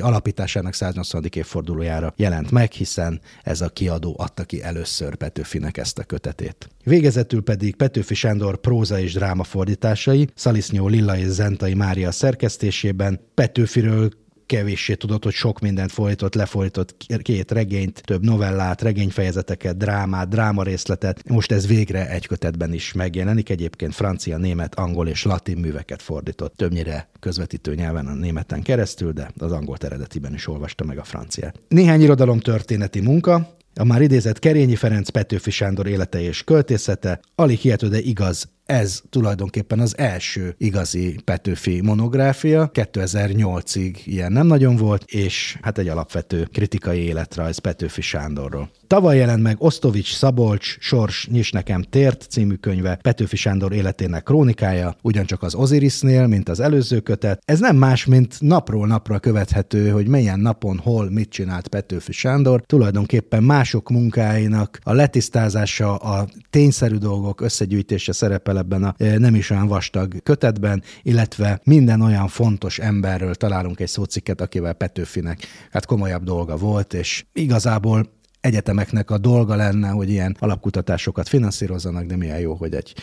alapításának 0.00 0.74
180. 0.74 1.24
évfordulójára 1.34 2.14
jelent 2.16 2.50
meg, 2.50 2.72
hiszen 2.72 3.20
ez 3.42 3.60
a 3.60 3.68
kiadó 3.68 4.14
adta 4.18 4.44
ki 4.44 4.62
először 4.62 5.14
Petőfinek 5.14 5.76
ezt 5.76 5.98
a 5.98 6.04
kötetét. 6.04 6.68
Végezetül 6.84 7.42
pedig 7.42 7.76
Petőfi 7.76 8.14
Sándor 8.14 8.56
próza 8.56 9.00
és 9.00 9.12
dráma 9.12 9.44
fordításai, 9.44 10.28
Szalisznyó 10.34 10.88
Lilla 10.88 11.16
és 11.16 11.26
Zentai 11.26 11.74
Mária 11.74 12.10
szerkesztésében 12.10 13.20
Petőfiről 13.34 14.10
kevéssé 14.50 14.94
tudott, 14.94 15.24
hogy 15.24 15.32
sok 15.32 15.60
mindent 15.60 15.92
fordított, 15.92 16.34
lefordított 16.34 16.96
két 17.22 17.50
regényt, 17.50 18.02
több 18.04 18.24
novellát, 18.24 18.82
regényfejezeteket, 18.82 19.76
drámát, 19.76 20.28
drámarészletet. 20.28 21.28
Most 21.28 21.52
ez 21.52 21.66
végre 21.66 22.08
egy 22.08 22.26
kötetben 22.26 22.72
is 22.72 22.92
megjelenik. 22.92 23.48
Egyébként 23.48 23.94
francia, 23.94 24.36
német, 24.36 24.74
angol 24.74 25.08
és 25.08 25.24
latin 25.24 25.58
műveket 25.58 26.02
fordított. 26.02 26.56
Többnyire 26.56 27.08
közvetítő 27.20 27.74
nyelven 27.74 28.06
a 28.06 28.14
németen 28.14 28.62
keresztül, 28.62 29.12
de 29.12 29.30
az 29.38 29.52
angol 29.52 29.76
eredetiben 29.80 30.34
is 30.34 30.46
olvasta 30.48 30.84
meg 30.84 30.98
a 30.98 31.04
franciát. 31.04 31.60
Néhány 31.68 32.00
irodalom 32.00 32.40
történeti 32.40 33.00
munka, 33.00 33.56
a 33.80 33.84
már 33.84 34.02
idézett 34.02 34.38
Kerényi 34.38 34.74
Ferenc 34.74 35.08
Petőfi 35.08 35.50
Sándor 35.50 35.86
élete 35.86 36.20
és 36.20 36.44
költészete, 36.44 37.20
alig 37.34 37.58
hihető, 37.58 37.88
de 37.88 37.98
igaz 37.98 38.48
ez 38.66 39.00
tulajdonképpen 39.10 39.80
az 39.80 39.98
első 39.98 40.54
igazi 40.58 41.16
Petőfi 41.24 41.80
monográfia. 41.80 42.70
2008-ig 42.74 43.96
ilyen 44.04 44.32
nem 44.32 44.46
nagyon 44.46 44.76
volt, 44.76 45.04
és 45.06 45.58
hát 45.62 45.78
egy 45.78 45.88
alapvető 45.88 46.48
kritikai 46.52 46.98
életrajz 46.98 47.58
Petőfi 47.58 48.00
Sándorról. 48.00 48.70
Tavaly 48.90 49.16
jelent 49.16 49.42
meg 49.42 49.56
Osztovics 49.58 50.14
Szabolcs 50.14 50.76
Sors 50.80 51.26
Nyis 51.26 51.50
nekem 51.50 51.82
tért 51.82 52.26
című 52.30 52.54
könyve, 52.54 52.98
Petőfi 53.02 53.36
Sándor 53.36 53.72
életének 53.72 54.22
krónikája, 54.22 54.96
ugyancsak 55.02 55.42
az 55.42 55.54
Osirisnél, 55.54 56.26
mint 56.26 56.48
az 56.48 56.60
előző 56.60 57.00
kötet. 57.00 57.42
Ez 57.44 57.60
nem 57.60 57.76
más, 57.76 58.04
mint 58.04 58.36
napról 58.40 58.86
napra 58.86 59.18
követhető, 59.18 59.90
hogy 59.90 60.08
milyen 60.08 60.40
napon, 60.40 60.78
hol, 60.78 61.10
mit 61.10 61.30
csinált 61.30 61.68
Petőfi 61.68 62.12
Sándor. 62.12 62.62
Tulajdonképpen 62.66 63.42
mások 63.42 63.90
munkáinak 63.90 64.78
a 64.82 64.92
letisztázása, 64.92 65.96
a 65.96 66.28
tényszerű 66.50 66.96
dolgok 66.96 67.40
összegyűjtése 67.40 68.12
szerepel 68.12 68.58
ebben 68.58 68.84
a 68.84 68.94
e, 68.98 69.18
nem 69.18 69.34
is 69.34 69.50
olyan 69.50 69.68
vastag 69.68 70.22
kötetben, 70.22 70.82
illetve 71.02 71.60
minden 71.64 72.00
olyan 72.00 72.28
fontos 72.28 72.78
emberről 72.78 73.34
találunk 73.34 73.80
egy 73.80 73.88
szócikket, 73.88 74.40
akivel 74.40 74.72
Petőfinek 74.72 75.38
hát 75.70 75.86
komolyabb 75.86 76.22
dolga 76.24 76.56
volt, 76.56 76.94
és 76.94 77.24
igazából 77.32 78.18
egyetemeknek 78.40 79.10
a 79.10 79.18
dolga 79.18 79.54
lenne, 79.54 79.88
hogy 79.88 80.10
ilyen 80.10 80.36
alapkutatásokat 80.38 81.28
finanszírozzanak, 81.28 82.04
de 82.04 82.16
milyen 82.16 82.40
jó, 82.40 82.54
hogy 82.54 82.74
egy 82.74 82.94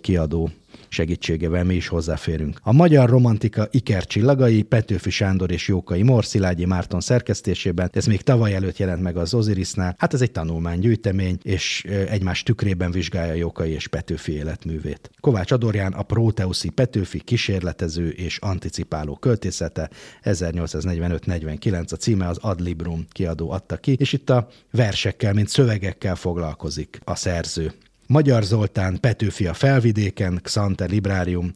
kiadó 0.00 0.50
segítségével 0.88 1.64
mi 1.64 1.74
is 1.74 1.88
hozzáférünk. 1.88 2.58
A 2.62 2.72
magyar 2.72 3.08
romantika 3.08 3.68
Iker 3.70 4.04
csillagai, 4.04 4.62
Petőfi 4.62 5.10
Sándor 5.10 5.50
és 5.50 5.68
Jókai 5.68 6.02
Mor, 6.02 6.24
Szilágyi 6.24 6.64
Márton 6.64 7.00
szerkesztésében, 7.00 7.90
ez 7.92 8.06
még 8.06 8.22
tavaly 8.22 8.54
előtt 8.54 8.76
jelent 8.76 9.02
meg 9.02 9.16
az 9.16 9.34
Ozirisnál. 9.34 9.94
Hát 9.98 10.14
ez 10.14 10.20
egy 10.20 10.30
tanulmánygyűjtemény, 10.30 11.38
és 11.42 11.84
egymás 12.08 12.42
tükrében 12.42 12.90
vizsgálja 12.90 13.34
Jókai 13.34 13.70
és 13.70 13.88
Petőfi 13.88 14.32
életművét. 14.32 15.10
Kovács 15.20 15.52
Adorján 15.52 15.92
a 15.92 16.02
Proteuszi 16.02 16.68
Petőfi 16.68 17.20
kísérletező 17.20 18.08
és 18.08 18.38
anticipáló 18.38 19.16
költészete 19.16 19.90
1845-49 20.22 21.92
a 21.92 21.96
címe 21.96 22.28
az 22.28 22.38
Ad 22.40 22.60
Librum 22.60 23.06
kiadó 23.12 23.50
adta 23.50 23.76
ki, 23.76 23.96
és 23.98 24.12
itt 24.12 24.30
a 24.30 24.48
versekkel, 24.70 25.32
mint 25.32 25.48
szövegekkel 25.48 26.14
foglalkozik 26.14 27.00
a 27.04 27.14
szerző. 27.14 27.72
Magyar 28.06 28.42
Zoltán 28.42 29.00
Petőfi 29.00 29.46
a 29.46 29.54
felvidéken, 29.54 30.40
Xante 30.42 30.84
Librarium 30.84 31.52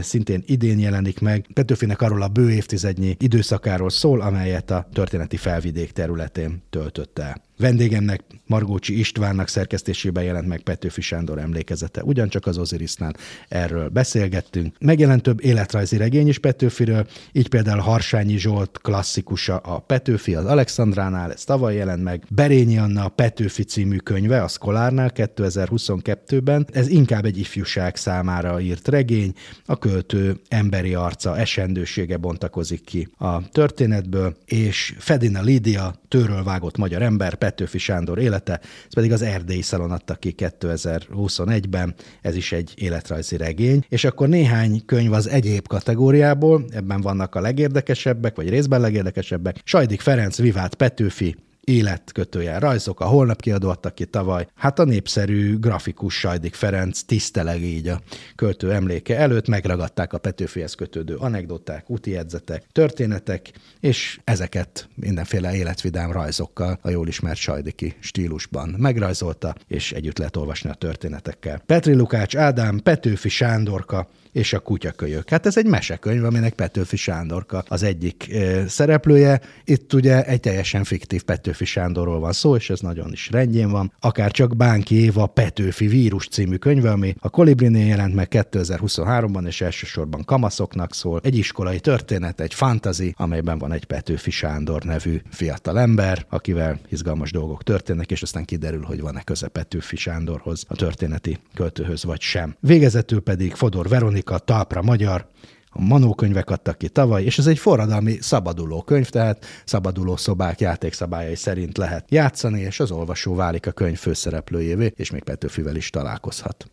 szintén 0.00 0.42
idén 0.46 0.78
jelenik 0.78 1.20
meg. 1.20 1.46
Petőfinek 1.54 2.02
arról 2.02 2.22
a 2.22 2.28
bő 2.28 2.50
évtizednyi 2.50 3.16
időszakáról 3.18 3.90
szól, 3.90 4.20
amelyet 4.20 4.70
a 4.70 4.88
történeti 4.92 5.36
felvidék 5.36 5.92
területén 5.92 6.62
töltött 6.70 7.18
el. 7.18 7.45
Vendégemnek 7.58 8.22
Margócsi 8.46 8.98
Istvánnak 8.98 9.48
szerkesztésében 9.48 10.24
jelent 10.24 10.46
meg 10.46 10.60
Petőfi 10.60 11.00
Sándor 11.00 11.38
emlékezete. 11.38 12.02
Ugyancsak 12.02 12.46
az 12.46 12.58
Ozirisnál 12.58 13.14
erről 13.48 13.88
beszélgettünk. 13.88 14.76
Megjelent 14.78 15.22
több 15.22 15.44
életrajzi 15.44 15.96
regény 15.96 16.28
is 16.28 16.38
Petőfiről, 16.38 17.06
így 17.32 17.48
például 17.48 17.80
Harsányi 17.80 18.38
Zsolt 18.38 18.78
klasszikusa 18.82 19.56
a 19.56 19.78
Petőfi 19.78 20.34
az 20.34 20.44
Alexandránál, 20.44 21.32
ez 21.32 21.44
tavaly 21.44 21.74
jelent 21.74 22.02
meg. 22.02 22.24
Berényi 22.28 22.78
Anna 22.78 23.04
a 23.04 23.08
Petőfi 23.08 23.62
című 23.62 23.96
könyve 23.96 24.42
a 24.42 24.48
Szkolárnál 24.48 25.12
2022-ben. 25.14 26.66
Ez 26.72 26.88
inkább 26.88 27.24
egy 27.24 27.38
ifjúság 27.38 27.96
számára 27.96 28.60
írt 28.60 28.88
regény, 28.88 29.32
a 29.66 29.78
költő 29.78 30.40
emberi 30.48 30.94
arca, 30.94 31.36
esendősége 31.36 32.16
bontakozik 32.16 32.84
ki 32.84 33.08
a 33.18 33.48
történetből, 33.48 34.36
és 34.44 34.94
Fedina 34.98 35.42
Lídia, 35.42 35.94
tőről 36.08 36.44
vágott 36.44 36.76
magyar 36.76 37.02
ember, 37.02 37.34
Petőfi 37.46 37.78
Sándor 37.78 38.18
élete, 38.18 38.60
ez 38.62 38.94
pedig 38.94 39.12
az 39.12 39.22
Erdélyi 39.22 39.62
Szalon 39.62 39.90
adta 39.90 40.14
ki 40.14 40.34
2021-ben, 40.38 41.94
ez 42.22 42.36
is 42.36 42.52
egy 42.52 42.72
életrajzi 42.76 43.36
regény, 43.36 43.84
és 43.88 44.04
akkor 44.04 44.28
néhány 44.28 44.82
könyv 44.86 45.12
az 45.12 45.28
egyéb 45.28 45.66
kategóriából, 45.66 46.64
ebben 46.70 47.00
vannak 47.00 47.34
a 47.34 47.40
legérdekesebbek, 47.40 48.36
vagy 48.36 48.48
részben 48.48 48.80
legérdekesebbek. 48.80 49.60
Sajdik 49.64 50.00
Ferenc, 50.00 50.36
Vivát 50.36 50.74
Petőfi, 50.74 51.36
életkötőjel 51.66 52.60
rajzok, 52.60 53.00
a 53.00 53.04
holnap 53.04 53.40
kiadó 53.40 53.68
adta 53.68 53.90
ki 53.90 54.04
tavaly. 54.04 54.46
Hát 54.54 54.78
a 54.78 54.84
népszerű 54.84 55.58
grafikus 55.58 56.18
Sajdik 56.18 56.54
Ferenc 56.54 57.00
tiszteleg 57.00 57.62
így 57.62 57.88
a 57.88 58.00
költő 58.36 58.72
emléke 58.72 59.18
előtt, 59.18 59.48
megragadták 59.48 60.12
a 60.12 60.18
Petőfihez 60.18 60.74
kötődő 60.74 61.14
anekdoták, 61.14 61.90
úti 61.90 62.10
jegyzetek, 62.10 62.64
történetek, 62.72 63.52
és 63.80 64.20
ezeket 64.24 64.88
mindenféle 64.94 65.54
életvidám 65.54 66.12
rajzokkal 66.12 66.78
a 66.82 66.90
jól 66.90 67.08
ismert 67.08 67.38
Sajdiki 67.38 67.96
stílusban 68.00 68.74
megrajzolta, 68.78 69.54
és 69.68 69.92
együtt 69.92 70.18
lehet 70.18 70.36
olvasni 70.36 70.70
a 70.70 70.74
történetekkel. 70.74 71.62
Petri 71.66 71.94
Lukács 71.94 72.36
Ádám, 72.36 72.78
Petőfi 72.78 73.28
Sándorka, 73.28 74.08
és 74.36 74.52
a 74.52 74.58
kutyakölyök. 74.58 75.28
Hát 75.28 75.46
ez 75.46 75.56
egy 75.56 75.66
mesekönyv, 75.66 76.24
aminek 76.24 76.52
Petőfi 76.52 76.96
Sándorka 76.96 77.64
az 77.68 77.82
egyik 77.82 78.32
e, 78.32 78.68
szereplője. 78.68 79.40
Itt 79.64 79.92
ugye 79.92 80.24
egy 80.24 80.40
teljesen 80.40 80.84
fiktív 80.84 81.22
Petőfi 81.22 81.55
Sándorról 81.64 82.20
van 82.20 82.32
szó, 82.32 82.56
és 82.56 82.70
ez 82.70 82.80
nagyon 82.80 83.12
is 83.12 83.30
rendjén 83.30 83.70
van. 83.70 83.92
Akár 84.00 84.30
csak 84.30 84.56
Bánki 84.56 84.94
Éva 84.94 85.26
Petőfi 85.26 85.86
vírus 85.86 86.28
című 86.28 86.56
könyve, 86.56 86.90
ami 86.90 87.14
a 87.18 87.28
Kolibrinél 87.28 87.86
jelent 87.86 88.14
meg 88.14 88.28
2023-ban, 88.30 89.46
és 89.46 89.60
elsősorban 89.60 90.24
kamaszoknak 90.24 90.94
szól. 90.94 91.20
Egy 91.22 91.36
iskolai 91.36 91.80
történet, 91.80 92.40
egy 92.40 92.54
fantazi, 92.54 93.14
amelyben 93.16 93.58
van 93.58 93.72
egy 93.72 93.84
Petőfi 93.84 94.30
Sándor 94.30 94.82
nevű 94.82 95.20
fiatal 95.30 95.78
ember, 95.78 96.26
akivel 96.28 96.78
izgalmas 96.88 97.30
dolgok 97.30 97.62
történnek, 97.62 98.10
és 98.10 98.22
aztán 98.22 98.44
kiderül, 98.44 98.82
hogy 98.82 99.00
van-e 99.00 99.22
köze 99.22 99.48
Petőfi 99.48 99.96
Sándorhoz, 99.96 100.64
a 100.68 100.74
történeti 100.74 101.38
költőhöz 101.54 102.04
vagy 102.04 102.20
sem. 102.20 102.56
Végezetül 102.60 103.20
pedig 103.20 103.54
Fodor 103.54 103.88
Veronika 103.88 104.38
Talpra 104.38 104.82
Magyar, 104.82 105.28
a 105.76 105.82
Manó 105.82 106.14
könyvek 106.14 106.50
adtak 106.50 106.78
ki 106.78 106.88
tavaly, 106.88 107.24
és 107.24 107.38
ez 107.38 107.46
egy 107.46 107.58
forradalmi 107.58 108.16
szabaduló 108.20 108.82
könyv, 108.82 109.08
tehát 109.08 109.44
szabaduló 109.64 110.16
szobák 110.16 110.60
játékszabályai 110.60 111.36
szerint 111.36 111.78
lehet 111.78 112.04
játszani, 112.10 112.60
és 112.60 112.80
az 112.80 112.90
olvasó 112.90 113.34
válik 113.34 113.66
a 113.66 113.72
könyv 113.72 113.98
főszereplőjévé, 113.98 114.92
és 114.96 115.10
még 115.10 115.22
Petőfivel 115.22 115.76
is 115.76 115.90
találkozhat. 115.90 116.70